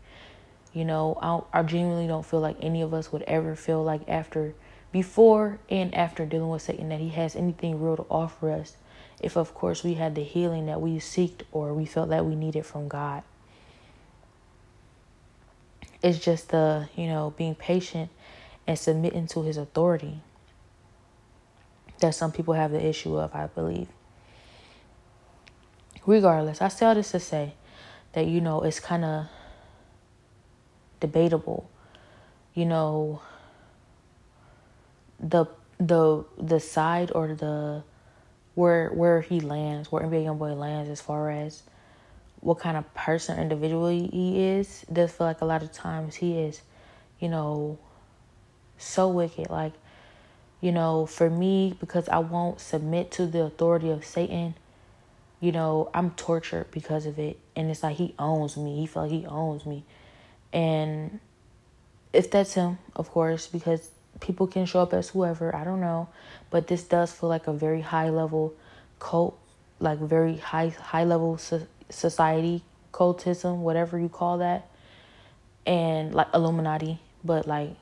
You 0.73 0.85
know, 0.85 1.17
I, 1.21 1.59
I 1.59 1.63
genuinely 1.63 2.07
don't 2.07 2.25
feel 2.25 2.39
like 2.39 2.57
any 2.59 2.81
of 2.81 2.93
us 2.93 3.11
would 3.11 3.21
ever 3.23 3.55
feel 3.55 3.83
like 3.83 4.01
after, 4.07 4.55
before 4.91 5.59
and 5.69 5.93
after 5.93 6.25
dealing 6.25 6.49
with 6.49 6.63
Satan, 6.63 6.89
that 6.89 6.99
he 6.99 7.09
has 7.09 7.35
anything 7.35 7.81
real 7.81 7.97
to 7.97 8.05
offer 8.09 8.51
us. 8.51 8.75
If, 9.21 9.37
of 9.37 9.53
course, 9.53 9.83
we 9.83 9.93
had 9.93 10.15
the 10.15 10.23
healing 10.23 10.65
that 10.65 10.81
we 10.81 10.97
seeked 10.97 11.43
or 11.51 11.73
we 11.73 11.85
felt 11.85 12.09
that 12.09 12.25
we 12.25 12.35
needed 12.35 12.65
from 12.65 12.87
God. 12.87 13.21
It's 16.03 16.19
just 16.19 16.49
the, 16.49 16.89
you 16.95 17.07
know, 17.07 17.33
being 17.37 17.55
patient 17.55 18.11
and 18.67 18.77
submitting 18.77 19.25
to 19.27 19.41
his 19.41 19.55
authority 19.55 20.21
that 21.99 22.13
some 22.13 22.31
people 22.31 22.53
have 22.53 22.71
the 22.71 22.85
issue 22.85 23.17
of, 23.17 23.33
I 23.33 23.47
believe. 23.47 23.87
Regardless, 26.05 26.61
I 26.61 26.67
say 26.67 26.85
all 26.85 26.95
this 26.95 27.11
to 27.11 27.19
say 27.21 27.53
that, 28.11 28.27
you 28.27 28.41
know, 28.41 28.61
it's 28.61 28.81
kind 28.81 29.05
of 29.05 29.27
debatable. 30.99 31.69
You 32.53 32.65
know, 32.65 33.21
the 35.19 35.45
the 35.79 36.25
the 36.37 36.59
side 36.59 37.11
or 37.15 37.33
the 37.33 37.83
where 38.55 38.89
where 38.89 39.21
he 39.21 39.39
lands, 39.39 39.91
where 39.91 40.03
NBA 40.03 40.25
YoungBoy 40.25 40.57
lands 40.57 40.89
as 40.89 40.99
far 40.99 41.31
as 41.31 41.63
what 42.43 42.59
kind 42.59 42.75
of 42.75 42.93
person 42.93 43.39
or 43.39 43.41
individual 43.41 43.87
he 43.87 44.43
is, 44.43 44.85
does 44.91 45.11
feel 45.11 45.27
like 45.27 45.41
a 45.41 45.45
lot 45.45 45.63
of 45.63 45.71
times 45.71 46.15
he 46.15 46.37
is, 46.37 46.61
you 47.19 47.29
know, 47.29 47.77
so 48.77 49.07
wicked. 49.07 49.49
Like, 49.49 49.73
you 50.59 50.71
know, 50.71 51.05
for 51.05 51.29
me, 51.29 51.75
because 51.79 52.09
I 52.09 52.19
won't 52.19 52.59
submit 52.59 53.11
to 53.11 53.25
the 53.25 53.43
authority 53.43 53.89
of 53.89 54.03
Satan, 54.05 54.55
you 55.39 55.51
know, 55.51 55.89
I'm 55.93 56.11
tortured 56.11 56.71
because 56.71 57.05
of 57.05 57.17
it. 57.17 57.39
And 57.55 57.69
it's 57.71 57.81
like 57.81 57.95
he 57.95 58.13
owns 58.19 58.57
me. 58.57 58.77
He 58.77 58.87
feel 58.87 59.03
like 59.03 59.11
he 59.11 59.25
owns 59.25 59.65
me. 59.65 59.83
And 60.51 61.19
if 62.11 62.29
that's 62.29 62.53
him, 62.53 62.77
of 62.95 63.09
course, 63.09 63.47
because 63.47 63.89
people 64.19 64.47
can 64.47 64.65
show 64.65 64.81
up 64.81 64.93
as 64.93 65.09
whoever, 65.09 65.55
I 65.55 65.63
don't 65.63 65.81
know. 65.81 66.09
But 66.49 66.67
this 66.67 66.83
does 66.83 67.11
feel 67.11 67.29
like 67.29 67.47
a 67.47 67.53
very 67.53 67.81
high 67.81 68.09
level 68.09 68.53
cult, 68.99 69.37
like 69.79 69.99
very 69.99 70.37
high 70.37 70.69
high 70.69 71.03
level 71.03 71.37
society 71.89 72.63
cultism, 72.91 73.57
whatever 73.57 73.99
you 73.99 74.09
call 74.09 74.37
that. 74.39 74.67
And 75.65 76.13
like 76.13 76.27
Illuminati, 76.33 76.99
but 77.23 77.47
like 77.47 77.75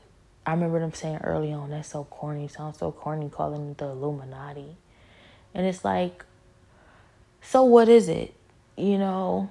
I 0.46 0.54
remember 0.54 0.80
them 0.80 0.94
saying 0.94 1.20
early 1.24 1.52
on, 1.54 1.70
that's 1.70 1.90
so 1.90 2.04
corny, 2.06 2.48
sounds 2.48 2.78
so 2.80 2.92
corny 2.92 3.30
calling 3.30 3.72
it 3.72 3.78
the 3.78 3.86
Illuminati. 3.86 4.78
And 5.54 5.66
it's 5.66 5.84
like, 5.84 6.26
so 7.42 7.64
what 7.64 7.90
is 7.90 8.08
it? 8.08 8.34
You 8.78 8.98
know, 8.98 9.50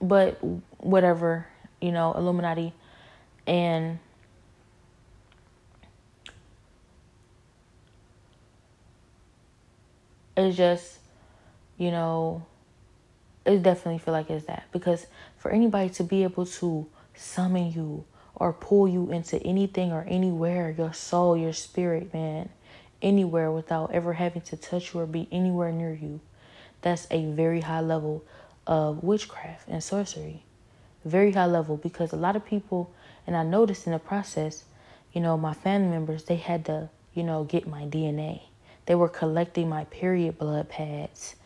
but 0.00 0.38
whatever, 0.78 1.46
you 1.80 1.92
know, 1.92 2.12
Illuminati. 2.12 2.72
And 3.46 3.98
it's 10.36 10.56
just, 10.56 10.98
you 11.78 11.90
know, 11.90 12.44
it 13.46 13.62
definitely 13.62 13.98
feel 13.98 14.12
like 14.12 14.30
it's 14.30 14.46
that. 14.46 14.64
Because 14.72 15.06
for 15.38 15.50
anybody 15.50 15.90
to 15.90 16.04
be 16.04 16.22
able 16.24 16.46
to 16.46 16.86
summon 17.14 17.72
you 17.72 18.04
or 18.34 18.52
pull 18.52 18.86
you 18.88 19.10
into 19.10 19.42
anything 19.42 19.92
or 19.92 20.04
anywhere, 20.08 20.74
your 20.76 20.92
soul, 20.92 21.36
your 21.36 21.52
spirit, 21.52 22.12
man, 22.12 22.48
anywhere 23.00 23.50
without 23.50 23.92
ever 23.92 24.14
having 24.14 24.42
to 24.42 24.56
touch 24.56 24.92
you 24.92 25.00
or 25.00 25.06
be 25.06 25.28
anywhere 25.30 25.72
near 25.72 25.94
you. 25.94 26.20
That's 26.82 27.06
a 27.10 27.24
very 27.26 27.62
high 27.62 27.80
level 27.80 28.24
of 28.66 29.02
witchcraft 29.02 29.68
and 29.68 29.82
sorcery. 29.82 30.42
Very 31.04 31.32
high 31.32 31.46
level 31.46 31.76
because 31.76 32.12
a 32.12 32.16
lot 32.16 32.36
of 32.36 32.44
people, 32.44 32.92
and 33.26 33.36
I 33.36 33.44
noticed 33.44 33.86
in 33.86 33.92
the 33.92 33.98
process, 33.98 34.64
you 35.12 35.20
know, 35.20 35.36
my 35.36 35.54
family 35.54 35.88
members, 35.88 36.24
they 36.24 36.36
had 36.36 36.64
to, 36.66 36.90
you 37.14 37.22
know, 37.22 37.44
get 37.44 37.66
my 37.66 37.84
DNA. 37.84 38.42
They 38.86 38.94
were 38.94 39.08
collecting 39.08 39.68
my 39.68 39.84
period 39.84 40.38
blood 40.38 40.68
pads 40.68 41.36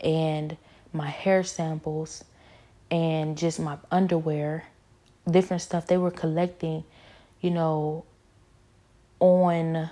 and 0.00 0.56
my 0.92 1.08
hair 1.08 1.42
samples 1.42 2.24
and 2.90 3.38
just 3.38 3.58
my 3.58 3.78
underwear 3.90 4.64
different 5.30 5.62
stuff 5.62 5.86
they 5.86 5.96
were 5.96 6.10
collecting, 6.10 6.84
you 7.40 7.50
know, 7.50 8.04
on 9.20 9.90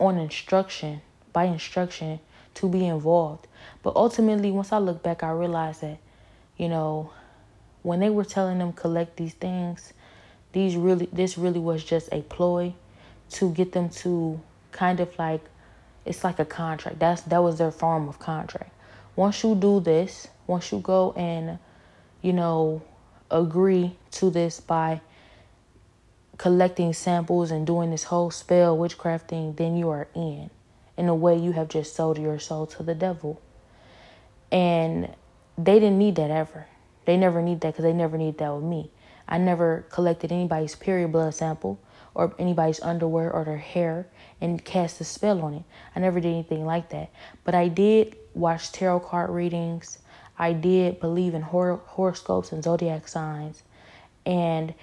on 0.00 0.18
instruction, 0.18 1.00
by 1.32 1.44
instruction 1.44 2.18
to 2.54 2.68
be 2.68 2.86
involved. 2.86 3.46
But 3.82 3.94
ultimately, 3.94 4.50
once 4.50 4.72
I 4.72 4.78
look 4.78 5.02
back, 5.02 5.22
I 5.22 5.30
realized 5.30 5.82
that, 5.82 5.98
you 6.56 6.68
know, 6.68 7.10
when 7.82 8.00
they 8.00 8.10
were 8.10 8.24
telling 8.24 8.58
them 8.58 8.72
collect 8.72 9.16
these 9.16 9.34
things, 9.34 9.92
these 10.52 10.76
really 10.76 11.08
this 11.12 11.38
really 11.38 11.60
was 11.60 11.84
just 11.84 12.08
a 12.12 12.22
ploy 12.22 12.74
to 13.30 13.50
get 13.52 13.72
them 13.72 13.88
to 13.88 14.40
kind 14.72 15.00
of 15.00 15.16
like 15.18 15.42
it's 16.04 16.24
like 16.24 16.38
a 16.38 16.44
contract. 16.44 16.98
That's 16.98 17.22
that 17.22 17.42
was 17.42 17.58
their 17.58 17.70
form 17.70 18.08
of 18.08 18.18
contract. 18.18 18.71
Once 19.14 19.42
you 19.42 19.54
do 19.54 19.80
this, 19.80 20.28
once 20.46 20.72
you 20.72 20.78
go 20.78 21.12
and 21.12 21.58
you 22.22 22.32
know 22.32 22.82
agree 23.30 23.96
to 24.10 24.30
this 24.30 24.60
by 24.60 25.00
collecting 26.38 26.92
samples 26.92 27.50
and 27.50 27.66
doing 27.66 27.90
this 27.90 28.04
whole 28.04 28.30
spell 28.30 28.76
witchcraft 28.76 29.28
thing, 29.28 29.54
then 29.54 29.76
you 29.76 29.88
are 29.90 30.08
in. 30.14 30.50
In 30.96 31.08
a 31.08 31.14
way, 31.14 31.36
you 31.36 31.52
have 31.52 31.68
just 31.68 31.94
sold 31.94 32.18
your 32.18 32.38
soul 32.38 32.66
to 32.66 32.82
the 32.82 32.94
devil. 32.94 33.40
And 34.50 35.14
they 35.56 35.74
didn't 35.74 35.98
need 35.98 36.16
that 36.16 36.30
ever. 36.30 36.66
They 37.04 37.16
never 37.16 37.42
need 37.42 37.60
that 37.62 37.72
because 37.72 37.84
they 37.84 37.92
never 37.92 38.18
need 38.18 38.38
that 38.38 38.54
with 38.54 38.64
me. 38.64 38.90
I 39.28 39.38
never 39.38 39.86
collected 39.90 40.32
anybody's 40.32 40.74
period 40.74 41.12
blood 41.12 41.34
sample 41.34 41.78
or 42.14 42.34
anybody's 42.38 42.80
underwear 42.80 43.32
or 43.32 43.44
their 43.44 43.56
hair 43.58 44.06
and 44.42 44.62
cast 44.64 45.00
a 45.00 45.04
spell 45.04 45.40
on 45.40 45.54
it. 45.54 45.62
I 45.94 46.00
never 46.00 46.20
did 46.20 46.28
anything 46.28 46.66
like 46.66 46.90
that. 46.90 47.10
But 47.44 47.54
I 47.54 47.68
did 47.68 48.16
watch 48.34 48.72
tarot 48.72 49.00
card 49.00 49.30
readings. 49.30 49.98
I 50.36 50.52
did 50.52 50.98
believe 50.98 51.34
in 51.34 51.42
hor- 51.42 51.80
horoscopes 51.86 52.50
and 52.50 52.62
zodiac 52.62 53.06
signs, 53.06 53.62
and 54.26 54.74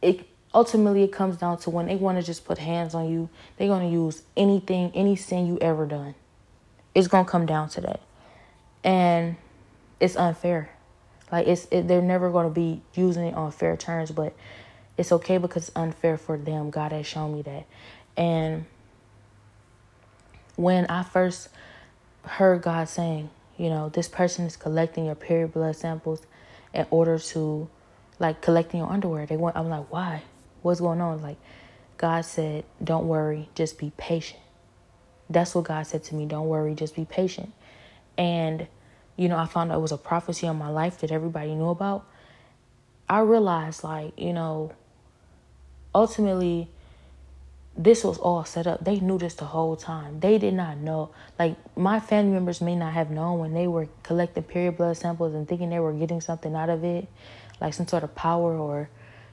it 0.00 0.26
ultimately 0.54 1.02
it 1.02 1.12
comes 1.12 1.36
down 1.36 1.58
to 1.58 1.70
when 1.70 1.86
they 1.86 1.96
want 1.96 2.18
to 2.18 2.24
just 2.24 2.46
put 2.46 2.56
hands 2.56 2.94
on 2.94 3.10
you, 3.10 3.28
they're 3.56 3.68
gonna 3.68 3.90
use 3.90 4.22
anything, 4.36 4.90
any 4.94 5.14
sin 5.14 5.46
you 5.46 5.58
ever 5.60 5.84
done. 5.84 6.14
It's 6.94 7.08
gonna 7.08 7.28
come 7.28 7.44
down 7.44 7.68
to 7.70 7.82
that, 7.82 8.00
and 8.82 9.36
it's 10.00 10.16
unfair. 10.16 10.70
Like 11.30 11.46
it's 11.46 11.66
it, 11.70 11.86
they're 11.86 12.00
never 12.00 12.30
gonna 12.30 12.48
be 12.48 12.80
using 12.94 13.26
it 13.26 13.34
on 13.34 13.50
fair 13.52 13.76
terms, 13.76 14.10
but 14.10 14.34
it's 14.96 15.12
okay 15.12 15.36
because 15.36 15.68
it's 15.68 15.76
unfair 15.76 16.16
for 16.16 16.38
them. 16.38 16.70
God 16.70 16.92
has 16.92 17.06
shown 17.06 17.34
me 17.34 17.42
that, 17.42 17.66
and 18.16 18.64
when 20.62 20.86
I 20.86 21.02
first 21.02 21.48
heard 22.24 22.62
God 22.62 22.88
saying, 22.88 23.30
you 23.58 23.68
know, 23.68 23.88
this 23.88 24.08
person 24.08 24.46
is 24.46 24.56
collecting 24.56 25.06
your 25.06 25.16
period 25.16 25.52
blood 25.52 25.76
samples 25.76 26.22
in 26.72 26.86
order 26.90 27.18
to 27.18 27.68
like 28.18 28.40
collecting 28.40 28.78
your 28.80 28.90
underwear. 28.90 29.26
They 29.26 29.36
want 29.36 29.56
I'm 29.56 29.68
like, 29.68 29.92
why? 29.92 30.22
What's 30.62 30.80
going 30.80 31.00
on? 31.00 31.20
Like 31.20 31.36
God 31.98 32.24
said, 32.24 32.64
Don't 32.82 33.08
worry, 33.08 33.48
just 33.54 33.78
be 33.78 33.92
patient. 33.96 34.40
That's 35.28 35.54
what 35.54 35.64
God 35.64 35.86
said 35.86 36.04
to 36.04 36.14
me. 36.14 36.26
Don't 36.26 36.46
worry, 36.46 36.74
just 36.74 36.94
be 36.94 37.04
patient. 37.04 37.52
And, 38.16 38.66
you 39.16 39.28
know, 39.28 39.36
I 39.36 39.46
found 39.46 39.72
out 39.72 39.78
it 39.78 39.80
was 39.80 39.92
a 39.92 39.98
prophecy 39.98 40.46
on 40.46 40.56
my 40.56 40.68
life 40.68 40.98
that 40.98 41.10
everybody 41.10 41.54
knew 41.54 41.68
about. 41.68 42.04
I 43.08 43.20
realized 43.20 43.82
like, 43.82 44.18
you 44.18 44.32
know, 44.32 44.72
ultimately 45.94 46.68
this 47.76 48.04
was 48.04 48.18
all 48.18 48.44
set 48.44 48.66
up. 48.66 48.84
They 48.84 49.00
knew 49.00 49.18
this 49.18 49.34
the 49.34 49.46
whole 49.46 49.76
time. 49.76 50.20
They 50.20 50.38
did 50.38 50.54
not 50.54 50.76
know. 50.76 51.10
Like 51.38 51.56
my 51.76 52.00
family 52.00 52.32
members 52.32 52.60
may 52.60 52.76
not 52.76 52.92
have 52.92 53.10
known 53.10 53.38
when 53.38 53.54
they 53.54 53.66
were 53.66 53.88
collecting 54.02 54.42
period 54.42 54.76
blood 54.76 54.96
samples 54.96 55.34
and 55.34 55.48
thinking 55.48 55.70
they 55.70 55.80
were 55.80 55.92
getting 55.92 56.20
something 56.20 56.54
out 56.54 56.68
of 56.68 56.84
it, 56.84 57.08
like 57.60 57.72
some 57.74 57.86
sort 57.86 58.04
of 58.04 58.14
power 58.14 58.56
or, 58.56 58.90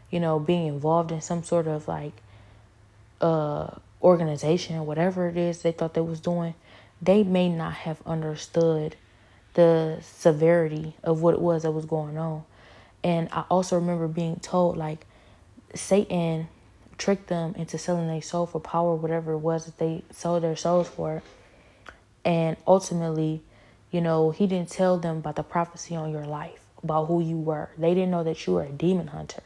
you 0.09 0.19
know, 0.19 0.39
being 0.39 0.67
involved 0.67 1.11
in 1.11 1.21
some 1.21 1.43
sort 1.43 1.67
of 1.67 1.87
like 1.87 2.13
uh 3.21 3.67
organization, 4.01 4.77
or 4.77 4.83
whatever 4.83 5.27
it 5.27 5.35
is 5.35 5.61
they 5.61 5.73
thought 5.73 5.93
they 5.93 6.01
was 6.01 6.21
doing. 6.21 6.53
They 7.01 7.23
may 7.23 7.49
not 7.49 7.73
have 7.73 8.01
understood 8.05 8.95
the 9.55 9.99
severity 10.01 10.95
of 11.03 11.21
what 11.21 11.33
it 11.33 11.41
was 11.41 11.63
that 11.63 11.71
was 11.71 11.85
going 11.85 12.17
on. 12.17 12.43
And 13.03 13.27
I 13.33 13.43
also 13.49 13.75
remember 13.75 14.07
being 14.07 14.37
told 14.37 14.77
like 14.77 15.05
Satan 15.75 16.47
trick 16.99 17.27
them 17.27 17.55
into 17.55 17.77
selling 17.77 18.07
their 18.07 18.21
soul 18.21 18.45
for 18.45 18.59
power, 18.59 18.93
whatever 18.93 19.31
it 19.33 19.39
was 19.39 19.65
that 19.65 19.79
they 19.79 20.03
sold 20.11 20.43
their 20.43 20.55
souls 20.55 20.87
for. 20.87 21.23
And 22.23 22.57
ultimately, 22.67 23.41
you 23.89 24.01
know, 24.01 24.29
he 24.29 24.45
didn't 24.45 24.69
tell 24.69 24.99
them 24.99 25.17
about 25.17 25.35
the 25.35 25.43
prophecy 25.43 25.95
on 25.95 26.11
your 26.11 26.25
life, 26.25 26.59
about 26.83 27.05
who 27.05 27.21
you 27.23 27.37
were. 27.37 27.69
They 27.77 27.95
didn't 27.95 28.11
know 28.11 28.23
that 28.23 28.45
you 28.45 28.53
were 28.53 28.63
a 28.63 28.69
demon 28.69 29.07
hunter. 29.07 29.41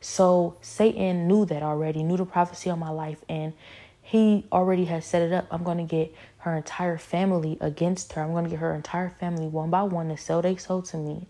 So 0.00 0.56
Satan 0.60 1.26
knew 1.26 1.44
that 1.46 1.62
already, 1.62 2.02
knew 2.02 2.16
the 2.16 2.26
prophecy 2.26 2.70
on 2.70 2.78
my 2.78 2.90
life, 2.90 3.24
and 3.28 3.54
he 4.02 4.44
already 4.52 4.84
had 4.84 5.04
set 5.04 5.22
it 5.22 5.32
up. 5.32 5.46
I'm 5.50 5.62
going 5.62 5.78
to 5.78 5.84
get 5.84 6.14
her 6.38 6.56
entire 6.56 6.98
family 6.98 7.56
against 7.60 8.12
her. 8.12 8.22
I'm 8.22 8.32
going 8.32 8.44
to 8.44 8.50
get 8.50 8.58
her 8.58 8.74
entire 8.74 9.10
family 9.10 9.46
one 9.46 9.70
by 9.70 9.84
one 9.84 10.08
to 10.08 10.16
sell 10.16 10.42
their 10.42 10.58
soul 10.58 10.82
to 10.82 10.96
me 10.96 11.26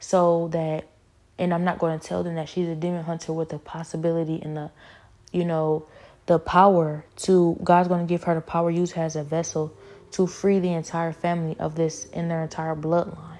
so 0.00 0.48
that 0.48 0.88
and 1.38 1.52
I'm 1.52 1.64
not 1.64 1.78
going 1.78 1.98
to 1.98 2.06
tell 2.06 2.22
them 2.22 2.34
that 2.36 2.48
she's 2.48 2.68
a 2.68 2.74
demon 2.74 3.04
hunter 3.04 3.32
with 3.32 3.50
the 3.50 3.58
possibility 3.58 4.40
and 4.42 4.56
the, 4.56 4.70
you 5.32 5.44
know, 5.44 5.86
the 6.26 6.38
power 6.38 7.04
to 7.16 7.58
God's 7.62 7.88
going 7.88 8.06
to 8.06 8.08
give 8.08 8.24
her 8.24 8.34
the 8.34 8.40
power 8.40 8.70
use 8.70 8.92
as 8.92 9.16
a 9.16 9.22
vessel 9.22 9.72
to 10.12 10.26
free 10.26 10.58
the 10.58 10.72
entire 10.72 11.12
family 11.12 11.56
of 11.58 11.74
this 11.74 12.06
in 12.06 12.28
their 12.28 12.42
entire 12.42 12.74
bloodline. 12.74 13.36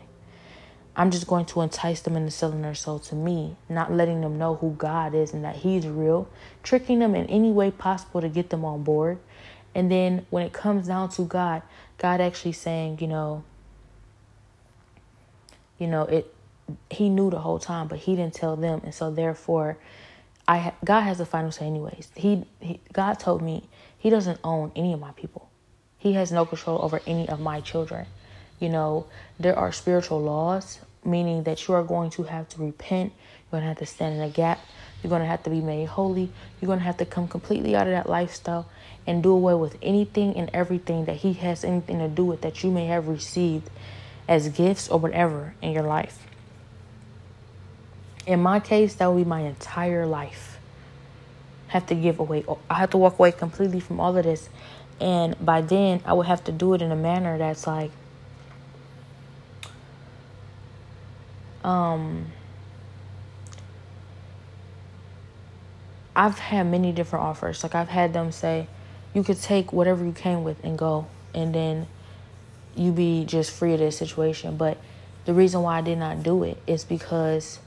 I'm 0.94 1.10
just 1.10 1.26
going 1.26 1.44
to 1.46 1.60
entice 1.60 2.00
them 2.00 2.16
into 2.16 2.30
selling 2.30 2.62
their 2.62 2.74
soul 2.74 2.98
to 3.00 3.14
me, 3.14 3.56
not 3.68 3.92
letting 3.92 4.22
them 4.22 4.38
know 4.38 4.54
who 4.54 4.72
God 4.72 5.14
is 5.14 5.34
and 5.34 5.44
that 5.44 5.56
He's 5.56 5.86
real, 5.86 6.28
tricking 6.62 7.00
them 7.00 7.14
in 7.14 7.26
any 7.26 7.50
way 7.52 7.70
possible 7.70 8.22
to 8.22 8.28
get 8.28 8.48
them 8.48 8.64
on 8.64 8.82
board. 8.82 9.18
And 9.74 9.90
then 9.90 10.24
when 10.30 10.46
it 10.46 10.54
comes 10.54 10.86
down 10.86 11.10
to 11.10 11.22
God, 11.22 11.62
God 11.98 12.22
actually 12.22 12.52
saying, 12.52 12.98
you 13.00 13.08
know, 13.08 13.44
you 15.78 15.86
know, 15.86 16.02
it 16.04 16.32
he 16.90 17.08
knew 17.08 17.30
the 17.30 17.38
whole 17.38 17.58
time, 17.58 17.88
but 17.88 17.98
he 17.98 18.16
didn't 18.16 18.34
tell 18.34 18.56
them, 18.56 18.80
and 18.84 18.94
so 18.94 19.10
therefore, 19.10 19.78
I 20.48 20.72
God 20.84 21.02
has 21.02 21.18
the 21.18 21.26
final 21.26 21.50
say 21.50 21.66
anyways. 21.66 22.08
He, 22.14 22.44
he 22.60 22.80
God 22.92 23.14
told 23.18 23.42
me 23.42 23.68
he 23.98 24.10
doesn't 24.10 24.40
own 24.44 24.72
any 24.76 24.92
of 24.92 25.00
my 25.00 25.12
people. 25.12 25.48
He 25.98 26.12
has 26.12 26.30
no 26.30 26.44
control 26.44 26.80
over 26.82 27.00
any 27.06 27.28
of 27.28 27.40
my 27.40 27.60
children. 27.60 28.06
You 28.60 28.68
know, 28.68 29.06
there 29.38 29.58
are 29.58 29.72
spiritual 29.72 30.20
laws, 30.20 30.78
meaning 31.04 31.42
that 31.44 31.66
you 31.66 31.74
are 31.74 31.82
going 31.82 32.10
to 32.10 32.24
have 32.24 32.48
to 32.50 32.62
repent. 32.62 33.12
You're 33.12 33.60
going 33.60 33.62
to 33.62 33.68
have 33.68 33.78
to 33.78 33.86
stand 33.86 34.16
in 34.16 34.22
a 34.22 34.28
gap. 34.28 34.60
You're 35.02 35.10
going 35.10 35.22
to 35.22 35.28
have 35.28 35.42
to 35.44 35.50
be 35.50 35.60
made 35.60 35.88
holy. 35.88 36.30
You're 36.60 36.66
going 36.66 36.78
to 36.78 36.84
have 36.84 36.96
to 36.98 37.06
come 37.06 37.28
completely 37.28 37.76
out 37.76 37.86
of 37.86 37.92
that 37.92 38.08
lifestyle 38.08 38.68
and 39.06 39.22
do 39.22 39.32
away 39.32 39.54
with 39.54 39.76
anything 39.82 40.36
and 40.36 40.50
everything 40.52 41.04
that 41.04 41.16
He 41.16 41.34
has 41.34 41.64
anything 41.64 41.98
to 41.98 42.08
do 42.08 42.24
with 42.24 42.40
that 42.42 42.64
you 42.64 42.70
may 42.70 42.86
have 42.86 43.08
received 43.08 43.68
as 44.28 44.48
gifts 44.48 44.88
or 44.88 44.98
whatever 44.98 45.54
in 45.62 45.72
your 45.72 45.84
life. 45.84 46.26
In 48.26 48.42
my 48.42 48.60
case, 48.60 48.94
that 48.96 49.06
would 49.06 49.24
be 49.24 49.28
my 49.28 49.40
entire 49.40 50.04
life. 50.06 50.58
have 51.68 51.86
to 51.86 51.94
give 51.94 52.18
away. 52.18 52.44
I 52.70 52.74
have 52.74 52.90
to 52.90 52.98
walk 52.98 53.18
away 53.18 53.32
completely 53.32 53.80
from 53.80 54.00
all 54.00 54.16
of 54.16 54.24
this, 54.24 54.48
and 55.00 55.36
by 55.44 55.60
then 55.60 56.00
I 56.04 56.12
would 56.12 56.26
have 56.26 56.44
to 56.44 56.52
do 56.52 56.74
it 56.74 56.82
in 56.82 56.90
a 56.92 56.96
manner 56.96 57.38
that's 57.38 57.66
like, 57.66 57.90
um. 61.64 62.32
I've 66.18 66.38
had 66.38 66.66
many 66.68 66.92
different 66.92 67.26
offers. 67.26 67.62
Like 67.62 67.74
I've 67.74 67.90
had 67.90 68.14
them 68.14 68.32
say, 68.32 68.68
you 69.12 69.22
could 69.22 69.38
take 69.38 69.70
whatever 69.70 70.02
you 70.02 70.12
came 70.12 70.44
with 70.44 70.56
and 70.64 70.78
go, 70.78 71.06
and 71.34 71.54
then 71.54 71.86
you 72.74 72.90
be 72.90 73.26
just 73.26 73.50
free 73.50 73.74
of 73.74 73.80
this 73.80 73.98
situation. 73.98 74.56
But 74.56 74.78
the 75.26 75.34
reason 75.34 75.60
why 75.60 75.76
I 75.76 75.80
did 75.82 75.98
not 75.98 76.22
do 76.22 76.42
it 76.42 76.56
is 76.66 76.84
because 76.84 77.58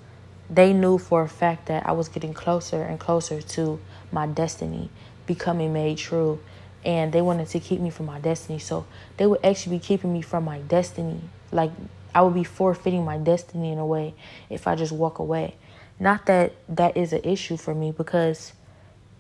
they 0.50 0.74
knew 0.74 0.98
for 0.98 1.22
a 1.22 1.30
fact 1.30 1.68
that 1.68 1.86
I 1.86 1.92
was 1.92 2.10
getting 2.10 2.34
closer 2.34 2.82
and 2.84 3.00
closer 3.00 3.42
to 3.42 3.80
my 4.12 4.26
destiny 4.28 4.90
becoming 5.26 5.74
made 5.74 5.98
true. 5.98 6.40
And 6.84 7.12
they 7.12 7.22
wanted 7.22 7.48
to 7.50 7.60
keep 7.60 7.80
me 7.82 7.90
from 7.90 8.06
my 8.08 8.20
destiny. 8.20 8.58
So 8.58 8.86
they 9.18 9.28
would 9.28 9.44
actually 9.44 9.78
be 9.78 9.84
keeping 9.84 10.14
me 10.14 10.22
from 10.22 10.46
my 10.46 10.60
destiny. 10.60 11.22
Like 11.52 11.72
I 12.16 12.22
would 12.22 12.34
be 12.34 12.44
forfeiting 12.44 13.06
my 13.06 13.18
destiny 13.18 13.72
in 13.72 13.78
a 13.78 13.86
way 13.86 14.16
if 14.50 14.66
I 14.68 14.76
just 14.76 14.92
walk 14.92 15.20
away. 15.20 15.56
Not 16.00 16.26
that 16.28 16.54
that 16.70 16.96
is 16.98 17.14
an 17.14 17.22
issue 17.24 17.58
for 17.58 17.76
me 17.76 17.92
because 17.92 18.54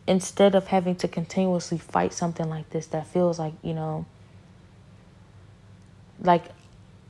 instead 0.07 0.55
of 0.55 0.67
having 0.67 0.95
to 0.95 1.07
continuously 1.07 1.77
fight 1.77 2.13
something 2.13 2.49
like 2.49 2.69
this 2.71 2.87
that 2.87 3.05
feels 3.05 3.37
like, 3.37 3.53
you 3.61 3.73
know, 3.73 4.05
like 6.21 6.45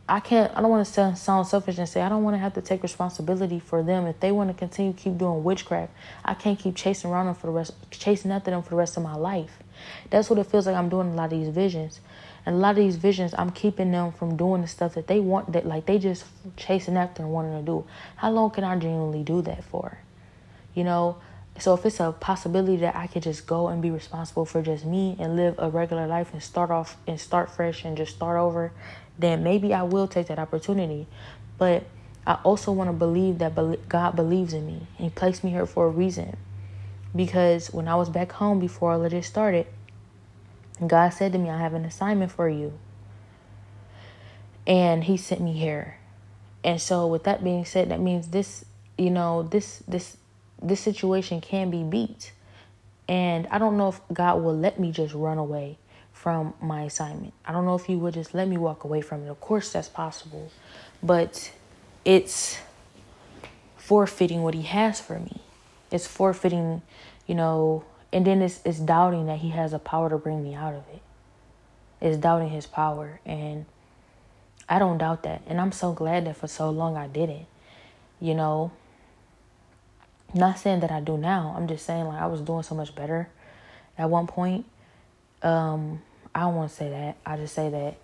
I 0.10 0.20
can't 0.20 0.52
I 0.58 0.62
don't 0.62 0.72
want 0.72 0.88
to 0.88 1.16
sound, 1.16 1.48
selfish 1.48 1.78
and 1.78 1.88
say 1.88 2.02
I 2.02 2.10
don't 2.10 2.24
want 2.24 2.34
to 2.34 2.40
have 2.40 2.56
to 2.56 2.62
take 2.62 2.82
responsibility 2.82 3.60
for 3.60 3.84
them 3.84 4.08
if 4.08 4.20
they 4.20 4.32
want 4.32 4.50
to 4.50 4.56
continue 4.56 4.92
keep 4.92 5.20
doing 5.20 5.44
witchcraft. 5.44 5.94
I 6.26 6.34
can't 6.34 6.58
keep 6.58 6.76
chasing 6.76 7.12
around 7.12 7.28
them 7.28 7.36
for 7.36 7.48
the 7.48 7.54
rest 7.54 7.74
chasing 7.92 8.32
after 8.32 8.50
them 8.50 8.64
for 8.64 8.72
the 8.72 8.76
rest 8.76 8.98
of 8.98 9.04
my 9.04 9.16
life. 9.16 9.60
That's 10.10 10.28
what 10.28 10.40
it 10.40 10.48
feels 10.48 10.66
like 10.66 10.76
I'm 10.76 10.90
doing 10.90 11.10
a 11.10 11.14
lot 11.14 11.26
of 11.26 11.40
these 11.40 11.50
visions. 11.50 12.00
And 12.44 12.56
a 12.56 12.58
lot 12.58 12.72
of 12.72 12.78
these 12.78 12.96
visions 12.96 13.36
I'm 13.38 13.52
keeping 13.52 13.92
them 13.92 14.12
from 14.12 14.36
doing 14.36 14.64
the 14.64 14.68
stuff 14.68 14.96
that 14.96 15.06
they 15.06 15.20
want 15.20 15.54
that 15.54 15.68
like 15.68 15.86
they 15.86 16.00
just 16.00 16.26
chasing 16.58 16.98
after 16.98 17.22
and 17.22 17.32
wanting 17.32 17.60
to 17.60 17.64
do. 17.64 17.86
How 18.16 18.32
long 18.32 18.50
can 18.50 18.64
I 18.64 18.76
genuinely 18.78 19.22
do 19.22 19.44
that 19.44 19.64
for? 19.64 20.00
You 20.74 20.86
know, 20.86 21.18
so 21.60 21.74
if 21.74 21.86
it's 21.86 22.00
a 22.00 22.14
possibility 22.14 22.78
that 22.78 22.96
I 22.96 23.08
could 23.08 23.24
just 23.24 23.46
go 23.46 23.68
and 23.68 23.82
be 23.82 23.92
responsible 23.92 24.46
for 24.46 24.62
just 24.62 24.86
me 24.86 25.18
and 25.20 25.36
live 25.36 25.56
a 25.58 25.70
regular 25.70 26.08
life 26.08 26.32
and 26.32 26.42
start 26.42 26.72
off 26.72 26.96
and 27.06 27.20
start 27.20 27.52
fresh 27.52 27.84
and 27.84 27.98
just 27.98 28.16
start 28.16 28.40
over, 28.40 28.72
then 29.20 29.44
maybe 29.44 29.74
I 29.74 29.84
will 29.84 30.08
take 30.08 30.28
that 30.28 30.40
opportunity. 30.40 31.06
But 31.58 31.84
I 32.26 32.36
also 32.44 32.72
want 32.72 32.90
to 32.90 32.94
believe 32.94 33.38
that 33.40 33.56
God 33.90 34.16
believes 34.16 34.54
in 34.54 34.66
me 34.66 34.88
and 34.98 35.06
He 35.06 35.10
placed 35.10 35.44
me 35.44 35.52
here 35.52 35.66
for 35.66 35.86
a 35.86 35.90
reason. 35.90 36.38
Because 37.16 37.68
when 37.74 37.88
I 37.88 37.96
was 37.96 38.10
back 38.10 38.32
home 38.32 38.60
before 38.60 38.94
all 38.94 39.04
of 39.04 39.12
this 39.12 39.28
started, 39.28 39.68
God 40.86 41.10
said 41.10 41.34
to 41.34 41.38
me, 41.38 41.50
I 41.50 41.58
have 41.58 41.74
an 41.74 41.86
assignment 41.86 42.32
for 42.32 42.48
you. 42.48 42.74
And 44.66 45.04
He 45.04 45.18
sent 45.18 45.42
me 45.42 45.54
here. 45.54 45.98
And 46.64 46.80
so 46.82 47.08
with 47.08 47.24
that 47.24 47.44
being 47.44 47.66
said, 47.66 47.90
that 47.90 48.00
means 48.00 48.30
this, 48.30 48.66
you 48.98 49.10
know, 49.10 49.44
this 49.44 49.82
this 49.88 50.18
this 50.62 50.80
situation 50.80 51.42
can 51.42 51.70
be 51.70 51.84
beat. 51.84 52.32
And 53.08 53.48
I 53.48 53.58
don't 53.58 53.78
know 53.78 53.90
if 53.90 54.02
God 54.14 54.44
will 54.44 54.56
let 54.56 54.80
me 54.80 54.92
just 54.92 55.14
run 55.14 55.38
away 55.38 55.78
from 56.14 56.54
my 56.62 56.84
assignment. 56.84 57.34
I 57.46 57.52
don't 57.52 57.66
know 57.66 57.76
if 57.76 57.88
you 57.88 57.98
would 58.00 58.14
just 58.14 58.34
let 58.34 58.48
me 58.48 58.58
walk 58.58 58.84
away 58.84 59.02
from 59.02 59.26
it. 59.26 59.30
Of 59.30 59.40
course, 59.40 59.72
that's 59.72 59.90
possible. 59.90 60.52
But 61.02 61.52
it's 62.04 62.60
forfeiting 63.78 64.44
what 64.44 64.54
He 64.54 64.64
has 64.64 65.00
for 65.00 65.20
me. 65.20 65.42
It's 65.92 66.06
forfeiting, 66.06 66.82
you 67.26 67.36
know, 67.36 67.86
and 68.12 68.26
then 68.26 68.42
it's, 68.42 68.60
it's 68.66 68.80
doubting 68.80 69.28
that 69.28 69.40
He 69.40 69.50
has 69.50 69.74
a 69.74 69.80
power 69.80 70.10
to 70.10 70.18
bring 70.18 70.44
me 70.44 70.54
out 70.54 70.74
of 70.74 70.84
it. 70.94 71.02
It's 72.02 72.18
doubting 72.18 72.50
His 72.50 72.66
power. 72.66 73.20
And 73.26 73.66
I 74.68 74.78
don't 74.78 74.98
doubt 74.98 75.24
that. 75.24 75.42
And 75.48 75.60
I'm 75.60 75.72
so 75.72 75.94
glad 75.94 76.26
that 76.26 76.38
for 76.38 76.48
so 76.48 76.70
long 76.70 76.98
I 76.98 77.08
didn't. 77.08 77.48
You 78.20 78.36
know, 78.36 78.72
not 80.34 80.60
saying 80.60 80.82
that 80.82 80.92
I 80.92 81.00
do 81.00 81.18
now. 81.18 81.54
I'm 81.58 81.68
just 81.68 81.86
saying 81.86 82.06
like 82.06 82.22
I 82.22 82.28
was 82.28 82.42
doing 82.42 82.64
so 82.64 82.76
much 82.76 82.94
better 82.94 83.30
at 83.98 84.10
one 84.10 84.28
point. 84.28 84.66
Um, 85.42 86.02
I 86.34 86.42
don't 86.42 86.56
want 86.56 86.70
to 86.70 86.76
say 86.76 86.90
that. 86.90 87.18
I 87.26 87.38
just 87.38 87.54
say 87.54 87.70
that 87.70 87.98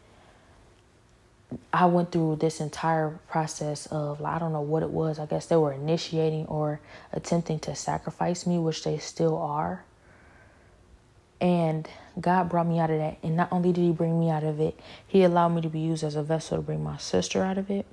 I 1.71 1.86
went 1.86 2.11
through 2.11 2.38
this 2.38 2.59
entire 2.59 3.19
process 3.27 3.86
of 3.88 4.23
I 4.23 4.39
don't 4.39 4.51
know 4.51 4.61
what 4.61 4.83
it 4.83 4.89
was. 4.89 5.19
I 5.19 5.25
guess 5.25 5.45
they 5.45 5.55
were 5.55 5.73
initiating 5.73 6.45
or 6.47 6.79
attempting 7.13 7.59
to 7.59 7.75
sacrifice 7.75 8.47
me, 8.47 8.57
which 8.57 8.83
they 8.83 8.97
still 8.97 9.38
are. 9.38 9.83
And 11.39 11.88
God 12.19 12.49
brought 12.49 12.67
me 12.67 12.79
out 12.79 12.89
of 12.89 12.97
that. 12.97 13.17
And 13.21 13.36
not 13.36 13.49
only 13.51 13.71
did 13.71 13.81
He 13.81 13.91
bring 13.91 14.19
me 14.19 14.29
out 14.29 14.43
of 14.43 14.59
it, 14.59 14.79
He 15.05 15.23
allowed 15.23 15.49
me 15.49 15.61
to 15.61 15.69
be 15.69 15.79
used 15.79 16.03
as 16.03 16.15
a 16.15 16.23
vessel 16.23 16.57
to 16.57 16.63
bring 16.63 16.83
my 16.83 16.97
sister 16.97 17.43
out 17.43 17.57
of 17.57 17.69
it, 17.69 17.86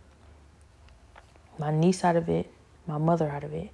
my 1.58 1.70
niece 1.70 2.04
out 2.04 2.16
of 2.16 2.28
it, 2.28 2.50
my 2.86 2.98
mother 2.98 3.28
out 3.28 3.44
of 3.44 3.52
it. 3.52 3.70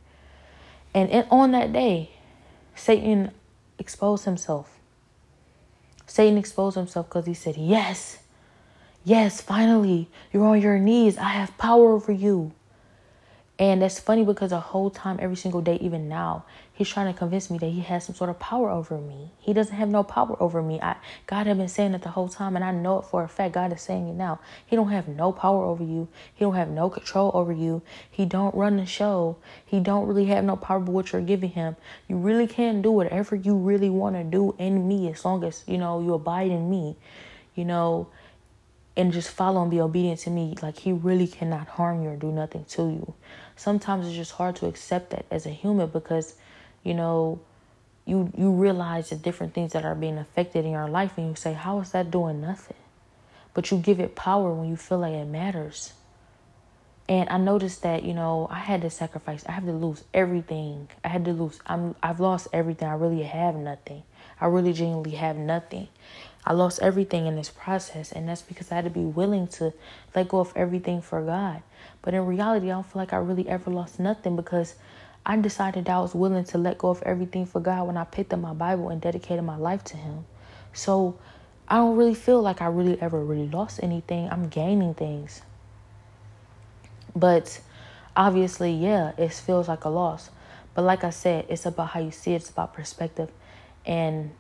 And 0.95 1.27
on 1.31 1.53
that 1.53 1.73
day, 1.73 2.11
Satan 2.75 3.31
exposed 3.79 4.25
himself. 4.25 4.78
Satan 6.19 6.37
exposed 6.37 6.75
himself 6.75 7.09
because 7.09 7.27
he 7.27 7.35
said, 7.35 7.57
Yes, 7.57 8.19
yes, 9.05 9.41
finally, 9.41 10.09
you're 10.33 10.45
on 10.45 10.61
your 10.61 10.77
knees. 10.77 11.17
I 11.17 11.29
have 11.29 11.57
power 11.59 11.93
over 11.93 12.11
you. 12.11 12.51
And 13.61 13.83
that's 13.83 13.99
funny 13.99 14.25
because 14.25 14.51
the 14.51 14.61
whole 14.61 14.89
time, 14.89 15.19
every 15.21 15.35
single 15.35 15.61
day, 15.61 15.79
even 15.81 16.09
now, 16.09 16.45
he's 16.73 16.89
trying 16.89 17.13
to 17.13 17.19
convince 17.19 17.51
me 17.51 17.59
that 17.59 17.71
he 17.71 17.81
has 17.81 18.05
some 18.05 18.15
sort 18.15 18.31
of 18.31 18.39
power 18.39 18.71
over 18.71 18.99
me. 18.99 19.33
He 19.41 19.53
doesn't 19.53 19.75
have 19.75 19.89
no 19.89 20.05
power 20.05 20.41
over 20.41 20.63
me. 20.63 20.81
I 20.81 20.95
God 21.27 21.49
have 21.49 21.59
been 21.59 21.67
saying 21.67 21.95
it 21.95 22.03
the 22.03 22.11
whole 22.11 22.29
time, 22.29 22.55
and 22.55 22.65
I 22.65 22.71
know 22.71 23.01
it 23.01 23.07
for 23.07 23.25
a 23.25 23.29
fact. 23.29 23.55
God 23.55 23.73
is 23.73 23.83
saying 23.83 24.09
it 24.09 24.15
now. 24.15 24.39
He 24.65 24.77
don't 24.77 24.93
have 24.93 25.09
no 25.09 25.33
power 25.33 25.65
over 25.65 25.83
you. 25.83 26.07
He 26.33 26.45
don't 26.45 26.55
have 26.55 26.69
no 26.69 26.89
control 26.89 27.33
over 27.35 27.53
you. 27.53 27.83
He 28.09 28.27
don't 28.27 28.55
run 28.55 28.77
the 28.77 28.87
show. 28.87 29.39
He 29.67 29.81
don't 29.81 30.07
really 30.07 30.27
have 30.27 30.45
no 30.45 30.55
power 30.55 30.77
over 30.77 30.93
what 30.93 31.13
you're 31.13 31.21
giving 31.21 31.51
him. 31.51 31.75
You 32.07 32.17
really 32.17 32.47
can 32.47 32.81
do 32.81 32.93
whatever 32.93 33.35
you 33.35 33.57
really 33.57 33.91
want 33.91 34.15
to 34.15 34.23
do 34.23 34.55
in 34.59 34.87
me, 34.87 35.11
as 35.11 35.25
long 35.25 35.43
as 35.43 35.65
you 35.67 35.79
know 35.79 36.01
you 36.01 36.15
abide 36.15 36.53
in 36.53 36.71
me. 36.71 36.97
You 37.57 37.65
know, 37.65 38.07
and 38.97 39.13
just 39.13 39.31
follow 39.31 39.63
and 39.63 39.71
be 39.71 39.81
obedient 39.81 40.21
to 40.21 40.31
me. 40.31 40.55
Like 40.63 40.79
he 40.79 40.93
really 40.93 41.27
cannot 41.27 41.67
harm 41.67 42.05
you 42.05 42.11
or 42.11 42.17
do 42.17 42.31
nothing 42.31 42.65
to 42.67 42.83
you 42.83 43.15
sometimes 43.59 44.07
it's 44.07 44.17
just 44.17 44.33
hard 44.33 44.57
to 44.57 44.67
accept 44.67 45.11
that 45.11 45.27
as 45.31 45.45
a 45.45 45.51
human 45.51 45.89
because, 45.89 46.35
you 46.83 46.95
know, 46.95 47.41
you 48.07 48.33
you 48.37 48.51
realize 48.53 49.11
the 49.11 49.17
different 49.17 49.53
things 49.53 49.73
that 49.75 49.85
are 49.85 49.95
being 49.95 50.17
affected 50.17 50.65
in 50.65 50.71
your 50.71 50.89
life 50.89 51.19
and 51.19 51.29
you 51.29 51.35
say, 51.35 51.53
How 51.53 51.81
is 51.81 51.91
that 51.91 52.11
doing 52.11 52.41
nothing? 52.41 52.77
But 53.53 53.71
you 53.71 53.79
give 53.79 54.01
it 54.01 54.15
power 54.15 54.55
when 54.55 54.69
you 54.69 54.77
feel 54.77 55.01
like 55.01 55.13
it 55.13 55.27
matters. 55.27 55.93
And 57.09 57.29
I 57.31 57.39
noticed 57.39 57.83
that, 57.83 58.05
you 58.05 58.15
know, 58.15 58.47
I 58.51 58.59
had 58.59 58.83
to 58.83 58.91
sacrifice. 58.91 59.45
I 59.47 59.53
have 59.53 59.65
to 59.65 59.73
lose 59.73 60.05
everything. 60.13 60.89
I 61.03 61.09
had 61.09 61.25
to 61.25 61.33
lose. 61.33 61.59
I'm 61.67 61.97
I've 62.03 62.21
lost 62.21 62.49
everything. 62.53 62.89
I 62.89 62.95
really 62.95 63.23
have 63.23 63.55
nothing. 63.57 64.05
I 64.41 64.47
really 64.47 64.73
genuinely 64.73 65.13
have 65.13 65.37
nothing. 65.37 65.89
I 66.45 66.53
lost 66.53 66.81
everything 66.81 67.27
in 67.27 67.37
this 67.37 67.51
process, 67.51 68.13
and 68.13 68.29
that's 68.29 68.43
because 68.43 68.73
I 68.73 68.77
had 68.77 68.85
to 68.85 68.91
be 68.91 69.05
willing 69.05 69.49
to 69.49 69.73
let 70.15 70.29
go 70.29 70.41
of 70.41 70.53
everything 70.57 71.03
for 71.03 71.23
God. 71.23 71.63
But 72.03 72.15
in 72.15 72.25
reality, 72.27 72.67
I 72.67 72.75
don't 72.75 72.85
feel 72.87 73.01
like 73.03 73.13
I 73.13 73.17
really 73.19 73.49
ever 73.49 73.71
lost 73.71 74.01
nothing 74.01 74.37
because 74.37 74.75
I 75.27 75.37
decided 75.37 75.89
I 75.89 76.01
was 76.01 76.15
willing 76.15 76.45
to 76.45 76.59
let 76.59 76.79
go 76.79 76.89
of 76.89 77.03
everything 77.03 77.45
for 77.45 77.61
God 77.61 77.87
when 77.87 77.97
I 77.97 78.05
picked 78.05 78.33
up 78.33 78.41
my 78.41 78.55
Bible 78.55 78.89
and 78.89 79.01
dedicated 79.01 79.45
my 79.45 79.57
life 79.57 79.85
to 79.85 79.97
Him. 79.97 80.25
So 80.73 81.19
I 81.69 81.77
don't 81.77 81.97
really 81.97 82.15
feel 82.15 82.41
like 82.41 82.63
I 82.63 82.67
really 82.67 83.01
ever 83.03 83.23
really 83.23 83.49
lost 83.49 83.81
anything. 83.83 84.29
I'm 84.31 84.49
gaining 84.49 84.95
things. 84.95 85.43
But 87.15 87.61
obviously, 88.17 88.73
yeah, 88.73 89.13
it 89.19 89.33
feels 89.33 89.69
like 89.69 89.85
a 89.85 89.91
loss. 89.91 90.31
But 90.75 90.83
like 90.83 91.05
I 91.05 91.11
said, 91.11 91.47
it's 91.49 91.67
about 91.67 91.89
how 91.89 92.01
you 92.01 92.11
see 92.11 92.33
it, 92.33 92.37
it's 92.37 92.51
about 92.51 92.73
perspective 92.73 93.31
and 93.85 94.31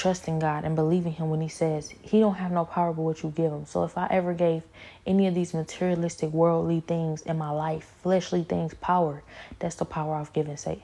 trusting 0.00 0.38
God 0.38 0.64
and 0.64 0.74
believing 0.74 1.12
him 1.12 1.28
when 1.28 1.42
he 1.42 1.48
says 1.48 1.90
he 2.00 2.20
don't 2.20 2.36
have 2.36 2.50
no 2.50 2.64
power 2.64 2.90
but 2.90 3.02
what 3.02 3.22
you 3.22 3.28
give 3.28 3.52
him. 3.52 3.66
So 3.66 3.84
if 3.84 3.98
I 3.98 4.06
ever 4.10 4.32
gave 4.32 4.62
any 5.06 5.26
of 5.26 5.34
these 5.34 5.52
materialistic 5.52 6.30
worldly 6.30 6.80
things 6.80 7.20
in 7.20 7.36
my 7.36 7.50
life, 7.50 7.92
fleshly 8.02 8.42
things 8.42 8.72
power, 8.80 9.22
that's 9.58 9.74
the 9.74 9.84
power 9.84 10.14
I've 10.14 10.32
given 10.32 10.56
Satan. 10.56 10.82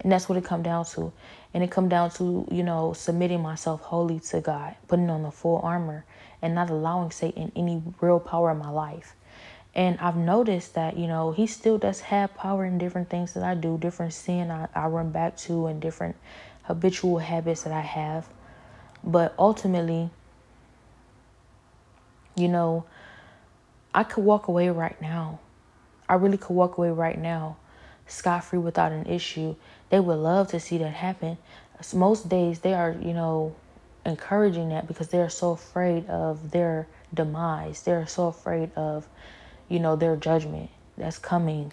And 0.00 0.12
that's 0.12 0.28
what 0.28 0.36
it 0.36 0.44
come 0.44 0.62
down 0.62 0.84
to. 0.86 1.14
And 1.54 1.64
it 1.64 1.70
come 1.70 1.88
down 1.88 2.10
to, 2.12 2.46
you 2.50 2.62
know, 2.62 2.92
submitting 2.92 3.40
myself 3.40 3.80
wholly 3.80 4.20
to 4.20 4.42
God, 4.42 4.74
putting 4.86 5.08
on 5.08 5.22
the 5.22 5.30
full 5.30 5.58
armor 5.62 6.04
and 6.42 6.54
not 6.54 6.68
allowing 6.68 7.12
Satan 7.12 7.50
any 7.56 7.82
real 8.02 8.20
power 8.20 8.50
in 8.50 8.58
my 8.58 8.70
life. 8.70 9.14
And 9.74 9.98
I've 9.98 10.16
noticed 10.16 10.74
that, 10.74 10.98
you 10.98 11.06
know, 11.06 11.32
he 11.32 11.46
still 11.46 11.78
does 11.78 12.00
have 12.00 12.34
power 12.34 12.66
in 12.66 12.76
different 12.76 13.08
things 13.08 13.32
that 13.32 13.44
I 13.44 13.54
do, 13.54 13.78
different 13.78 14.12
sin 14.12 14.50
I, 14.50 14.68
I 14.74 14.88
run 14.88 15.10
back 15.10 15.38
to 15.38 15.66
and 15.66 15.80
different 15.80 16.16
habitual 16.70 17.18
habits 17.18 17.64
that 17.64 17.72
I 17.72 17.80
have. 17.80 18.28
But 19.02 19.34
ultimately, 19.38 20.10
you 22.36 22.48
know, 22.48 22.84
I 23.92 24.04
could 24.04 24.24
walk 24.24 24.48
away 24.48 24.68
right 24.68 25.00
now. 25.02 25.40
I 26.08 26.14
really 26.14 26.38
could 26.38 26.54
walk 26.54 26.78
away 26.78 26.90
right 26.90 27.18
now, 27.18 27.56
scot 28.06 28.44
free 28.44 28.58
without 28.58 28.92
an 28.92 29.06
issue. 29.06 29.56
They 29.90 30.00
would 30.00 30.18
love 30.18 30.48
to 30.48 30.60
see 30.60 30.78
that 30.78 30.92
happen. 30.92 31.38
Most 31.94 32.28
days 32.28 32.60
they 32.60 32.74
are, 32.74 32.92
you 33.00 33.14
know, 33.14 33.56
encouraging 34.06 34.68
that 34.68 34.86
because 34.86 35.08
they're 35.08 35.28
so 35.28 35.52
afraid 35.52 36.08
of 36.08 36.52
their 36.52 36.86
demise. 37.12 37.82
They're 37.82 38.06
so 38.06 38.28
afraid 38.28 38.70
of, 38.76 39.08
you 39.68 39.80
know, 39.80 39.96
their 39.96 40.14
judgment 40.14 40.70
that's 40.96 41.18
coming, 41.18 41.72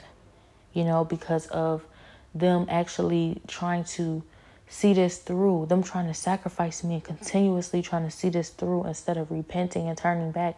you 0.74 0.84
know, 0.84 1.04
because 1.04 1.48
of 1.48 1.86
them 2.34 2.66
actually 2.70 3.42
trying 3.48 3.84
to 3.84 4.24
see 4.68 4.94
this 4.94 5.18
through, 5.20 5.66
them 5.68 5.84
trying 5.84 6.08
to 6.08 6.14
sacrifice 6.14 6.84
me 6.84 6.96
and 6.96 7.04
continuously 7.04 7.82
trying 7.82 8.04
to 8.04 8.12
see 8.12 8.30
this 8.30 8.50
through 8.50 8.86
instead 8.86 9.18
of 9.18 9.32
repenting 9.32 9.88
and 9.88 9.98
turning 9.98 10.32
back. 10.32 10.58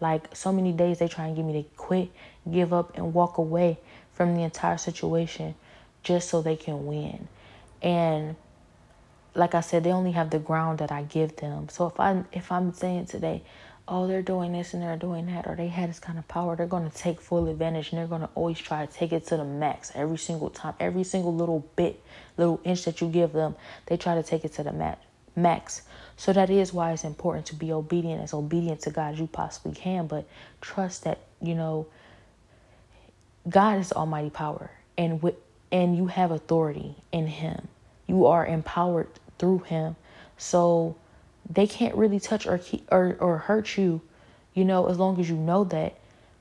Like 0.00 0.34
so 0.34 0.52
many 0.52 0.72
days 0.72 0.98
they 0.98 1.08
try 1.08 1.26
and 1.26 1.36
get 1.36 1.44
me 1.44 1.62
to 1.62 1.68
quit, 1.76 2.10
give 2.50 2.72
up, 2.72 2.96
and 2.96 3.14
walk 3.14 3.38
away 3.38 3.78
from 4.12 4.34
the 4.34 4.42
entire 4.42 4.78
situation 4.78 5.54
just 6.02 6.28
so 6.28 6.42
they 6.42 6.56
can 6.56 6.86
win. 6.86 7.28
And 7.82 8.36
like 9.34 9.54
I 9.54 9.60
said, 9.60 9.84
they 9.84 9.92
only 9.92 10.12
have 10.12 10.30
the 10.30 10.38
ground 10.38 10.78
that 10.78 10.90
I 10.90 11.02
give 11.02 11.36
them. 11.36 11.68
So 11.68 11.86
if 11.86 12.00
I 12.00 12.24
if 12.32 12.50
I'm 12.50 12.72
saying 12.72 13.06
today, 13.06 13.42
oh, 13.88 14.06
they're 14.06 14.22
doing 14.22 14.52
this 14.52 14.74
and 14.74 14.82
they're 14.82 14.96
doing 14.96 15.26
that, 15.26 15.46
or 15.46 15.54
they 15.54 15.68
had 15.68 15.88
this 15.88 16.00
kind 16.00 16.18
of 16.18 16.26
power, 16.26 16.56
they're 16.56 16.66
going 16.66 16.88
to 16.90 16.96
take 16.96 17.20
full 17.20 17.48
advantage 17.48 17.90
and 17.90 17.98
they're 17.98 18.06
going 18.06 18.22
to 18.22 18.30
always 18.34 18.58
try 18.58 18.84
to 18.84 18.92
take 18.92 19.12
it 19.12 19.26
to 19.26 19.36
the 19.36 19.44
max 19.44 19.92
every 19.94 20.18
single 20.18 20.50
time, 20.50 20.74
every 20.80 21.04
single 21.04 21.34
little 21.34 21.68
bit, 21.76 22.02
little 22.36 22.60
inch 22.64 22.84
that 22.84 23.00
you 23.00 23.08
give 23.08 23.32
them, 23.32 23.54
they 23.86 23.96
try 23.96 24.14
to 24.14 24.22
take 24.22 24.44
it 24.44 24.52
to 24.54 24.62
the 24.64 24.96
max. 25.36 25.82
So 26.16 26.32
that 26.32 26.50
is 26.50 26.72
why 26.72 26.92
it's 26.92 27.04
important 27.04 27.46
to 27.46 27.54
be 27.54 27.72
obedient, 27.72 28.22
as 28.22 28.34
obedient 28.34 28.80
to 28.82 28.90
God 28.90 29.14
as 29.14 29.20
you 29.20 29.28
possibly 29.28 29.72
can, 29.72 30.06
but 30.06 30.26
trust 30.60 31.04
that, 31.04 31.20
you 31.40 31.54
know, 31.54 31.86
God 33.48 33.78
is 33.78 33.92
almighty 33.92 34.30
power 34.30 34.70
and 34.98 35.22
with, 35.22 35.36
and 35.70 35.96
you 35.96 36.06
have 36.06 36.32
authority 36.32 36.96
in 37.12 37.26
him. 37.28 37.68
You 38.08 38.26
are 38.26 38.44
empowered 38.44 39.08
through 39.38 39.60
him. 39.60 39.94
So 40.38 40.96
they 41.48 41.66
can't 41.66 41.94
really 41.94 42.20
touch 42.20 42.46
or 42.46 42.58
keep, 42.58 42.86
or 42.90 43.16
or 43.20 43.38
hurt 43.38 43.76
you, 43.76 44.00
you 44.54 44.64
know, 44.64 44.86
as 44.86 44.98
long 44.98 45.20
as 45.20 45.28
you 45.28 45.36
know 45.36 45.64
that. 45.64 45.94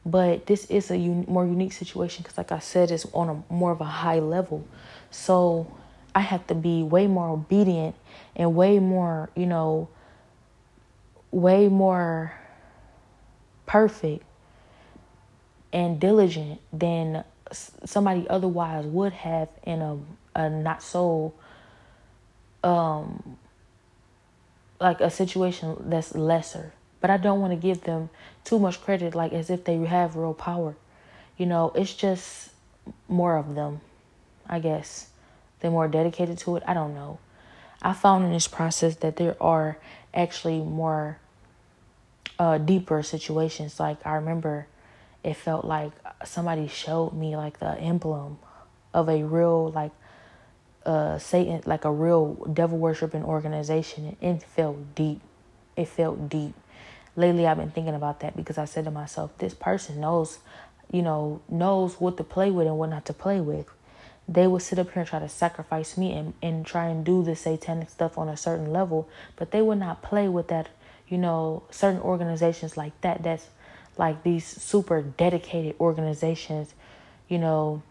But 0.06 0.46
this 0.46 0.66
is 0.66 0.92
a 0.92 0.96
un- 0.96 1.26
more 1.28 1.46
unique 1.46 1.74
situation 1.74 2.24
because, 2.24 2.38
like 2.38 2.52
I 2.52 2.60
said, 2.60 2.92
it's 2.92 3.06
on 3.14 3.30
a 3.30 3.54
more 3.54 3.72
of 3.72 3.82
a 3.82 3.86
high 3.86 4.20
level. 4.20 4.66
So 5.10 5.68
I 6.14 6.20
have 6.22 6.46
to 6.48 6.56
be 6.56 6.84
way 6.84 7.08
more 7.08 7.30
obedient 7.30 7.96
and 8.36 8.56
way 8.56 8.80
more, 8.80 9.30
you 9.36 9.46
know, 9.46 9.90
way 11.32 11.68
more 11.68 12.34
perfect 13.66 14.24
and 15.74 16.00
diligent 16.00 16.62
than 16.72 17.24
somebody 17.52 18.26
otherwise 18.30 18.86
would 18.86 19.14
have 19.14 19.50
in 19.64 19.82
a, 19.82 19.98
a 20.36 20.50
not 20.50 20.82
so 20.82 21.34
um 22.64 23.38
like 24.86 25.02
a 25.02 25.10
situation 25.10 25.76
that's 25.90 26.14
lesser. 26.14 26.72
But 27.02 27.10
I 27.10 27.18
don't 27.18 27.42
want 27.42 27.54
to 27.54 27.58
give 27.58 27.82
them 27.82 28.12
too 28.44 28.60
much 28.60 28.80
credit, 28.84 29.16
like 29.16 29.34
as 29.34 29.50
if 29.50 29.64
they 29.64 29.78
have 29.78 30.16
real 30.16 30.36
power. 30.36 30.76
You 31.38 31.48
know, 31.48 31.72
it's 31.74 31.96
just 31.96 32.52
more 33.08 33.36
of 33.36 33.56
them, 33.56 33.82
I 34.48 34.60
guess. 34.60 35.10
They're 35.60 35.72
more 35.72 35.88
dedicated 35.88 36.38
to 36.40 36.58
it. 36.58 36.64
I 36.68 36.76
don't 36.76 36.94
know. 36.94 37.18
I 37.82 37.94
found 37.94 38.26
in 38.26 38.32
this 38.32 38.48
process 38.48 38.98
that 38.98 39.16
there 39.16 39.36
are 39.42 39.80
actually 40.14 40.60
more 40.60 41.18
uh, 42.38 42.60
deeper 42.60 43.02
situations. 43.02 43.80
Like 43.80 43.98
I 44.06 44.14
remember 44.16 44.68
it 45.24 45.36
felt 45.36 45.66
like 45.66 45.94
somebody 46.24 46.68
showed 46.68 47.14
me 47.14 47.36
like 47.36 47.58
the 47.58 47.74
emblem 47.80 48.38
of 48.94 49.10
a 49.10 49.24
real 49.24 49.72
like 49.72 49.94
uh, 50.86 51.18
Satan, 51.18 51.62
like 51.66 51.86
a 51.86 51.92
real 51.92 52.36
devil 52.54 52.78
worshiping 52.78 53.24
organization, 53.24 54.16
and 54.22 54.38
it 54.38 54.44
felt 54.44 54.96
deep. 54.96 55.22
It 55.76 55.88
felt 55.88 56.30
deep. 56.30 56.54
Lately, 57.16 57.48
I've 57.48 57.58
been 57.58 57.72
thinking 57.72 57.96
about 57.96 58.20
that 58.20 58.36
because 58.36 58.58
I 58.58 58.66
said 58.66 58.86
to 58.86 58.92
myself, 58.92 59.38
this 59.38 59.54
person 59.54 60.02
knows, 60.02 60.40
you 60.92 61.02
know, 61.02 61.42
knows 61.50 62.00
what 62.00 62.18
to 62.18 62.24
play 62.24 62.52
with 62.52 62.68
and 62.68 62.78
what 62.78 62.90
not 62.90 63.06
to 63.06 63.14
play 63.14 63.40
with. 63.40 63.68
They 64.28 64.48
would 64.48 64.62
sit 64.62 64.80
up 64.80 64.92
here 64.92 65.02
and 65.02 65.08
try 65.08 65.20
to 65.20 65.30
sacrifice 65.30 65.98
me 65.98 66.12
and, 66.14 66.34
and 66.42 66.66
try 66.66 66.88
and 66.88 67.06
do 67.06 67.24
the 67.24 67.36
satanic 67.36 67.90
stuff 67.90 68.18
on 68.18 68.28
a 68.28 68.36
certain 68.36 68.72
level, 68.72 69.08
but 69.36 69.52
they 69.52 69.62
would 69.62 69.80
not 69.80 70.02
play 70.02 70.28
with 70.28 70.48
that, 70.48 70.70
you 71.08 71.18
know, 71.18 71.64
certain 71.70 72.02
organizations 72.02 72.76
like 72.76 73.00
that. 73.02 73.24
That's 73.24 73.48
like 73.98 74.24
these 74.24 74.46
super 74.46 75.02
dedicated 75.02 75.76
organizations, 75.80 76.74
you 77.30 77.38
know, 77.38 77.82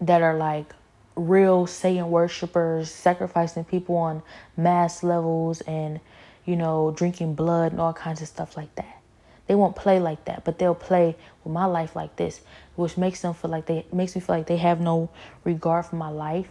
that 0.00 0.20
are 0.20 0.36
like 0.36 0.74
real 1.16 1.66
Satan 1.66 2.10
worshippers 2.10 2.90
sacrificing 2.90 3.64
people 3.64 3.96
on 3.96 4.22
mass 4.56 5.02
levels 5.02 5.60
and, 5.62 6.00
you 6.44 6.56
know, 6.56 6.92
drinking 6.96 7.34
blood 7.34 7.72
and 7.72 7.80
all 7.80 7.92
kinds 7.92 8.20
of 8.20 8.28
stuff 8.28 8.56
like 8.56 8.74
that. 8.74 9.00
They 9.46 9.54
won't 9.54 9.76
play 9.76 10.00
like 10.00 10.24
that, 10.24 10.44
but 10.44 10.58
they'll 10.58 10.74
play 10.74 11.16
with 11.44 11.52
my 11.52 11.66
life 11.66 11.94
like 11.94 12.16
this, 12.16 12.40
which 12.76 12.96
makes 12.96 13.20
them 13.20 13.34
feel 13.34 13.50
like 13.50 13.66
they 13.66 13.84
makes 13.92 14.14
me 14.14 14.20
feel 14.20 14.36
like 14.36 14.46
they 14.46 14.56
have 14.56 14.80
no 14.80 15.10
regard 15.44 15.86
for 15.86 15.96
my 15.96 16.08
life. 16.08 16.48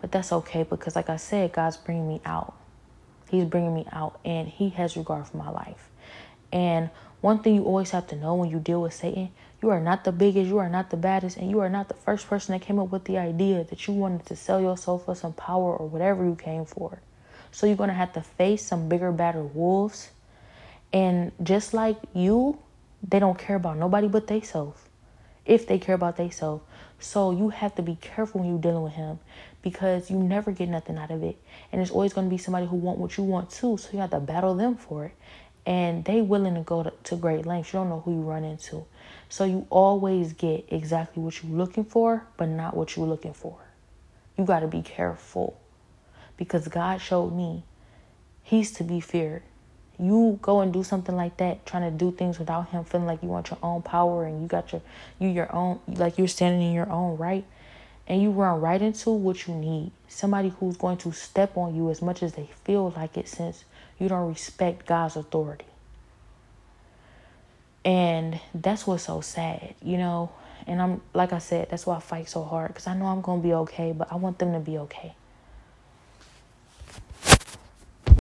But 0.00 0.12
that's 0.12 0.32
okay 0.32 0.62
because, 0.62 0.94
like 0.94 1.10
I 1.10 1.16
said, 1.16 1.52
God's 1.52 1.76
bringing 1.76 2.06
me 2.06 2.20
out. 2.24 2.54
He's 3.28 3.44
bringing 3.44 3.74
me 3.74 3.86
out, 3.90 4.20
and 4.24 4.46
He 4.46 4.68
has 4.70 4.96
regard 4.96 5.26
for 5.26 5.36
my 5.36 5.50
life. 5.50 5.88
And 6.52 6.90
one 7.20 7.40
thing 7.40 7.56
you 7.56 7.64
always 7.64 7.90
have 7.90 8.06
to 8.08 8.16
know 8.16 8.34
when 8.36 8.50
you 8.50 8.60
deal 8.60 8.80
with 8.80 8.94
Satan, 8.94 9.30
you 9.62 9.70
are 9.70 9.80
not 9.80 10.04
the 10.04 10.12
biggest, 10.12 10.48
you 10.48 10.58
are 10.58 10.68
not 10.68 10.90
the 10.90 10.96
baddest, 10.96 11.36
and 11.36 11.50
you 11.50 11.60
are 11.60 11.68
not 11.68 11.88
the 11.88 11.94
first 11.94 12.28
person 12.28 12.52
that 12.52 12.62
came 12.64 12.78
up 12.78 12.90
with 12.90 13.04
the 13.04 13.18
idea 13.18 13.64
that 13.64 13.86
you 13.86 13.94
wanted 13.94 14.26
to 14.26 14.36
sell 14.36 14.60
yourself 14.60 15.06
for 15.06 15.14
some 15.14 15.32
power 15.32 15.74
or 15.74 15.88
whatever 15.88 16.24
you 16.24 16.36
came 16.36 16.64
for. 16.64 17.00
So 17.52 17.66
you're 17.66 17.76
going 17.76 17.88
to 17.88 17.94
have 17.94 18.12
to 18.12 18.20
face 18.20 18.64
some 18.64 18.88
bigger, 18.88 19.12
badder 19.12 19.42
wolves. 19.42 20.10
And 20.92 21.32
just 21.42 21.72
like 21.72 21.96
you, 22.12 22.58
they 23.06 23.18
don't 23.18 23.38
care 23.38 23.56
about 23.56 23.78
nobody 23.78 24.08
but 24.08 24.26
themselves. 24.26 24.80
If 25.46 25.66
they 25.66 25.78
care 25.78 25.94
about 25.94 26.16
themselves. 26.16 26.62
So 26.98 27.30
you 27.30 27.50
have 27.50 27.74
to 27.76 27.82
be 27.82 27.96
careful 28.00 28.40
when 28.40 28.50
you're 28.50 28.60
dealing 28.60 28.82
with 28.82 28.94
him 28.94 29.20
because 29.62 30.10
you 30.10 30.18
never 30.18 30.52
get 30.52 30.68
nothing 30.68 30.98
out 30.98 31.10
of 31.10 31.22
it. 31.22 31.40
And 31.72 31.78
there's 31.78 31.90
always 31.90 32.12
going 32.12 32.26
to 32.26 32.30
be 32.30 32.38
somebody 32.38 32.66
who 32.66 32.76
want 32.76 32.98
what 32.98 33.16
you 33.16 33.24
want 33.24 33.50
too. 33.50 33.76
So 33.78 33.88
you 33.92 33.98
have 34.00 34.10
to 34.10 34.20
battle 34.20 34.54
them 34.54 34.76
for 34.76 35.06
it 35.06 35.12
and 35.66 36.04
they 36.04 36.22
willing 36.22 36.54
to 36.54 36.60
go 36.60 36.82
to, 36.82 36.92
to 37.04 37.16
great 37.16 37.44
lengths. 37.44 37.72
You 37.72 37.80
don't 37.80 37.88
know 37.88 38.00
who 38.00 38.12
you 38.12 38.20
run 38.20 38.44
into. 38.44 38.84
So 39.28 39.44
you 39.44 39.66
always 39.70 40.32
get 40.32 40.66
exactly 40.70 41.22
what 41.22 41.42
you're 41.42 41.56
looking 41.56 41.84
for, 41.84 42.26
but 42.36 42.48
not 42.48 42.76
what 42.76 42.96
you're 42.96 43.06
looking 43.06 43.32
for. 43.32 43.58
You 44.38 44.44
got 44.44 44.60
to 44.60 44.68
be 44.68 44.82
careful 44.82 45.58
because 46.36 46.68
God 46.68 47.00
showed 47.00 47.32
me 47.32 47.64
He's 48.42 48.70
to 48.72 48.84
be 48.84 49.00
feared. 49.00 49.42
You 49.98 50.38
go 50.42 50.60
and 50.60 50.72
do 50.72 50.84
something 50.84 51.16
like 51.16 51.38
that, 51.38 51.66
trying 51.66 51.90
to 51.90 51.96
do 51.96 52.12
things 52.12 52.38
without 52.38 52.68
Him, 52.68 52.84
feeling 52.84 53.06
like 53.06 53.22
you 53.22 53.28
want 53.28 53.50
your 53.50 53.58
own 53.62 53.82
power 53.82 54.24
and 54.24 54.42
you 54.42 54.46
got 54.46 54.72
your 54.72 54.82
you 55.18 55.28
your 55.28 55.52
own 55.54 55.80
like 55.88 56.18
you're 56.18 56.28
standing 56.28 56.62
in 56.62 56.72
your 56.72 56.90
own 56.90 57.16
right, 57.16 57.44
and 58.06 58.22
you 58.22 58.30
run 58.30 58.60
right 58.60 58.80
into 58.80 59.10
what 59.10 59.48
you 59.48 59.54
need. 59.54 59.90
Somebody 60.06 60.50
who's 60.50 60.76
going 60.76 60.98
to 60.98 61.12
step 61.12 61.56
on 61.56 61.74
you 61.74 61.90
as 61.90 62.02
much 62.02 62.22
as 62.22 62.34
they 62.34 62.48
feel 62.64 62.92
like 62.94 63.16
it, 63.16 63.28
since 63.28 63.64
you 63.98 64.08
don't 64.08 64.28
respect 64.28 64.86
God's 64.86 65.16
authority. 65.16 65.64
And 67.86 68.40
that's 68.52 68.84
what's 68.84 69.04
so 69.04 69.20
sad, 69.20 69.76
you 69.80 69.96
know. 69.96 70.32
And 70.66 70.82
I'm 70.82 71.00
like 71.14 71.32
I 71.32 71.38
said, 71.38 71.68
that's 71.70 71.86
why 71.86 71.96
I 71.96 72.00
fight 72.00 72.28
so 72.28 72.42
hard 72.42 72.68
because 72.68 72.88
I 72.88 72.94
know 72.94 73.06
I'm 73.06 73.20
gonna 73.20 73.40
be 73.40 73.54
okay, 73.54 73.92
but 73.92 74.12
I 74.12 74.16
want 74.16 74.40
them 74.40 74.52
to 74.52 74.58
be 74.58 74.76
okay. 74.78 75.14